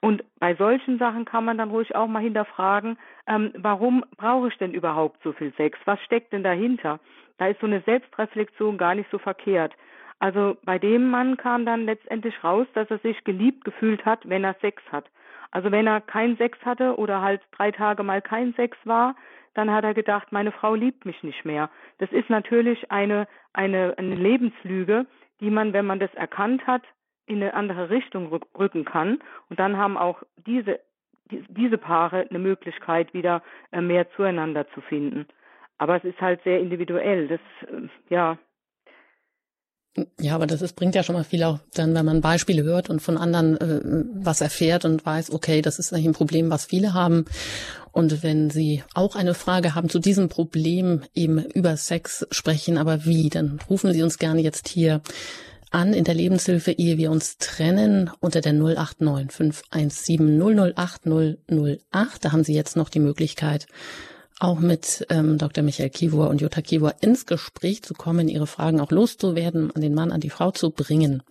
Und 0.00 0.24
bei 0.40 0.54
solchen 0.56 0.98
Sachen 0.98 1.24
kann 1.24 1.44
man 1.44 1.58
dann 1.58 1.70
ruhig 1.70 1.94
auch 1.94 2.08
mal 2.08 2.22
hinterfragen, 2.22 2.98
ähm, 3.28 3.52
warum 3.56 4.04
brauche 4.16 4.48
ich 4.48 4.58
denn 4.58 4.74
überhaupt 4.74 5.22
so 5.22 5.32
viel 5.32 5.52
Sex? 5.54 5.78
Was 5.84 6.00
steckt 6.02 6.32
denn 6.32 6.42
dahinter? 6.42 6.98
Da 7.38 7.46
ist 7.46 7.60
so 7.60 7.66
eine 7.66 7.80
Selbstreflexion 7.82 8.78
gar 8.78 8.94
nicht 8.94 9.10
so 9.10 9.18
verkehrt. 9.18 9.74
Also 10.18 10.56
bei 10.64 10.78
dem 10.78 11.10
Mann 11.10 11.36
kam 11.36 11.66
dann 11.66 11.84
letztendlich 11.84 12.42
raus, 12.44 12.66
dass 12.74 12.90
er 12.90 12.98
sich 12.98 13.22
geliebt 13.24 13.64
gefühlt 13.64 14.04
hat, 14.04 14.28
wenn 14.28 14.44
er 14.44 14.54
Sex 14.60 14.82
hat. 14.90 15.06
Also 15.52 15.70
wenn 15.70 15.86
er 15.86 16.00
keinen 16.00 16.36
Sex 16.36 16.58
hatte 16.64 16.96
oder 16.96 17.20
halt 17.20 17.40
drei 17.52 17.70
Tage 17.70 18.02
mal 18.02 18.20
kein 18.20 18.54
Sex 18.54 18.76
war, 18.84 19.14
dann 19.54 19.70
hat 19.70 19.84
er 19.84 19.94
gedacht, 19.94 20.32
meine 20.32 20.50
Frau 20.50 20.74
liebt 20.74 21.04
mich 21.04 21.22
nicht 21.22 21.44
mehr. 21.44 21.70
Das 21.98 22.10
ist 22.10 22.30
natürlich 22.30 22.90
eine, 22.90 23.28
eine, 23.52 23.94
eine 23.98 24.14
Lebenslüge, 24.14 25.06
die 25.40 25.50
man, 25.50 25.72
wenn 25.72 25.86
man 25.86 26.00
das 26.00 26.12
erkannt 26.14 26.66
hat, 26.66 26.82
in 27.26 27.36
eine 27.36 27.54
andere 27.54 27.90
Richtung 27.90 28.32
rücken 28.58 28.84
kann. 28.84 29.18
Und 29.50 29.60
dann 29.60 29.76
haben 29.76 29.96
auch 29.96 30.22
diese, 30.46 30.80
diese 31.30 31.78
Paare 31.78 32.26
eine 32.28 32.38
Möglichkeit, 32.38 33.12
wieder 33.14 33.42
äh, 33.70 33.80
mehr 33.80 34.10
zueinander 34.12 34.68
zu 34.70 34.80
finden. 34.80 35.26
Aber 35.78 35.96
es 35.96 36.04
ist 36.04 36.20
halt 36.20 36.42
sehr 36.44 36.60
individuell. 36.60 37.28
Das, 37.28 37.40
äh, 37.68 37.88
ja. 38.08 38.38
Ja, 40.18 40.34
aber 40.34 40.46
das 40.46 40.62
ist, 40.62 40.74
bringt 40.74 40.94
ja 40.94 41.02
schon 41.02 41.14
mal 41.14 41.24
viel 41.24 41.42
auch 41.42 41.58
dann, 41.74 41.94
wenn 41.94 42.06
man 42.06 42.22
Beispiele 42.22 42.62
hört 42.62 42.88
und 42.88 43.00
von 43.00 43.18
anderen 43.18 43.60
äh, 43.60 44.04
was 44.14 44.40
erfährt 44.40 44.86
und 44.86 45.04
weiß, 45.04 45.30
okay, 45.32 45.60
das 45.60 45.78
ist 45.78 45.92
eigentlich 45.92 46.06
ein 46.06 46.14
Problem, 46.14 46.48
was 46.48 46.64
viele 46.64 46.94
haben. 46.94 47.26
Und 47.90 48.22
wenn 48.22 48.48
Sie 48.48 48.82
auch 48.94 49.16
eine 49.16 49.34
Frage 49.34 49.74
haben 49.74 49.90
zu 49.90 49.98
diesem 49.98 50.30
Problem, 50.30 51.02
eben 51.14 51.44
über 51.44 51.76
Sex 51.76 52.26
sprechen, 52.30 52.78
aber 52.78 53.04
wie, 53.04 53.28
dann 53.28 53.60
rufen 53.68 53.92
Sie 53.92 54.02
uns 54.02 54.18
gerne 54.18 54.40
jetzt 54.40 54.68
hier 54.68 55.02
an 55.70 55.92
in 55.92 56.04
der 56.04 56.14
Lebenshilfe, 56.14 56.72
ehe 56.72 56.96
wir 56.96 57.10
uns 57.10 57.36
trennen, 57.36 58.10
unter 58.20 58.40
der 58.40 58.54
089 58.54 59.30
517 59.30 60.40
008 60.74 61.02
008. 61.06 62.24
Da 62.24 62.32
haben 62.32 62.44
Sie 62.44 62.54
jetzt 62.54 62.76
noch 62.76 62.88
die 62.88 63.00
Möglichkeit, 63.00 63.66
auch 64.42 64.58
mit 64.58 65.06
ähm, 65.08 65.38
Dr. 65.38 65.62
Michael 65.62 65.90
Kivor 65.90 66.28
und 66.28 66.40
Jutta 66.40 66.62
Kivor 66.62 66.94
ins 67.00 67.26
Gespräch 67.26 67.82
zu 67.82 67.94
kommen, 67.94 68.28
ihre 68.28 68.46
Fragen 68.46 68.80
auch 68.80 68.90
loszuwerden, 68.90 69.70
an 69.70 69.80
den 69.80 69.94
Mann, 69.94 70.10
an 70.10 70.20
die 70.20 70.30
Frau 70.30 70.50
zu 70.50 70.70
bringen. 70.70 71.22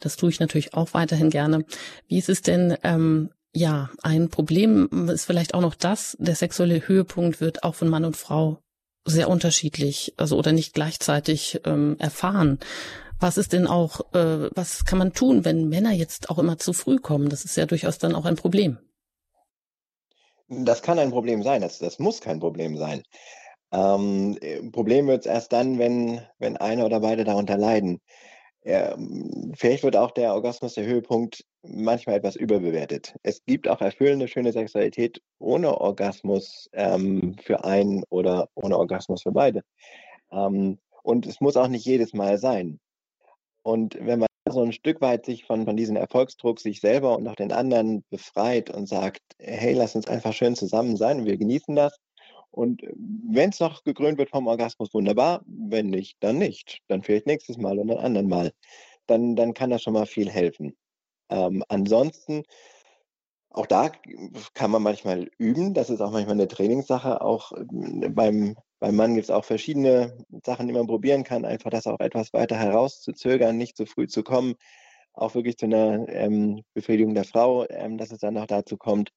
Das 0.00 0.16
tue 0.16 0.30
ich 0.30 0.40
natürlich 0.40 0.74
auch 0.74 0.94
weiterhin 0.94 1.30
gerne. 1.30 1.64
Wie 2.08 2.18
ist 2.18 2.28
es 2.28 2.42
denn, 2.42 2.76
ähm, 2.82 3.30
ja, 3.54 3.90
ein 4.02 4.30
Problem 4.30 5.08
ist 5.08 5.26
vielleicht 5.26 5.54
auch 5.54 5.60
noch 5.60 5.74
das, 5.74 6.16
der 6.18 6.34
sexuelle 6.34 6.88
Höhepunkt 6.88 7.40
wird 7.40 7.62
auch 7.62 7.74
von 7.74 7.88
Mann 7.88 8.04
und 8.04 8.16
Frau 8.16 8.58
sehr 9.04 9.28
unterschiedlich, 9.28 10.14
also 10.16 10.38
oder 10.38 10.52
nicht 10.52 10.72
gleichzeitig 10.72 11.60
ähm, 11.64 11.96
erfahren. 11.98 12.58
Was 13.20 13.36
ist 13.36 13.52
denn 13.52 13.66
auch, 13.66 14.00
äh, 14.14 14.48
was 14.54 14.86
kann 14.86 14.98
man 14.98 15.12
tun, 15.12 15.44
wenn 15.44 15.68
Männer 15.68 15.92
jetzt 15.92 16.30
auch 16.30 16.38
immer 16.38 16.58
zu 16.58 16.72
früh 16.72 16.98
kommen? 16.98 17.28
Das 17.28 17.44
ist 17.44 17.56
ja 17.56 17.66
durchaus 17.66 17.98
dann 17.98 18.14
auch 18.14 18.24
ein 18.24 18.36
Problem. 18.36 18.78
Das 20.60 20.82
kann 20.82 20.98
ein 20.98 21.10
Problem 21.10 21.42
sein, 21.42 21.62
das, 21.62 21.78
das 21.78 21.98
muss 21.98 22.20
kein 22.20 22.40
Problem 22.40 22.76
sein. 22.76 23.02
Ähm, 23.72 24.38
Problem 24.72 25.06
wird 25.08 25.26
es 25.26 25.26
erst 25.26 25.52
dann, 25.52 25.78
wenn, 25.78 26.20
wenn 26.38 26.56
einer 26.56 26.86
oder 26.86 27.00
beide 27.00 27.24
darunter 27.24 27.56
leiden. 27.56 28.00
Ähm, 28.64 29.52
vielleicht 29.56 29.82
wird 29.82 29.96
auch 29.96 30.10
der 30.12 30.32
Orgasmus, 30.32 30.74
der 30.74 30.86
Höhepunkt, 30.86 31.44
manchmal 31.62 32.16
etwas 32.16 32.36
überbewertet. 32.36 33.14
Es 33.22 33.44
gibt 33.44 33.68
auch 33.68 33.80
erfüllende, 33.80 34.28
schöne 34.28 34.52
Sexualität 34.52 35.20
ohne 35.38 35.80
Orgasmus 35.80 36.68
ähm, 36.72 37.36
für 37.42 37.64
einen 37.64 38.04
oder 38.08 38.48
ohne 38.54 38.78
Orgasmus 38.78 39.22
für 39.22 39.32
beide. 39.32 39.62
Ähm, 40.32 40.78
und 41.02 41.26
es 41.26 41.40
muss 41.40 41.56
auch 41.56 41.68
nicht 41.68 41.84
jedes 41.84 42.14
Mal 42.14 42.38
sein. 42.38 42.80
Und 43.62 43.98
wenn 44.00 44.20
man 44.20 44.28
so 44.50 44.62
ein 44.62 44.72
Stück 44.72 45.00
weit 45.00 45.24
sich 45.24 45.44
von, 45.44 45.64
von 45.64 45.76
diesem 45.76 45.96
Erfolgsdruck 45.96 46.60
sich 46.60 46.80
selber 46.80 47.16
und 47.16 47.26
auch 47.26 47.34
den 47.34 47.52
anderen 47.52 48.04
befreit 48.10 48.70
und 48.70 48.86
sagt, 48.86 49.22
hey, 49.38 49.72
lass 49.72 49.94
uns 49.94 50.06
einfach 50.06 50.32
schön 50.32 50.54
zusammen 50.54 50.96
sein 50.96 51.20
und 51.20 51.26
wir 51.26 51.38
genießen 51.38 51.74
das. 51.74 51.98
Und 52.50 52.82
wenn 52.94 53.50
es 53.50 53.58
noch 53.58 53.82
gekrönt 53.82 54.18
wird 54.18 54.30
vom 54.30 54.46
Orgasmus, 54.46 54.94
wunderbar. 54.94 55.42
Wenn 55.46 55.86
nicht, 55.86 56.16
dann 56.20 56.38
nicht. 56.38 56.80
Dann 56.86 57.02
vielleicht 57.02 57.26
nächstes 57.26 57.56
Mal 57.56 57.78
oder 57.78 57.98
ein 57.98 58.04
anderen 58.04 58.28
Mal. 58.28 58.52
Dann, 59.06 59.34
dann 59.34 59.54
kann 59.54 59.70
das 59.70 59.82
schon 59.82 59.94
mal 59.94 60.06
viel 60.06 60.30
helfen. 60.30 60.76
Ähm, 61.30 61.64
ansonsten, 61.68 62.44
auch 63.54 63.66
da 63.66 63.90
kann 64.54 64.70
man 64.70 64.82
manchmal 64.82 65.30
üben. 65.38 65.74
Das 65.74 65.90
ist 65.90 66.00
auch 66.00 66.10
manchmal 66.12 66.34
eine 66.34 66.48
Trainingssache. 66.48 67.20
Auch 67.20 67.52
beim 68.10 68.56
beim 68.84 68.96
Mann 68.96 69.14
gibt 69.14 69.24
es 69.24 69.30
auch 69.30 69.46
verschiedene 69.46 70.14
Sachen, 70.44 70.66
die 70.66 70.74
man 70.74 70.86
probieren 70.86 71.24
kann, 71.24 71.46
einfach 71.46 71.70
das 71.70 71.86
auch 71.86 72.00
etwas 72.00 72.34
weiter 72.34 72.56
herauszuzögern, 72.58 73.56
nicht 73.56 73.78
zu 73.78 73.86
früh 73.86 74.08
zu 74.08 74.22
kommen, 74.22 74.56
auch 75.14 75.34
wirklich 75.34 75.56
zu 75.56 75.64
einer 75.64 76.06
ähm, 76.10 76.60
Befriedigung 76.74 77.14
der 77.14 77.24
Frau, 77.24 77.66
ähm, 77.70 77.96
dass 77.96 78.12
es 78.12 78.18
dann 78.18 78.34
noch 78.34 78.46
dazu 78.46 78.76
kommt. 78.76 79.10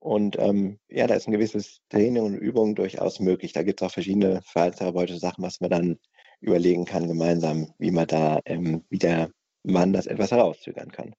Und 0.00 0.36
ähm, 0.40 0.80
ja, 0.88 1.06
da 1.06 1.14
ist 1.14 1.28
ein 1.28 1.32
gewisses 1.32 1.78
Training 1.90 2.24
und 2.24 2.34
Übung 2.34 2.74
durchaus 2.74 3.20
möglich. 3.20 3.52
Da 3.52 3.62
gibt 3.62 3.80
es 3.80 3.86
auch 3.86 3.92
verschiedene 3.92 4.42
verhaltenstherapeutische 4.42 5.20
Sachen, 5.20 5.44
was 5.44 5.60
man 5.60 5.70
dann 5.70 5.98
überlegen 6.40 6.84
kann 6.84 7.06
gemeinsam, 7.06 7.72
wie 7.78 7.92
man 7.92 8.08
da, 8.08 8.40
ähm, 8.46 8.84
wie 8.90 8.98
der 8.98 9.30
Mann 9.62 9.92
das 9.92 10.06
etwas 10.08 10.32
herauszögern 10.32 10.90
kann. 10.90 11.14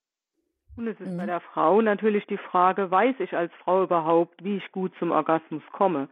Und 0.76 0.86
es 0.88 1.00
ist 1.00 1.10
mhm. 1.12 1.16
bei 1.16 1.26
der 1.26 1.40
Frau 1.40 1.80
natürlich 1.80 2.26
die 2.26 2.36
Frage, 2.36 2.90
weiß 2.90 3.16
ich 3.20 3.34
als 3.36 3.52
Frau 3.64 3.82
überhaupt, 3.82 4.44
wie 4.44 4.56
ich 4.56 4.72
gut 4.72 4.92
zum 4.98 5.10
Orgasmus 5.10 5.62
komme? 5.72 6.08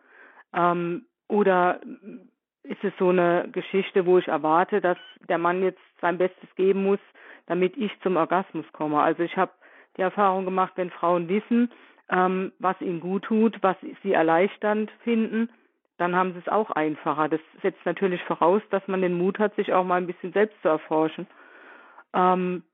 Ähm, 0.54 1.04
oder 1.28 1.80
ist 2.62 2.82
es 2.82 2.92
so 2.98 3.10
eine 3.10 3.48
Geschichte, 3.52 4.06
wo 4.06 4.18
ich 4.18 4.28
erwarte, 4.28 4.80
dass 4.80 4.98
der 5.28 5.38
Mann 5.38 5.62
jetzt 5.62 5.80
sein 6.00 6.18
Bestes 6.18 6.48
geben 6.56 6.82
muss, 6.82 7.00
damit 7.46 7.76
ich 7.76 7.92
zum 8.00 8.16
Orgasmus 8.16 8.64
komme? 8.72 9.00
Also 9.00 9.22
ich 9.22 9.36
habe 9.36 9.52
die 9.96 10.02
Erfahrung 10.02 10.44
gemacht, 10.44 10.72
wenn 10.76 10.90
Frauen 10.90 11.28
wissen, 11.28 11.70
ähm, 12.10 12.52
was 12.58 12.80
ihnen 12.80 13.00
gut 13.00 13.24
tut, 13.24 13.62
was 13.62 13.76
sie 14.02 14.12
erleichternd 14.12 14.90
finden, 15.02 15.50
dann 15.98 16.16
haben 16.16 16.32
sie 16.32 16.40
es 16.40 16.48
auch 16.48 16.70
einfacher. 16.70 17.28
Das 17.28 17.40
setzt 17.62 17.84
natürlich 17.84 18.22
voraus, 18.24 18.62
dass 18.70 18.86
man 18.88 19.02
den 19.02 19.16
Mut 19.16 19.38
hat, 19.38 19.54
sich 19.54 19.72
auch 19.72 19.84
mal 19.84 19.96
ein 19.96 20.06
bisschen 20.06 20.32
selbst 20.32 20.60
zu 20.62 20.68
erforschen. 20.68 21.26
Ähm, 22.12 22.64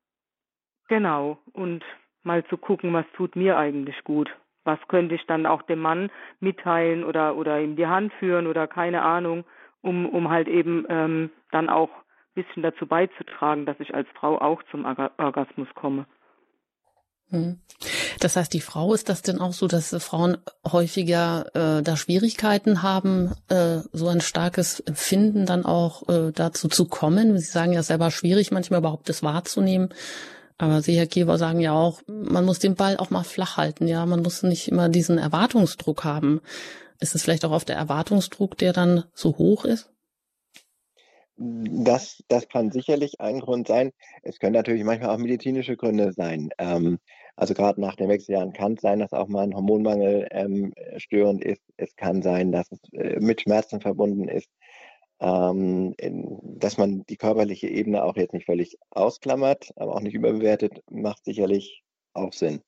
genau. 0.91 1.39
Und 1.55 1.83
mal 2.23 2.45
zu 2.47 2.59
gucken, 2.59 2.93
was 2.93 3.07
tut 3.17 3.37
mir 3.37 3.57
eigentlich 3.57 4.05
gut. 4.05 4.29
Was 4.65 4.79
könnte 4.89 5.15
ich 5.15 5.25
dann 5.27 5.47
auch 5.47 5.63
dem 5.63 5.79
Mann 5.79 6.11
mitteilen 6.41 7.03
oder, 7.05 7.37
oder 7.37 7.59
ihm 7.61 7.77
die 7.77 7.87
Hand 7.87 8.13
führen 8.19 8.47
oder 8.47 8.67
keine 8.67 9.01
Ahnung, 9.01 9.45
um, 9.81 10.07
um 10.07 10.29
halt 10.29 10.49
eben 10.49 10.85
ähm, 10.91 11.31
dann 11.51 11.71
auch 11.71 11.89
ein 11.89 12.43
bisschen 12.43 12.63
dazu 12.63 12.87
beizutragen, 12.87 13.65
dass 13.65 13.81
ich 13.81 13.95
als 13.95 14.07
Frau 14.15 14.39
auch 14.39 14.63
zum 14.71 14.85
Orgasmus 14.85 15.69
komme. 15.75 16.05
Hm. 17.31 17.61
Das 18.19 18.37
heißt, 18.37 18.53
die 18.53 18.61
Frau 18.61 18.93
ist 18.93 19.09
das 19.09 19.23
denn 19.23 19.41
auch 19.41 19.53
so, 19.53 19.67
dass 19.67 19.95
Frauen 20.05 20.37
häufiger 20.71 21.47
äh, 21.55 21.83
da 21.83 21.97
Schwierigkeiten 21.97 22.83
haben, 22.83 23.33
äh, 23.49 23.79
so 23.93 24.09
ein 24.09 24.21
starkes 24.21 24.81
Empfinden 24.81 25.47
dann 25.47 25.65
auch 25.65 26.07
äh, 26.09 26.33
dazu 26.33 26.69
zu 26.69 26.87
kommen? 26.87 27.39
Sie 27.39 27.51
sagen 27.51 27.73
ja 27.73 27.83
selber 27.83 28.11
schwierig, 28.11 28.51
manchmal 28.51 28.81
überhaupt 28.81 29.09
das 29.09 29.23
wahrzunehmen. 29.23 29.95
Aber 30.61 30.83
Sie, 30.83 30.99
Herr 30.99 31.07
Kiewer, 31.07 31.39
sagen 31.39 31.61
ja 31.61 31.73
auch, 31.73 32.03
man 32.07 32.45
muss 32.45 32.59
den 32.59 32.75
Ball 32.75 32.99
auch 32.99 33.09
mal 33.09 33.25
flach 33.25 33.57
halten. 33.57 33.89
Ja, 33.89 34.05
man 34.05 34.21
muss 34.21 34.43
nicht 34.43 34.69
immer 34.69 34.91
diesen 34.91 35.17
Erwartungsdruck 35.17 36.05
haben. 36.05 36.43
Ist 37.01 37.15
es 37.15 37.23
vielleicht 37.23 37.47
auch 37.47 37.51
oft 37.51 37.71
der 37.71 37.77
Erwartungsdruck, 37.77 38.59
der 38.59 38.75
dann 38.75 39.05
so 39.15 39.39
hoch 39.39 39.65
ist? 39.65 39.91
Das, 41.39 42.23
das 42.29 42.47
kann 42.51 42.71
sicherlich 42.71 43.23
ein 43.23 43.41
Grund 43.41 43.69
sein. 43.69 43.93
Es 44.23 44.39
können 44.39 44.53
natürlich 44.53 44.85
manchmal 44.85 45.09
auch 45.09 45.17
medizinische 45.17 45.79
Gründe 45.79 46.13
sein. 46.13 46.51
Ähm, 46.59 46.99
also 47.37 47.55
gerade 47.55 47.81
nach 47.81 47.97
den 47.97 48.11
Wechseljahren 48.11 48.53
kann 48.53 48.75
es 48.75 48.83
sein, 48.83 48.99
dass 48.99 49.15
auch 49.15 49.29
mal 49.29 49.45
ein 49.45 49.55
Hormonmangel 49.55 50.29
ähm, 50.31 50.75
störend 50.99 51.43
ist. 51.43 51.63
Es 51.79 51.97
kann 51.97 52.21
sein, 52.21 52.53
dass 52.53 52.71
es 52.71 52.81
äh, 52.93 53.19
mit 53.19 53.41
Schmerzen 53.41 53.81
verbunden 53.81 54.29
ist. 54.29 54.51
Ähm, 55.21 55.95
dass 56.59 56.79
man 56.79 57.05
die 57.07 57.17
körperliche 57.17 57.69
Ebene 57.69 58.03
auch 58.05 58.17
jetzt 58.17 58.33
nicht 58.33 58.47
völlig 58.47 58.79
ausklammert, 58.91 59.71
aber 59.77 59.95
auch 59.95 60.01
nicht 60.01 60.15
überbewertet, 60.15 60.83
macht 60.91 61.25
sicherlich 61.25 61.83
auch 62.15 62.33
Sinn. 62.33 62.63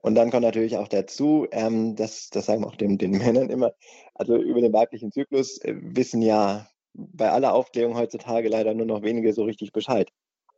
Und 0.00 0.14
dann 0.14 0.30
kommt 0.30 0.44
natürlich 0.44 0.76
auch 0.76 0.88
dazu, 0.88 1.46
ähm, 1.50 1.96
das, 1.96 2.30
das 2.30 2.46
sagen 2.46 2.62
wir 2.62 2.68
auch 2.68 2.76
den, 2.76 2.98
den 2.98 3.10
Männern 3.18 3.50
immer, 3.50 3.72
also 4.14 4.36
über 4.36 4.60
den 4.60 4.72
weiblichen 4.72 5.12
Zyklus 5.12 5.58
äh, 5.58 5.74
wissen 5.78 6.22
ja 6.22 6.68
bei 6.94 7.30
aller 7.30 7.54
Aufklärung 7.54 7.96
heutzutage 7.96 8.48
leider 8.48 8.74
nur 8.74 8.86
noch 8.86 9.02
wenige 9.02 9.32
so 9.32 9.44
richtig 9.44 9.72
Bescheid. 9.72 10.10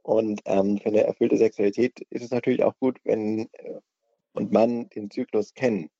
Und 0.02 0.40
ähm, 0.46 0.78
für 0.78 0.88
eine 0.88 1.04
erfüllte 1.04 1.36
Sexualität 1.36 2.00
ist 2.10 2.24
es 2.24 2.30
natürlich 2.30 2.64
auch 2.64 2.74
gut, 2.78 2.98
wenn 3.04 3.48
äh, 3.52 3.80
und 4.32 4.52
Mann 4.52 4.88
den 4.90 5.10
Zyklus 5.10 5.54
kennen. 5.54 5.90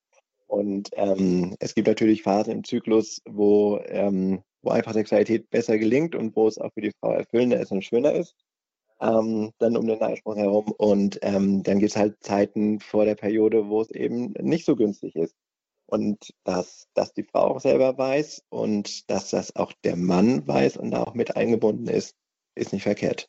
Und 0.47 0.91
ähm, 0.95 1.57
es 1.61 1.75
gibt 1.75 1.89
natürlich 1.89 2.23
Phasen 2.23 2.53
im 2.53 2.65
Zyklus, 2.65 3.23
wo, 3.29 3.79
ähm, 3.87 4.43
wo 4.63 4.71
einfach 4.71 4.93
Sexualität 4.93 5.51
besser 5.51 5.79
gelingt 5.79 6.15
und 6.15 6.37
wo 6.37 6.49
es 6.49 6.59
auch 6.59 6.73
für 6.73 6.83
die 6.83 6.93
Frau 7.01 7.13
erfüllender 7.13 7.61
ist 7.61 7.73
und 7.73 7.85
schöner 7.85 8.13
ist. 8.13 8.35
Ähm, 9.01 9.53
dann 9.59 9.77
um 9.77 9.87
den 9.87 10.03
Eisprung 10.03 10.37
herum. 10.37 10.73
Und 10.77 11.19
ähm, 11.23 11.63
dann 11.63 11.79
gibt 11.79 11.93
es 11.93 11.97
halt 11.97 12.23
Zeiten 12.23 12.81
vor 12.81 13.05
der 13.07 13.15
Periode, 13.15 13.69
wo 13.69 13.81
es 13.81 13.91
eben 13.91 14.33
nicht 14.41 14.67
so 14.67 14.77
günstig 14.77 15.17
ist. 15.17 15.35
Und 15.87 16.35
dass, 16.45 16.87
dass 16.95 17.13
die 17.15 17.25
Frau 17.25 17.57
auch 17.57 17.61
selber 17.61 17.97
weiß 17.99 18.45
und 18.51 19.11
dass 19.11 19.31
das 19.31 19.57
auch 19.57 19.73
der 19.85 19.97
Mann 19.97 20.47
weiß 20.47 20.77
und 20.77 20.93
da 20.93 21.03
auch 21.03 21.15
mit 21.15 21.37
eingebunden 21.37 21.89
ist, 21.89 22.15
ist 22.55 22.73
nicht 22.73 22.85
verkehrt. 22.85 23.29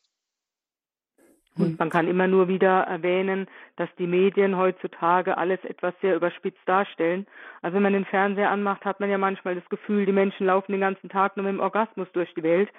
Und 1.58 1.72
hm. 1.72 1.76
man 1.80 1.90
kann 1.90 2.08
immer 2.08 2.28
nur 2.28 2.48
wieder 2.48 2.84
erwähnen, 2.84 3.48
dass 3.76 3.90
die 3.98 4.08
Medien 4.08 4.58
heutzutage 4.58 5.38
alles 5.38 5.60
etwas 5.66 5.94
sehr 6.02 6.16
überspitzt 6.16 6.62
darstellen. 6.66 7.28
Also 7.62 7.76
wenn 7.76 7.84
man 7.84 7.94
den 7.94 8.06
Fernseher 8.06 8.50
anmacht, 8.50 8.86
hat 8.86 9.00
man 9.00 9.10
ja 9.10 9.18
manchmal 9.18 9.56
das 9.56 9.68
Gefühl, 9.70 10.06
die 10.06 10.14
Menschen 10.14 10.46
laufen 10.46 10.72
den 10.72 10.82
ganzen 10.82 11.10
Tag 11.10 11.36
nur 11.36 11.46
mit 11.46 11.54
dem 11.54 11.60
Orgasmus 11.60 12.08
durch 12.14 12.34
die 12.36 12.44
Welt. 12.44 12.70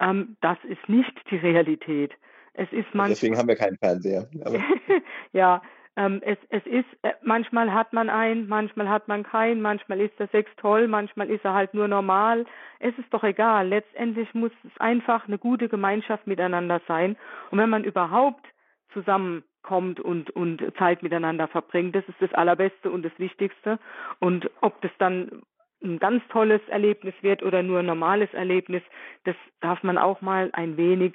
Ähm, 0.00 0.36
das 0.40 0.56
ist 0.64 0.88
nicht 0.88 1.12
die 1.30 1.36
Realität. 1.36 2.12
Es 2.54 2.70
ist 2.72 2.86
manchmal. 2.92 3.08
Deswegen 3.10 3.36
haben 3.36 3.48
wir 3.48 3.56
keinen 3.56 3.76
Fernseher. 3.78 4.28
ja, 5.32 5.62
ähm, 5.96 6.22
es, 6.24 6.38
es 6.48 6.64
ist, 6.66 6.86
äh, 7.02 7.12
manchmal 7.22 7.72
hat 7.72 7.92
man 7.92 8.08
einen, 8.08 8.48
manchmal 8.48 8.88
hat 8.88 9.08
man 9.08 9.24
keinen, 9.24 9.60
manchmal 9.60 10.00
ist 10.00 10.18
der 10.18 10.28
Sex 10.28 10.50
toll, 10.56 10.88
manchmal 10.88 11.28
ist 11.28 11.44
er 11.44 11.52
halt 11.52 11.74
nur 11.74 11.86
normal. 11.86 12.46
Es 12.78 12.96
ist 12.98 13.12
doch 13.12 13.24
egal. 13.24 13.68
Letztendlich 13.68 14.32
muss 14.32 14.52
es 14.64 14.80
einfach 14.80 15.28
eine 15.28 15.38
gute 15.38 15.68
Gemeinschaft 15.68 16.26
miteinander 16.26 16.80
sein. 16.88 17.16
Und 17.50 17.58
wenn 17.58 17.68
man 17.68 17.84
überhaupt 17.84 18.46
zusammenkommt 18.94 20.00
und, 20.00 20.30
und 20.30 20.62
Zeit 20.78 21.02
miteinander 21.02 21.46
verbringt, 21.48 21.94
das 21.94 22.08
ist 22.08 22.20
das 22.20 22.32
Allerbeste 22.32 22.90
und 22.90 23.02
das 23.02 23.18
Wichtigste. 23.18 23.78
Und 24.18 24.50
ob 24.62 24.80
das 24.80 24.92
dann 24.98 25.42
ein 25.84 25.98
ganz 25.98 26.22
tolles 26.28 26.62
Erlebnis 26.68 27.14
wird 27.20 27.42
oder 27.42 27.62
nur 27.62 27.80
ein 27.80 27.86
normales 27.86 28.32
Erlebnis, 28.32 28.82
das 29.24 29.36
darf 29.60 29.82
man 29.82 29.98
auch 29.98 30.22
mal 30.22 30.48
ein 30.54 30.78
wenig 30.78 31.14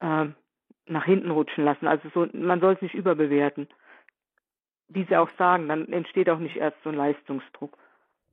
äh, 0.00 0.26
nach 0.88 1.04
hinten 1.04 1.30
rutschen 1.30 1.64
lassen. 1.64 1.86
Also 1.86 2.08
so, 2.14 2.26
man 2.32 2.60
soll 2.60 2.74
es 2.74 2.82
nicht 2.82 2.94
überbewerten. 2.94 3.68
Wie 4.88 5.04
Sie 5.04 5.16
auch 5.16 5.30
sagen, 5.38 5.68
dann 5.68 5.88
entsteht 5.92 6.30
auch 6.30 6.38
nicht 6.38 6.56
erst 6.56 6.76
so 6.82 6.90
ein 6.90 6.96
Leistungsdruck. 6.96 7.76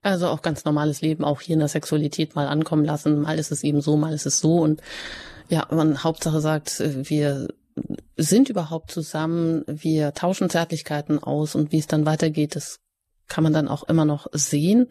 Also 0.02 0.28
auch 0.28 0.42
ganz 0.42 0.66
normales 0.66 1.02
Leben, 1.02 1.24
auch 1.24 1.42
hier 1.42 1.54
in 1.54 1.60
der 1.60 1.68
Sexualität 1.68 2.36
mal 2.36 2.48
ankommen 2.48 2.86
lassen. 2.86 3.22
Mal 3.22 3.40
ist 3.40 3.52
es 3.52 3.64
eben 3.64 3.82
so, 3.82 3.98
mal 3.98 4.14
ist 4.14 4.26
es 4.26 4.40
so. 4.40 4.60
Und 4.60 4.82
ja, 5.50 5.66
man 5.72 6.04
Hauptsache 6.04 6.40
sagt, 6.40 6.80
wir 6.80 7.48
sind 8.16 8.50
überhaupt 8.50 8.92
zusammen, 8.92 9.64
wir 9.68 10.14
tauschen 10.14 10.50
Zärtlichkeiten 10.50 11.22
aus 11.22 11.56
und 11.56 11.72
wie 11.72 11.80
es 11.80 11.88
dann 11.88 12.06
weitergeht, 12.06 12.56
das 12.56 12.80
kann 13.28 13.44
man 13.44 13.54
dann 13.54 13.68
auch 13.68 13.84
immer 13.90 14.06
noch 14.06 14.28
sehen 14.32 14.88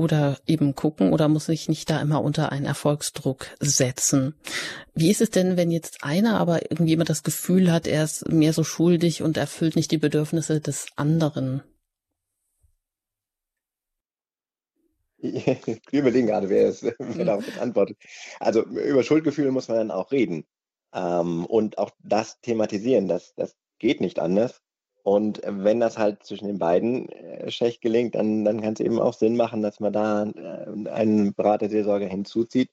oder 0.00 0.38
eben 0.46 0.74
gucken 0.74 1.12
oder 1.12 1.28
muss 1.28 1.46
sich 1.46 1.68
nicht 1.68 1.90
da 1.90 2.00
immer 2.00 2.22
unter 2.22 2.50
einen 2.50 2.64
Erfolgsdruck 2.64 3.46
setzen. 3.60 4.34
Wie 4.94 5.10
ist 5.10 5.20
es 5.20 5.30
denn, 5.30 5.58
wenn 5.58 5.70
jetzt 5.70 6.02
einer 6.02 6.40
aber 6.40 6.70
irgendwie 6.70 6.94
immer 6.94 7.04
das 7.04 7.22
Gefühl 7.22 7.70
hat, 7.70 7.86
er 7.86 8.04
ist 8.04 8.26
mehr 8.28 8.54
so 8.54 8.64
schuldig 8.64 9.22
und 9.22 9.36
erfüllt 9.36 9.76
nicht 9.76 9.90
die 9.90 9.98
Bedürfnisse 9.98 10.60
des 10.60 10.86
anderen? 10.96 11.62
Wir 15.20 16.00
überlegen 16.00 16.26
gerade, 16.26 16.48
wer, 16.48 16.68
es, 16.68 16.82
wer 16.82 17.24
darauf 17.24 17.44
antwortet. 17.60 17.98
Also 18.38 18.62
über 18.62 19.02
Schuldgefühle 19.02 19.52
muss 19.52 19.68
man 19.68 19.76
dann 19.76 19.90
auch 19.90 20.12
reden 20.12 20.46
ähm, 20.94 21.44
und 21.44 21.76
auch 21.76 21.90
das 22.02 22.40
thematisieren. 22.40 23.06
Das, 23.06 23.34
das 23.34 23.54
geht 23.78 24.00
nicht 24.00 24.18
anders. 24.18 24.62
Und 25.02 25.40
wenn 25.44 25.80
das 25.80 25.98
halt 25.98 26.24
zwischen 26.24 26.46
den 26.46 26.58
beiden 26.58 27.08
äh, 27.10 27.50
schlecht 27.50 27.80
gelingt, 27.80 28.14
dann, 28.14 28.44
dann 28.44 28.60
kann 28.60 28.74
es 28.74 28.80
eben 28.80 28.98
auch 28.98 29.14
Sinn 29.14 29.36
machen, 29.36 29.62
dass 29.62 29.80
man 29.80 29.92
da 29.92 30.24
äh, 30.24 30.88
einen 30.90 31.34
Beraterseelsorger 31.34 32.06
hinzuzieht 32.06 32.70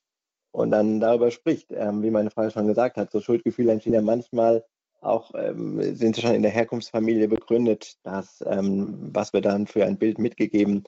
und 0.52 0.72
dann 0.72 1.00
darüber 1.00 1.32
spricht. 1.32 1.72
Ähm, 1.72 2.04
wie 2.04 2.12
meine 2.12 2.32
Frau 2.32 2.50
schon 2.50 2.68
gesagt 2.68 2.98
hat, 2.98 3.12
so 3.12 3.22
Schuldgefühle 3.22 3.72
entstehen 3.72 3.94
ja 3.94 4.02
manchmal 4.02 4.66
auch, 5.02 5.32
ähm, 5.36 5.82
sind 5.96 6.16
sie 6.16 6.22
schon 6.22 6.36
in 6.36 6.42
der 6.42 6.52
Herkunftsfamilie 6.52 7.28
begründet, 7.28 7.96
dass, 8.04 8.44
ähm, 8.48 9.10
was 9.14 9.32
wir 9.34 9.42
dann 9.42 9.68
für 9.68 9.86
ein 9.86 9.98
Bild 9.98 10.20
mitgegeben 10.20 10.84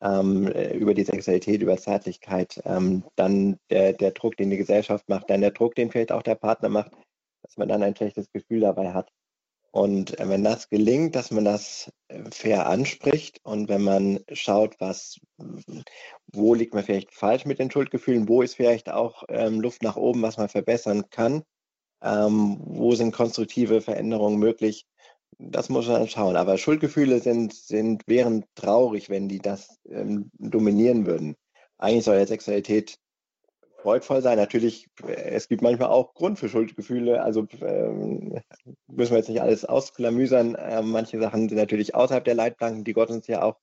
äh, 0.00 0.78
über 0.78 0.94
die 0.94 1.04
Sexualität, 1.04 1.60
über 1.60 1.76
Zärtlichkeit, 1.76 2.62
dann 2.64 3.58
der, 3.68 3.92
der 3.94 4.12
Druck, 4.12 4.36
den 4.36 4.50
die 4.50 4.56
Gesellschaft 4.56 5.08
macht, 5.08 5.28
dann 5.28 5.40
der 5.40 5.50
Druck, 5.50 5.74
den 5.74 5.90
vielleicht 5.90 6.12
auch 6.12 6.22
der 6.22 6.36
Partner 6.36 6.68
macht, 6.68 6.92
dass 7.42 7.56
man 7.56 7.68
dann 7.68 7.82
ein 7.82 7.96
schlechtes 7.96 8.30
Gefühl 8.32 8.60
dabei 8.60 8.92
hat. 8.92 9.10
Und 9.70 10.16
wenn 10.18 10.44
das 10.44 10.70
gelingt, 10.70 11.14
dass 11.14 11.30
man 11.30 11.44
das 11.44 11.92
äh, 12.08 12.22
fair 12.30 12.66
anspricht 12.66 13.40
und 13.42 13.68
wenn 13.68 13.82
man 13.82 14.20
schaut, 14.32 14.76
was, 14.80 15.20
wo 16.32 16.54
liegt 16.54 16.74
man 16.74 16.84
vielleicht 16.84 17.12
falsch 17.12 17.44
mit 17.44 17.58
den 17.58 17.70
Schuldgefühlen, 17.70 18.28
wo 18.28 18.42
ist 18.42 18.54
vielleicht 18.54 18.90
auch 18.90 19.24
ähm, 19.28 19.60
Luft 19.60 19.82
nach 19.82 19.96
oben, 19.96 20.22
was 20.22 20.38
man 20.38 20.48
verbessern 20.48 21.04
kann, 21.10 21.42
ähm, 22.02 22.58
wo 22.60 22.94
sind 22.94 23.12
konstruktive 23.12 23.80
Veränderungen 23.82 24.38
möglich, 24.38 24.86
das 25.38 25.68
muss 25.68 25.86
man 25.86 26.08
schauen. 26.08 26.36
Aber 26.36 26.56
Schuldgefühle 26.56 27.20
sind, 27.20 27.52
sind, 27.52 28.02
wären 28.06 28.44
traurig, 28.54 29.10
wenn 29.10 29.28
die 29.28 29.38
das 29.38 29.78
ähm, 29.88 30.30
dominieren 30.38 31.06
würden. 31.06 31.36
Eigentlich 31.76 32.04
soll 32.04 32.16
ja 32.16 32.26
Sexualität 32.26 32.96
freudvoll 33.88 34.20
sein. 34.20 34.36
Natürlich, 34.36 34.86
es 35.06 35.48
gibt 35.48 35.62
manchmal 35.62 35.88
auch 35.88 36.12
Grund 36.12 36.38
für 36.38 36.50
Schuldgefühle. 36.50 37.22
Also 37.22 37.46
ähm, 37.62 38.38
müssen 38.86 39.12
wir 39.12 39.16
jetzt 39.16 39.30
nicht 39.30 39.40
alles 39.40 39.64
ausklamüsern. 39.64 40.58
Ähm, 40.60 40.90
manche 40.90 41.18
Sachen 41.18 41.48
sind 41.48 41.56
natürlich 41.56 41.94
außerhalb 41.94 42.22
der 42.22 42.34
Leitplanken, 42.34 42.84
die 42.84 42.92
Gott 42.92 43.08
uns 43.08 43.26
ja 43.28 43.42
auch 43.42 43.58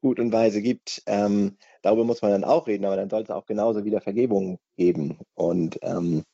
gut 0.00 0.18
und 0.18 0.32
weise 0.32 0.62
gibt. 0.62 1.04
Ähm, 1.06 1.58
darüber 1.82 2.02
muss 2.02 2.22
man 2.22 2.32
dann 2.32 2.42
auch 2.42 2.66
reden, 2.66 2.86
aber 2.86 2.96
dann 2.96 3.08
soll 3.08 3.22
es 3.22 3.30
auch 3.30 3.46
genauso 3.46 3.84
wieder 3.84 4.00
Vergebung 4.00 4.58
geben. 4.76 5.20
Und 5.34 5.78
ähm, 5.82 6.24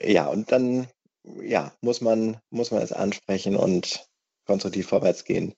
ja, 0.00 0.26
und 0.28 0.50
dann 0.50 0.86
ja, 1.42 1.74
muss 1.82 2.00
man, 2.00 2.38
muss 2.48 2.70
man 2.70 2.80
es 2.80 2.92
ansprechen 2.92 3.54
und 3.54 4.06
konstruktiv 4.46 4.88
vorwärts 4.88 5.24
gehen. 5.24 5.52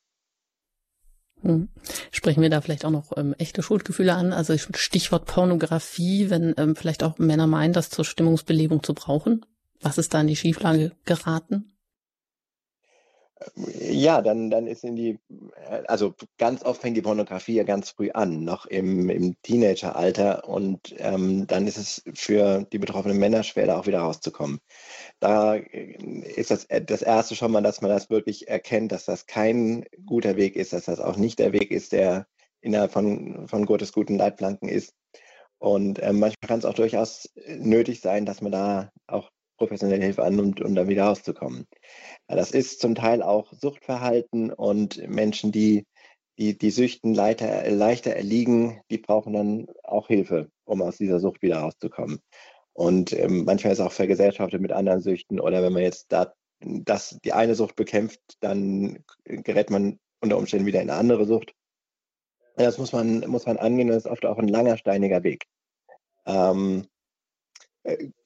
Hm. 1.43 1.68
Sprechen 2.11 2.43
wir 2.43 2.51
da 2.51 2.61
vielleicht 2.61 2.84
auch 2.84 2.90
noch 2.90 3.16
ähm, 3.16 3.34
echte 3.38 3.62
Schuldgefühle 3.62 4.14
an? 4.14 4.32
Also 4.32 4.57
Stichwort 4.57 5.26
Pornografie, 5.26 6.30
wenn 6.30 6.55
ähm, 6.57 6.76
vielleicht 6.76 7.03
auch 7.03 7.18
Männer 7.18 7.47
meinen, 7.47 7.72
das 7.72 7.90
zur 7.90 8.05
Stimmungsbelebung 8.05 8.82
zu 8.82 8.95
brauchen. 8.95 9.45
Was 9.80 9.99
ist 9.99 10.14
da 10.14 10.20
in 10.20 10.28
die 10.28 10.36
Schieflage 10.36 10.93
geraten? 11.05 11.72
Ja, 13.57 14.22
dann, 14.22 14.51
dann 14.51 14.66
ist 14.66 14.84
in 14.84 14.97
die, 14.97 15.18
also 15.86 16.14
ganz 16.38 16.64
oft 16.64 16.80
fängt 16.80 16.97
die 16.97 17.03
Pornografie 17.03 17.55
ja 17.55 17.64
ganz 17.64 17.90
früh 17.90 18.11
an, 18.11 18.45
noch 18.45 18.66
im, 18.66 19.11
im 19.11 19.36
Teenageralter 19.43 20.49
und 20.49 20.95
ähm, 20.99 21.47
dann 21.47 21.66
ist 21.66 21.76
es 21.76 22.03
für 22.14 22.66
die 22.72 22.78
betroffenen 22.78 23.18
Männer 23.18 23.43
schwer, 23.43 23.66
da 23.66 23.78
auch 23.78 23.86
wieder 23.86 24.01
rauszukommen. 24.01 24.61
Da 25.20 25.57
äh, 25.57 25.97
ist 26.36 26.51
das, 26.51 26.64
äh, 26.66 26.82
das 26.84 27.03
erste 27.03 27.36
schon 27.36 27.53
mal, 27.53 27.62
dass 27.62 27.80
man 27.80 27.90
das 27.90 28.11
wirklich 28.11 28.49
erkennt, 28.49 28.93
dass 28.93 29.05
das 29.05 29.26
kein 29.26 29.84
guter 30.07 30.36
Weg 30.36 30.57
ist, 30.57 30.72
dass 30.72 30.86
das 30.86 31.01
auch 31.01 31.16
nicht 31.16 31.38
der 31.38 31.53
Weg 31.53 31.70
ist, 31.70 31.93
der 31.93 32.26
innerhalb 32.61 32.93
von, 32.93 33.49
von 33.49 33.66
Gottes 33.66 33.93
guten 33.93 34.16
Leitplanken 34.16 34.68
ist. 34.68 34.95
Und 35.59 36.03
ähm, 36.03 36.18
manchmal 36.18 36.49
kann 36.49 36.59
es 36.59 36.64
auch 36.64 36.74
durchaus 36.74 37.28
nötig 37.47 38.01
sein, 38.01 38.26
dass 38.26 38.40
man 38.40 38.53
da 38.53 38.90
auch 39.07 39.30
professionelle 39.57 40.05
Hilfe 40.05 40.24
annimmt, 40.24 40.61
um 40.61 40.74
da 40.74 40.88
wieder 40.88 41.05
rauszukommen. 41.05 41.66
Das 42.26 42.50
ist 42.50 42.80
zum 42.80 42.94
Teil 42.94 43.22
auch 43.22 43.53
Suchtverhalten 43.53 44.53
und 44.53 45.07
Menschen, 45.09 45.53
die 45.53 45.86
die, 46.38 46.57
die 46.57 46.70
Süchten 46.70 47.14
leichter, 47.14 47.70
leichter 47.70 48.12
erliegen, 48.12 48.80
die 48.90 48.98
brauchen 48.98 49.32
dann 49.34 49.66
auch 49.84 50.09
Hilfe, 50.09 50.50
um 50.64 50.82
aus 50.82 50.96
dieser 50.96 51.20
Sucht 51.20 51.42
wieder 51.42 51.59
rauszukommen. 51.59 52.20
Und 52.72 53.12
ähm, 53.12 53.44
manchmal 53.44 53.72
ist 53.72 53.80
auch 53.80 53.92
vergesellschaftet 53.92 54.61
mit 54.61 54.72
anderen 54.72 55.00
Süchten 55.00 55.38
oder 55.38 55.62
wenn 55.62 55.72
man 55.72 55.82
jetzt 55.82 56.07
da 56.11 56.32
das, 56.61 57.18
die 57.24 57.32
eine 57.32 57.55
Sucht 57.55 57.76
bekämpft, 57.76 58.20
dann 58.40 59.05
gerät 59.24 59.70
man 59.70 59.98
unter 60.20 60.38
Umständen 60.38 60.66
wieder 60.66 60.80
in 60.80 60.90
eine 60.90 60.98
andere 60.98 61.26
Sucht. 61.26 61.55
Das 62.57 62.78
muss 62.78 62.92
man, 62.92 63.20
muss 63.28 63.46
man 63.46 63.59
angehen, 63.59 63.88
das 63.88 64.05
ist 64.05 64.11
oft 64.11 64.24
auch 64.24 64.38
ein 64.38 64.48
langer, 64.48 64.76
steiniger 64.76 65.22
Weg. 65.22 65.46
Ähm, 66.24 66.84
äh, 66.84 66.91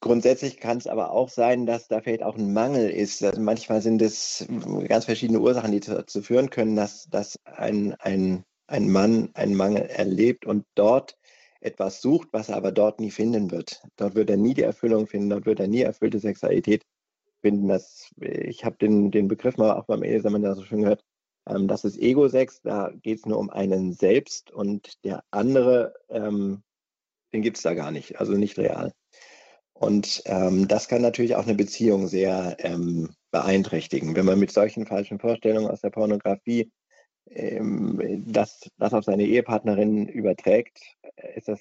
grundsätzlich 0.00 0.58
kann 0.58 0.78
es 0.78 0.86
aber 0.86 1.12
auch 1.12 1.28
sein, 1.28 1.66
dass 1.66 1.88
da 1.88 2.00
vielleicht 2.00 2.22
auch 2.22 2.36
ein 2.36 2.52
Mangel 2.52 2.90
ist. 2.90 3.22
Also 3.22 3.40
manchmal 3.40 3.80
sind 3.80 4.02
es 4.02 4.46
ganz 4.88 5.06
verschiedene 5.06 5.40
Ursachen, 5.40 5.72
die 5.72 5.80
dazu 5.80 6.22
führen 6.22 6.50
können, 6.50 6.76
dass, 6.76 7.08
dass 7.08 7.38
ein, 7.44 7.94
ein, 7.94 8.44
ein 8.66 8.90
Mann 8.90 9.30
einen 9.34 9.54
Mangel 9.54 9.82
erlebt 9.82 10.44
und 10.44 10.66
dort 10.74 11.16
etwas 11.60 12.02
sucht, 12.02 12.28
was 12.32 12.50
er 12.50 12.56
aber 12.56 12.70
dort 12.70 13.00
nie 13.00 13.10
finden 13.10 13.50
wird. 13.50 13.82
Dort 13.96 14.14
wird 14.14 14.30
er 14.30 14.36
nie 14.36 14.54
die 14.54 14.62
Erfüllung 14.62 15.06
finden, 15.06 15.30
dort 15.30 15.46
wird 15.46 15.60
er 15.60 15.68
nie 15.68 15.82
erfüllte 15.82 16.18
Sexualität 16.18 16.84
finden. 17.40 17.68
Das, 17.68 18.10
ich 18.20 18.64
habe 18.64 18.76
den, 18.76 19.10
den 19.10 19.28
Begriff 19.28 19.56
mal 19.56 19.72
auch 19.72 19.86
beim 19.86 20.04
Eheseminar 20.04 20.54
so 20.54 20.64
schön 20.64 20.82
gehört. 20.82 21.02
Ähm, 21.48 21.66
das 21.66 21.84
ist 21.84 21.98
Ego-Sex, 21.98 22.60
da 22.62 22.92
geht 23.02 23.18
es 23.18 23.26
nur 23.26 23.38
um 23.38 23.50
einen 23.50 23.92
selbst 23.92 24.50
und 24.50 25.02
der 25.04 25.24
andere, 25.30 25.94
ähm, 26.10 26.62
den 27.32 27.42
gibt 27.42 27.56
es 27.56 27.62
da 27.62 27.74
gar 27.74 27.90
nicht, 27.90 28.20
also 28.20 28.34
nicht 28.34 28.58
real. 28.58 28.92
Und 29.78 30.22
ähm, 30.24 30.68
das 30.68 30.88
kann 30.88 31.02
natürlich 31.02 31.36
auch 31.36 31.44
eine 31.44 31.54
Beziehung 31.54 32.08
sehr 32.08 32.56
ähm, 32.60 33.10
beeinträchtigen. 33.30 34.16
Wenn 34.16 34.24
man 34.24 34.38
mit 34.38 34.50
solchen 34.50 34.86
falschen 34.86 35.18
Vorstellungen 35.18 35.70
aus 35.70 35.82
der 35.82 35.90
Pornografie 35.90 36.70
ähm, 37.28 38.24
das, 38.26 38.70
das 38.78 38.94
auf 38.94 39.04
seine 39.04 39.24
Ehepartnerin 39.24 40.08
überträgt, 40.08 40.78
ist 41.34 41.48
das 41.48 41.60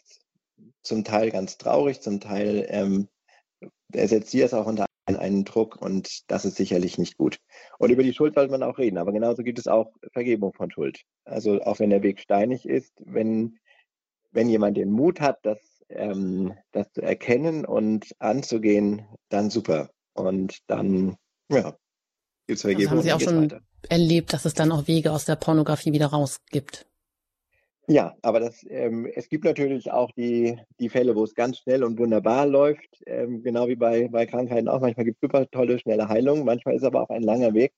zum 0.82 1.03
Teil 1.03 1.32
ganz 1.32 1.57
traurig, 1.57 2.01
zum 2.01 2.22
Teil 2.22 2.66
ähm, 2.70 3.09
ersetzt 3.91 4.32
sie 4.32 4.41
es 4.41 4.53
auch 4.53 4.66
unter 4.66 4.86
einen 5.07 5.45
Druck 5.45 5.82
und 5.82 6.30
das 6.32 6.45
ist 6.45 6.55
sicherlich 6.55 6.97
nicht 6.97 7.18
gut. 7.18 7.39
Und 7.78 7.91
über 7.91 8.03
die 8.03 8.13
Schuld 8.13 8.34
sollte 8.34 8.51
man 8.51 8.63
auch 8.63 8.78
reden, 8.78 8.97
aber 8.97 9.11
genauso 9.11 9.43
gibt 9.43 9.59
es 9.59 9.68
auch 9.68 9.91
Vergebung 10.13 10.53
von 10.53 10.72
Schuld. 10.72 11.01
Also 11.26 11.61
auch 11.61 11.80
wenn 11.80 11.91
der 11.91 12.01
Weg 12.01 12.20
steinig 12.20 12.68
ist, 12.68 12.93
wenn, 13.05 13.59
wenn 14.32 14.49
jemand 14.49 14.78
den 14.78 14.91
Mut 14.91 15.20
hat, 15.20 15.39
das 15.43 15.59
ähm, 15.90 16.54
das 16.72 16.92
zu 16.94 17.02
erkennen 17.02 17.66
und 17.66 18.16
anzugehen, 18.20 19.06
dann 19.30 19.50
super. 19.50 19.90
Und 20.14 20.60
dann, 20.68 21.18
ja, 21.50 21.76
gibt 22.48 22.58
es 22.58 22.62
Vergebung. 22.62 22.98
Also 22.98 23.10
haben 23.10 23.20
Sie 23.20 23.26
auch 23.26 23.30
schon 23.30 23.52
weiter. 23.52 23.62
erlebt, 23.90 24.34
dass 24.34 24.46
es 24.46 24.54
dann 24.54 24.72
auch 24.72 24.88
Wege 24.88 25.12
aus 25.12 25.26
der 25.26 25.36
Pornografie 25.36 25.94
wieder 25.94 26.08
raus 26.08 26.40
gibt? 26.52 26.88
Ja, 27.88 28.16
aber 28.24 28.40
das, 28.40 28.66
ähm, 28.68 29.06
es 29.06 29.30
gibt 29.30 29.44
natürlich 29.44 29.92
auch 29.92 30.10
die, 30.12 30.58
die 30.80 30.90
Fälle, 30.90 31.16
wo 31.16 31.24
es 31.24 31.36
ganz 31.36 31.60
schnell 31.60 31.84
und 31.84 32.00
wunderbar 32.00 32.48
läuft, 32.48 33.04
ähm, 33.06 33.44
genau 33.44 33.68
wie 33.68 33.76
bei, 33.76 34.08
bei 34.08 34.26
Krankheiten 34.26 34.68
auch. 34.68 34.82
Manchmal 34.82 35.06
gibt 35.06 35.18
es 35.22 35.28
super 35.28 35.48
tolle, 35.52 35.78
schnelle 35.78 36.10
Heilungen, 36.10 36.46
manchmal 36.46 36.76
ist 36.76 36.84
aber 36.84 37.02
auch 37.02 37.10
ein 37.10 37.22
langer 37.22 37.54
Weg. 37.54 37.74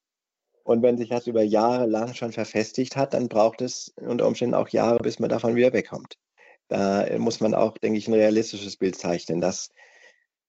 Und 0.64 0.82
wenn 0.82 0.97
sich 0.97 1.10
das 1.10 1.28
über 1.28 1.43
Jahre 1.43 1.88
lang 1.88 2.14
schon 2.14 2.32
verfestigt 2.32 2.95
hat, 2.95 3.14
dann 3.14 3.28
braucht 3.28 3.62
es 3.62 3.93
unter 3.97 4.28
Umständen 4.28 4.55
auch 4.55 4.70
Jahre, 4.70 4.99
bis 4.99 5.20
man 5.20 5.30
davon 5.30 5.55
wieder 5.55 5.74
wegkommt. 5.74 6.16
Da 6.68 7.07
muss 7.18 7.39
man 7.39 7.53
auch, 7.53 7.78
denke 7.78 7.97
ich, 7.97 8.07
ein 8.07 8.13
realistisches 8.13 8.76
Bild 8.78 8.95
zeichnen, 8.95 9.41
dass 9.41 9.70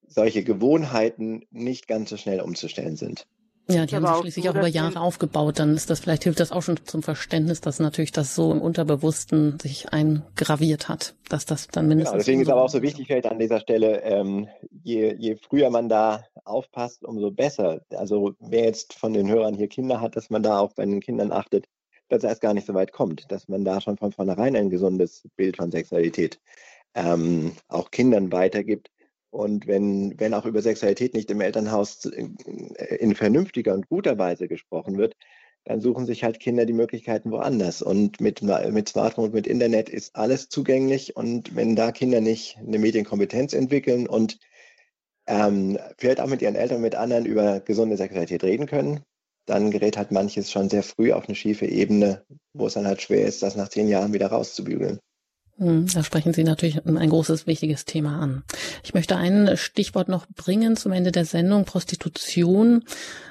solche 0.06 0.42
Gewohnheiten 0.42 1.46
nicht 1.50 1.86
ganz 1.86 2.10
so 2.10 2.16
schnell 2.16 2.40
umzustellen 2.40 2.96
sind. 2.96 3.26
Ja, 3.70 3.84
die 3.84 3.94
haben 3.94 4.06
sich 4.06 4.16
schließlich 4.16 4.48
auch 4.48 4.54
über 4.54 4.66
Jahre 4.66 4.98
aufgebaut. 4.98 5.58
Dann 5.58 5.74
ist 5.74 5.90
das 5.90 6.00
vielleicht 6.00 6.24
hilft 6.24 6.40
das 6.40 6.52
auch 6.52 6.62
schon 6.62 6.78
zum 6.86 7.02
Verständnis, 7.02 7.60
dass 7.60 7.80
natürlich 7.80 8.12
das 8.12 8.34
so 8.34 8.50
im 8.50 8.62
Unterbewussten 8.62 9.60
sich 9.60 9.92
eingraviert 9.92 10.88
hat, 10.88 11.14
dass 11.28 11.44
das 11.44 11.68
dann 11.68 11.86
mindestens. 11.86 12.12
Genau, 12.12 12.18
deswegen 12.18 12.40
ist 12.40 12.48
aber 12.48 12.62
auch 12.62 12.70
so 12.70 12.80
wichtig, 12.80 13.08
vielleicht 13.08 13.26
an 13.26 13.38
dieser 13.38 13.60
Stelle, 13.60 14.00
ähm, 14.04 14.48
je, 14.82 15.14
je 15.18 15.36
früher 15.36 15.68
man 15.68 15.90
da 15.90 16.24
aufpasst, 16.44 17.04
umso 17.04 17.30
besser. 17.30 17.82
Also 17.90 18.32
wer 18.40 18.64
jetzt 18.64 18.94
von 18.94 19.12
den 19.12 19.28
Hörern 19.28 19.54
hier 19.54 19.68
Kinder 19.68 20.00
hat, 20.00 20.16
dass 20.16 20.30
man 20.30 20.42
da 20.42 20.60
auch 20.60 20.72
bei 20.72 20.86
den 20.86 21.00
Kindern 21.00 21.30
achtet, 21.30 21.66
dass 22.08 22.24
es 22.24 22.40
gar 22.40 22.54
nicht 22.54 22.66
so 22.66 22.74
weit 22.74 22.92
kommt, 22.92 23.30
dass 23.30 23.48
man 23.48 23.64
da 23.64 23.80
schon 23.80 23.96
von 23.96 24.12
vornherein 24.12 24.56
ein 24.56 24.70
gesundes 24.70 25.28
Bild 25.36 25.56
von 25.56 25.70
Sexualität 25.70 26.40
ähm, 26.94 27.52
auch 27.68 27.90
Kindern 27.90 28.32
weitergibt. 28.32 28.90
Und 29.30 29.66
wenn, 29.66 30.18
wenn 30.18 30.34
auch 30.34 30.46
über 30.46 30.62
Sexualität 30.62 31.14
nicht 31.14 31.30
im 31.30 31.40
Elternhaus 31.40 32.06
in, 32.06 32.36
in 32.36 33.14
vernünftiger 33.14 33.74
und 33.74 33.88
guter 33.88 34.18
Weise 34.18 34.48
gesprochen 34.48 34.96
wird, 34.96 35.16
dann 35.64 35.80
suchen 35.82 36.06
sich 36.06 36.24
halt 36.24 36.40
Kinder 36.40 36.64
die 36.64 36.72
Möglichkeiten 36.72 37.30
woanders. 37.30 37.82
Und 37.82 38.22
mit, 38.22 38.42
mit 38.42 38.88
Smartphone 38.88 39.26
und 39.26 39.34
mit 39.34 39.46
Internet 39.46 39.90
ist 39.90 40.16
alles 40.16 40.48
zugänglich. 40.48 41.14
Und 41.14 41.54
wenn 41.54 41.76
da 41.76 41.92
Kinder 41.92 42.22
nicht 42.22 42.56
eine 42.56 42.78
Medienkompetenz 42.78 43.52
entwickeln 43.52 44.06
und 44.06 44.38
ähm, 45.26 45.78
vielleicht 45.98 46.20
auch 46.20 46.26
mit 46.26 46.40
ihren 46.40 46.54
Eltern, 46.54 46.80
mit 46.80 46.94
anderen 46.94 47.26
über 47.26 47.60
gesunde 47.60 47.98
Sexualität 47.98 48.42
reden 48.44 48.66
können, 48.66 49.00
dann 49.48 49.70
gerät 49.70 49.96
halt 49.96 50.10
manches 50.10 50.50
schon 50.50 50.68
sehr 50.68 50.82
früh 50.82 51.12
auf 51.12 51.28
eine 51.28 51.34
schiefe 51.34 51.66
Ebene, 51.66 52.22
wo 52.52 52.66
es 52.66 52.74
dann 52.74 52.86
halt 52.86 53.02
schwer 53.02 53.26
ist, 53.26 53.42
das 53.42 53.56
nach 53.56 53.68
zehn 53.68 53.88
Jahren 53.88 54.12
wieder 54.12 54.28
rauszubügeln. 54.28 55.00
Hm, 55.58 55.86
da 55.92 56.04
sprechen 56.04 56.32
Sie 56.32 56.44
natürlich 56.44 56.86
ein 56.86 57.10
großes, 57.10 57.48
wichtiges 57.48 57.84
Thema 57.84 58.20
an. 58.20 58.44
Ich 58.84 58.94
möchte 58.94 59.16
ein 59.16 59.56
Stichwort 59.56 60.08
noch 60.08 60.26
bringen 60.28 60.76
zum 60.76 60.92
Ende 60.92 61.10
der 61.10 61.24
Sendung. 61.24 61.64
Prostitution. 61.64 62.84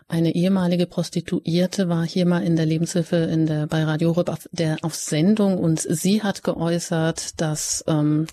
Eine 0.10 0.36
ehemalige 0.36 0.88
Prostituierte 0.88 1.88
war 1.88 2.06
hier 2.06 2.26
mal 2.26 2.44
in 2.44 2.58
der 2.58 2.66
Lebenshilfe 2.66 3.16
in 3.16 3.46
der, 3.46 3.68
bei 3.68 3.84
Radio 3.84 4.12
Rüb 4.12 4.30
auf, 4.30 4.50
der, 4.52 4.78
auf 4.82 4.96
Sendung 4.96 5.58
und 5.58 5.80
sie 5.80 6.22
hat 6.22 6.44
geäußert, 6.44 7.40
dass 7.40 7.84
ähm, 7.88 8.28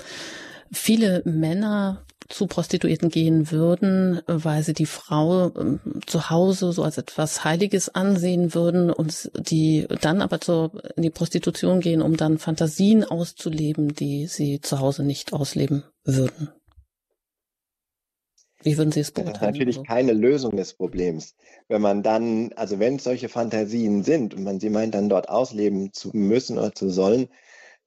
viele 0.72 1.22
Männer 1.24 2.04
zu 2.28 2.46
Prostituierten 2.46 3.10
gehen 3.10 3.50
würden, 3.50 4.20
weil 4.26 4.62
sie 4.62 4.72
die 4.72 4.86
Frau 4.86 5.50
ähm, 5.56 5.80
zu 6.06 6.30
Hause 6.30 6.72
so 6.72 6.82
als 6.82 6.98
etwas 6.98 7.44
Heiliges 7.44 7.94
ansehen 7.94 8.54
würden 8.54 8.90
und 8.90 9.30
die 9.34 9.86
dann 10.00 10.22
aber 10.22 10.40
zur, 10.40 10.72
in 10.96 11.02
die 11.02 11.10
Prostitution 11.10 11.80
gehen, 11.80 12.02
um 12.02 12.16
dann 12.16 12.38
Fantasien 12.38 13.04
auszuleben, 13.04 13.94
die 13.94 14.26
sie 14.26 14.60
zu 14.60 14.80
Hause 14.80 15.04
nicht 15.04 15.32
ausleben 15.32 15.84
würden. 16.04 16.50
Wie 18.64 18.78
würden 18.78 18.92
Sie 18.92 19.00
es 19.00 19.12
beurteilen? 19.12 19.34
Das 19.34 19.42
ist 19.42 19.46
natürlich 19.46 19.84
keine 19.84 20.12
Lösung 20.14 20.56
des 20.56 20.72
Problems. 20.72 21.34
Wenn 21.68 21.82
man 21.82 22.02
dann, 22.02 22.50
also 22.54 22.78
wenn 22.78 22.96
es 22.96 23.04
solche 23.04 23.28
Fantasien 23.28 24.02
sind 24.02 24.32
und 24.32 24.42
man 24.42 24.58
sie 24.58 24.70
meint, 24.70 24.94
dann 24.94 25.10
dort 25.10 25.28
ausleben 25.28 25.92
zu 25.92 26.10
müssen 26.14 26.56
oder 26.58 26.74
zu 26.74 26.88
sollen, 26.88 27.28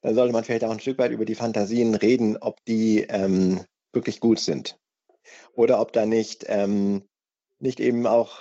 dann 0.02 0.14
sollte 0.14 0.34
man 0.34 0.44
vielleicht 0.44 0.64
auch 0.64 0.72
ein 0.72 0.80
Stück 0.80 1.00
weit 1.00 1.12
über 1.12 1.26
die 1.26 1.34
Fantasien 1.34 1.96
reden, 1.96 2.38
ob 2.38 2.64
die 2.66 3.02
ähm, 3.10 3.62
wirklich 3.98 4.20
gut 4.20 4.40
sind. 4.40 4.78
Oder 5.54 5.82
ob 5.82 5.92
da 5.92 6.06
nicht, 6.06 6.46
ähm, 6.48 7.04
nicht 7.60 7.80
eben 7.80 8.06
auch 8.06 8.38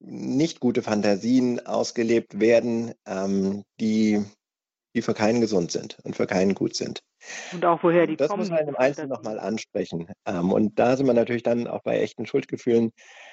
nicht 0.00 0.60
gute 0.60 0.82
Fantasien 0.82 1.64
ausgelebt 1.66 2.40
werden, 2.40 2.94
ähm, 3.06 3.64
die, 3.80 4.24
die 4.94 5.02
für 5.02 5.12
keinen 5.14 5.40
gesund 5.40 5.70
sind 5.70 5.98
und 6.04 6.16
für 6.16 6.26
keinen 6.26 6.54
gut 6.54 6.74
sind. 6.74 7.02
Und 7.52 7.64
auch 7.64 7.82
woher 7.82 8.06
die 8.06 8.16
das 8.16 8.28
kommen. 8.28 8.40
Das 8.40 8.50
muss 8.50 8.58
man 8.58 8.68
im 8.68 8.76
Einzelnen 8.76 9.10
nochmal 9.10 9.38
ansprechen. 9.38 10.10
Ähm, 10.24 10.52
und 10.52 10.78
da 10.78 10.96
sind 10.96 11.06
wir 11.06 11.14
natürlich 11.14 11.42
dann 11.42 11.66
auch 11.66 11.82
bei 11.82 12.00
echten 12.00 12.26
Schuldgefühlen. 12.26 12.92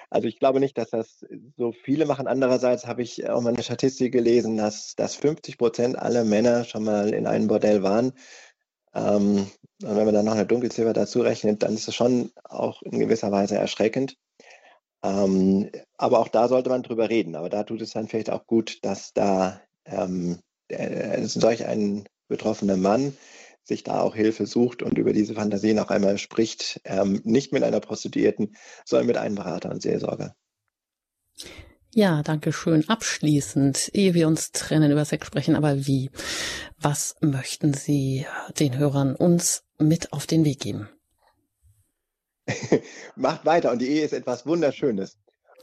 Also 0.10 0.28
ich 0.28 0.40
glaube 0.40 0.60
nicht, 0.60 0.78
dass 0.78 0.90
das 0.90 1.26
so 1.56 1.72
viele 1.72 2.06
machen. 2.06 2.28
Andererseits 2.28 2.86
habe 2.86 3.04
ich 3.04 3.30
auch 3.30 3.42
mal 3.42 3.54
eine 3.54 3.64
Statistik 3.64 4.12
gelesen, 4.12 4.58
dass, 4.58 4.96
dass 4.96 5.16
50 5.16 5.58
Prozent 5.58 5.98
aller 5.98 6.26
Männer 6.26 6.66
schon 6.66 6.84
mal 6.84 7.14
in 7.14 7.28
einem 7.28 7.48
Bordell 7.48 7.84
waren. 7.84 8.12
Ähm, 8.94 9.48
und 9.84 9.96
wenn 9.96 10.06
man 10.06 10.14
dann 10.14 10.26
noch 10.26 10.34
eine 10.34 10.46
Dunkelziffer 10.46 10.94
dazu 10.94 11.22
rechnet, 11.22 11.64
dann 11.64 11.74
ist 11.74 11.88
es 11.88 11.96
schon 11.96 12.32
auch 12.44 12.82
in 12.82 13.00
gewisser 13.00 13.32
Weise 13.32 13.56
erschreckend. 13.56 14.18
Ähm, 15.04 15.70
aber 15.98 16.20
auch 16.20 16.30
da 16.30 16.48
sollte 16.48 16.70
man 16.70 16.84
drüber 16.84 17.10
reden. 17.10 17.36
Aber 17.36 17.50
da 17.50 17.64
tut 17.64 17.82
es 17.82 17.92
dann 17.92 18.08
vielleicht 18.08 18.30
auch 18.30 18.48
gut, 18.48 18.80
dass 18.84 19.14
da 19.14 19.62
ähm, 19.86 20.40
äh, 20.70 21.24
solch 21.26 21.66
ein 21.66 22.08
betroffener 22.28 22.78
Mann 22.78 23.16
sich 23.64 23.84
da 23.84 24.00
auch 24.02 24.16
Hilfe 24.16 24.46
sucht 24.46 24.82
und 24.82 24.98
über 24.98 25.12
diese 25.12 25.34
Fantasien 25.34 25.80
auch 25.80 25.90
einmal 25.90 26.18
spricht, 26.18 26.80
ähm, 26.86 27.22
nicht 27.24 27.52
mit 27.52 27.64
einer 27.64 27.80
Prostituierten, 27.80 28.56
sondern 28.86 29.08
mit 29.08 29.18
einem 29.18 29.36
Berater 29.36 29.72
und 29.72 29.82
Seelsorger. 29.82 30.36
Ja, 31.94 32.24
danke 32.24 32.52
schön. 32.52 32.88
Abschließend, 32.90 33.90
ehe 33.94 34.14
wir 34.14 34.28
uns 34.28 34.52
trennen, 34.52 34.92
über 34.92 35.06
Sex 35.06 35.26
sprechen, 35.26 35.56
aber 35.56 35.88
wie? 35.88 36.12
Was 36.78 37.16
möchten 37.22 37.74
Sie 37.74 38.26
den 38.60 38.78
Hörern 38.78 39.16
uns 39.16 39.65
mit 39.80 40.14
auf 40.14 40.28
den 40.28 40.46
Weg 40.46 40.60
geben? 40.60 40.90
Macht 43.16 43.46
weiter 43.46 43.72
und 43.72 43.80
die 43.80 43.90
Ehe 43.90 44.06
ist 44.06 44.14
etwas 44.14 44.46
Wunderschönes. 44.46 45.18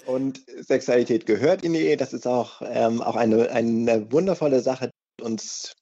Und 0.07 0.43
Sexualität 0.59 1.27
gehört 1.27 1.63
in 1.63 1.75
die 1.75 1.81
Ehe. 1.81 1.97
Das 1.97 2.13
ist 2.13 2.27
auch, 2.27 2.61
ähm, 2.65 3.01
auch 3.01 3.17
eine, 3.17 3.51
eine 3.51 4.11
wundervolle 4.11 4.61
Sache, 4.61 4.91
die 5.21 5.25
uns 5.25 5.75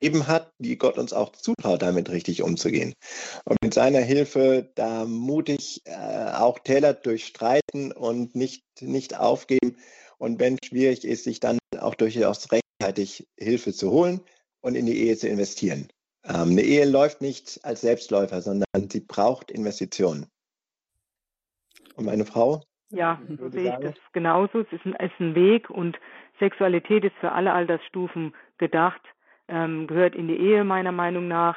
eben 0.00 0.26
hat, 0.26 0.52
die 0.58 0.78
Gott 0.78 0.96
uns 0.96 1.12
auch 1.12 1.32
zutraut, 1.32 1.82
damit 1.82 2.08
richtig 2.08 2.42
umzugehen. 2.42 2.94
Und 3.44 3.56
mit 3.62 3.74
seiner 3.74 4.00
Hilfe 4.00 4.70
da 4.74 5.04
mutig 5.04 5.82
äh, 5.84 6.32
auch 6.34 6.58
Täler 6.60 6.94
durchstreiten 6.94 7.92
und 7.92 8.34
nicht, 8.34 8.62
nicht 8.80 9.18
aufgeben. 9.18 9.76
Und 10.18 10.40
wenn 10.40 10.54
es 10.54 10.68
schwierig 10.68 11.04
ist, 11.04 11.24
sich 11.24 11.40
dann 11.40 11.58
auch 11.78 11.94
durchaus 11.94 12.48
rechtzeitig 12.52 13.26
Hilfe 13.36 13.72
zu 13.72 13.90
holen 13.90 14.20
und 14.60 14.74
in 14.74 14.86
die 14.86 14.98
Ehe 14.98 15.16
zu 15.16 15.28
investieren. 15.28 15.88
Ähm, 16.24 16.50
eine 16.50 16.62
Ehe 16.62 16.84
läuft 16.84 17.20
nicht 17.20 17.60
als 17.62 17.80
Selbstläufer, 17.80 18.40
sondern 18.40 18.90
sie 18.90 19.00
braucht 19.00 19.50
Investitionen. 19.50 20.26
Und 21.94 22.04
meine 22.04 22.24
Frau? 22.24 22.62
Ja, 22.90 23.20
so 23.38 23.48
sehe 23.50 23.72
ich 23.72 23.84
das 23.84 23.94
genauso. 24.12 24.60
Es 24.60 24.72
ist 24.72 24.84
ein, 24.84 24.94
ist 24.94 25.20
ein 25.20 25.34
Weg 25.34 25.68
und 25.68 25.98
Sexualität 26.38 27.04
ist 27.04 27.16
für 27.20 27.32
alle 27.32 27.52
Altersstufen 27.52 28.34
gedacht 28.56 29.02
ähm, 29.48 29.86
gehört 29.86 30.14
in 30.14 30.28
die 30.28 30.36
Ehe 30.36 30.64
meiner 30.64 30.92
Meinung 30.92 31.26
nach. 31.26 31.56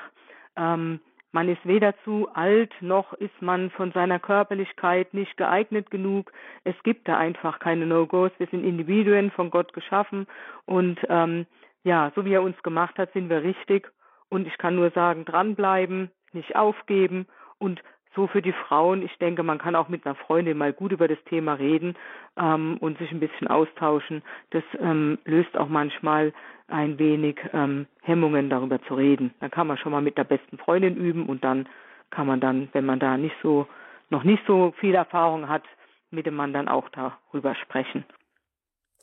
Ähm, 0.55 0.99
man 1.33 1.47
ist 1.47 1.65
weder 1.65 1.93
zu 2.03 2.27
alt, 2.33 2.73
noch 2.81 3.13
ist 3.13 3.41
man 3.41 3.69
von 3.71 3.91
seiner 3.93 4.19
Körperlichkeit 4.19 5.13
nicht 5.13 5.37
geeignet 5.37 5.89
genug. 5.89 6.31
Es 6.65 6.75
gibt 6.83 7.07
da 7.07 7.17
einfach 7.17 7.59
keine 7.59 7.85
No-Gos. 7.85 8.31
Wir 8.37 8.47
sind 8.47 8.65
Individuen 8.65 9.31
von 9.31 9.49
Gott 9.49 9.71
geschaffen 9.73 10.27
und 10.65 10.99
ähm, 11.07 11.45
ja, 11.83 12.11
so 12.15 12.25
wie 12.25 12.33
er 12.33 12.43
uns 12.43 12.61
gemacht 12.63 12.97
hat, 12.97 13.13
sind 13.13 13.29
wir 13.29 13.43
richtig. 13.43 13.91
Und 14.31 14.47
ich 14.47 14.57
kann 14.57 14.75
nur 14.75 14.89
sagen, 14.91 15.25
dranbleiben, 15.25 16.09
nicht 16.31 16.55
aufgeben 16.55 17.27
und 17.59 17.83
so 18.15 18.27
für 18.27 18.41
die 18.41 18.53
Frauen. 18.53 19.03
Ich 19.03 19.15
denke, 19.17 19.43
man 19.43 19.57
kann 19.57 19.75
auch 19.75 19.89
mit 19.89 20.05
einer 20.05 20.15
Freundin 20.15 20.57
mal 20.57 20.71
gut 20.73 20.93
über 20.93 21.07
das 21.07 21.21
Thema 21.25 21.53
reden 21.53 21.95
ähm, 22.37 22.77
und 22.79 22.97
sich 22.97 23.11
ein 23.11 23.19
bisschen 23.19 23.47
austauschen. 23.47 24.23
Das 24.51 24.63
ähm, 24.79 25.19
löst 25.25 25.55
auch 25.57 25.67
manchmal 25.67 26.33
ein 26.67 26.97
wenig 26.97 27.39
ähm, 27.51 27.87
Hemmungen, 28.01 28.49
darüber 28.49 28.81
zu 28.83 28.95
reden. 28.95 29.33
Dann 29.41 29.51
kann 29.51 29.67
man 29.67 29.77
schon 29.77 29.91
mal 29.91 30.01
mit 30.01 30.17
der 30.17 30.23
besten 30.23 30.57
Freundin 30.57 30.95
üben 30.95 31.25
und 31.25 31.43
dann 31.43 31.67
kann 32.09 32.25
man 32.25 32.39
dann, 32.39 32.69
wenn 32.71 32.85
man 32.85 32.99
da 32.99 33.17
nicht 33.17 33.35
so 33.43 33.67
noch 34.09 34.23
nicht 34.23 34.43
so 34.47 34.73
viel 34.79 34.95
Erfahrung 34.95 35.49
hat, 35.49 35.63
mit 36.09 36.25
dem 36.25 36.35
Mann 36.35 36.53
dann 36.53 36.69
auch 36.69 36.87
darüber 36.89 37.55
sprechen. 37.55 38.05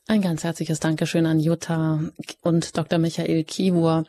Ein 0.07 0.23
ganz 0.23 0.43
herzliches 0.43 0.81
Dankeschön 0.81 1.27
an 1.27 1.39
Jutta 1.39 2.01
und 2.43 2.77
Dr. 2.77 2.99
Michael 2.99 3.45
Kiewur. 3.45 4.05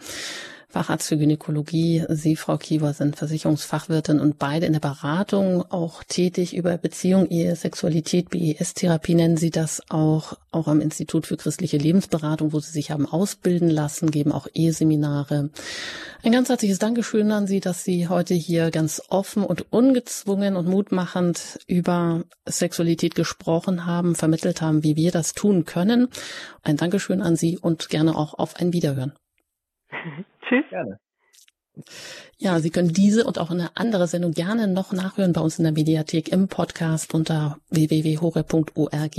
Facharzt 0.72 1.08
für 1.08 1.18
Gynäkologie. 1.18 2.06
Sie, 2.10 2.36
Frau 2.36 2.58
Kiewer, 2.58 2.94
sind 2.94 3.16
Versicherungsfachwirtin 3.16 4.20
und 4.20 4.38
beide 4.38 4.68
in 4.68 4.74
der 4.74 4.80
Beratung 4.80 5.64
auch 5.72 6.04
tätig 6.04 6.56
über 6.56 6.78
Beziehung, 6.78 7.28
Ehe, 7.28 7.56
Sexualität, 7.56 8.30
BES-Therapie 8.30 9.16
nennen 9.16 9.36
Sie 9.36 9.50
das 9.50 9.82
auch, 9.90 10.38
auch 10.52 10.68
am 10.68 10.80
Institut 10.80 11.26
für 11.26 11.38
christliche 11.38 11.78
Lebensberatung, 11.78 12.54
wo 12.54 12.60
Sie 12.60 12.72
sich 12.72 12.92
haben 12.92 13.08
ausbilden 13.08 13.68
lassen, 13.68 14.12
geben 14.12 14.32
auch 14.32 14.48
Eheseminare. 14.54 15.50
Ein 16.22 16.32
ganz 16.32 16.50
herzliches 16.50 16.78
Dankeschön 16.78 17.32
an 17.32 17.48
Sie, 17.48 17.62
dass 17.62 17.84
Sie 17.84 18.08
heute 18.08 18.36
hier 18.36 18.70
ganz 18.70 19.02
offen 19.10 19.44
und 19.44 19.72
ungezwungen 19.74 20.56
und 20.56 20.68
mutmachend 20.68 21.58
über 21.66 22.26
Sexualität 22.46 23.16
gesprochen 23.16 23.88
haben, 23.88 24.14
vermittelt 24.14 24.62
haben, 24.62 24.84
wie 24.84 24.96
wir 24.96 25.10
das 25.10 25.34
tun 25.34 25.66
können. 25.66 26.10
Ein 26.62 26.78
Dankeschön 26.78 27.24
an 27.24 27.36
Sie 27.36 27.58
und 27.58 27.90
gerne 27.90 28.16
auch 28.16 28.36
auf 28.36 28.56
ein 28.58 28.72
Wiederhören. 28.72 29.14
Tschüss. 30.48 30.66
Gerne. 30.70 31.00
Ja, 32.38 32.60
Sie 32.60 32.70
können 32.70 32.94
diese 32.94 33.26
und 33.26 33.38
auch 33.38 33.52
eine 33.52 33.76
andere 33.76 34.08
Sendung 34.08 34.32
gerne 34.32 34.68
noch 34.68 34.92
nachhören 34.92 35.34
bei 35.34 35.42
uns 35.42 35.60
in 35.60 35.64
der 35.64 35.74
Mediathek 35.74 36.30
im 36.30 36.48
Podcast 36.48 37.14
unter 37.14 37.58
www.hore.org. 37.70 39.16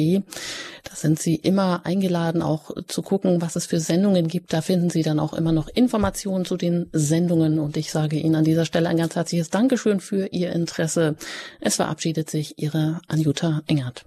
Da 0.85 0.95
sind 0.95 1.19
Sie 1.19 1.35
immer 1.35 1.85
eingeladen, 1.85 2.43
auch 2.43 2.71
zu 2.87 3.03
gucken, 3.03 3.43
was 3.43 3.57
es 3.57 3.67
für 3.67 3.81
Sendungen 3.81 4.29
gibt. 4.29 4.53
Da 4.53 4.63
finden 4.63 4.91
Sie 4.91 5.03
dann 5.03 5.21
auch 5.21 5.35
immer 5.35 5.53
noch 5.53 5.69
Informationen 5.69 6.45
zu 6.45 6.57
den 6.57 6.89
Sendungen. 6.93 7.59
Und 7.59 7.77
ich 7.77 7.91
sage 7.91 8.17
Ihnen 8.17 8.37
an 8.37 8.45
dieser 8.45 8.65
Stelle 8.65 8.89
ein 8.89 8.97
ganz 8.97 9.17
herzliches 9.17 9.51
Dankeschön 9.51 10.01
für 10.01 10.27
Ihr 10.27 10.53
Interesse. 10.53 11.17
Es 11.61 11.77
verabschiedet 11.77 12.31
sich 12.31 12.59
Ihre 12.59 13.01
Anjuta 13.09 13.63
Engert. 13.67 14.05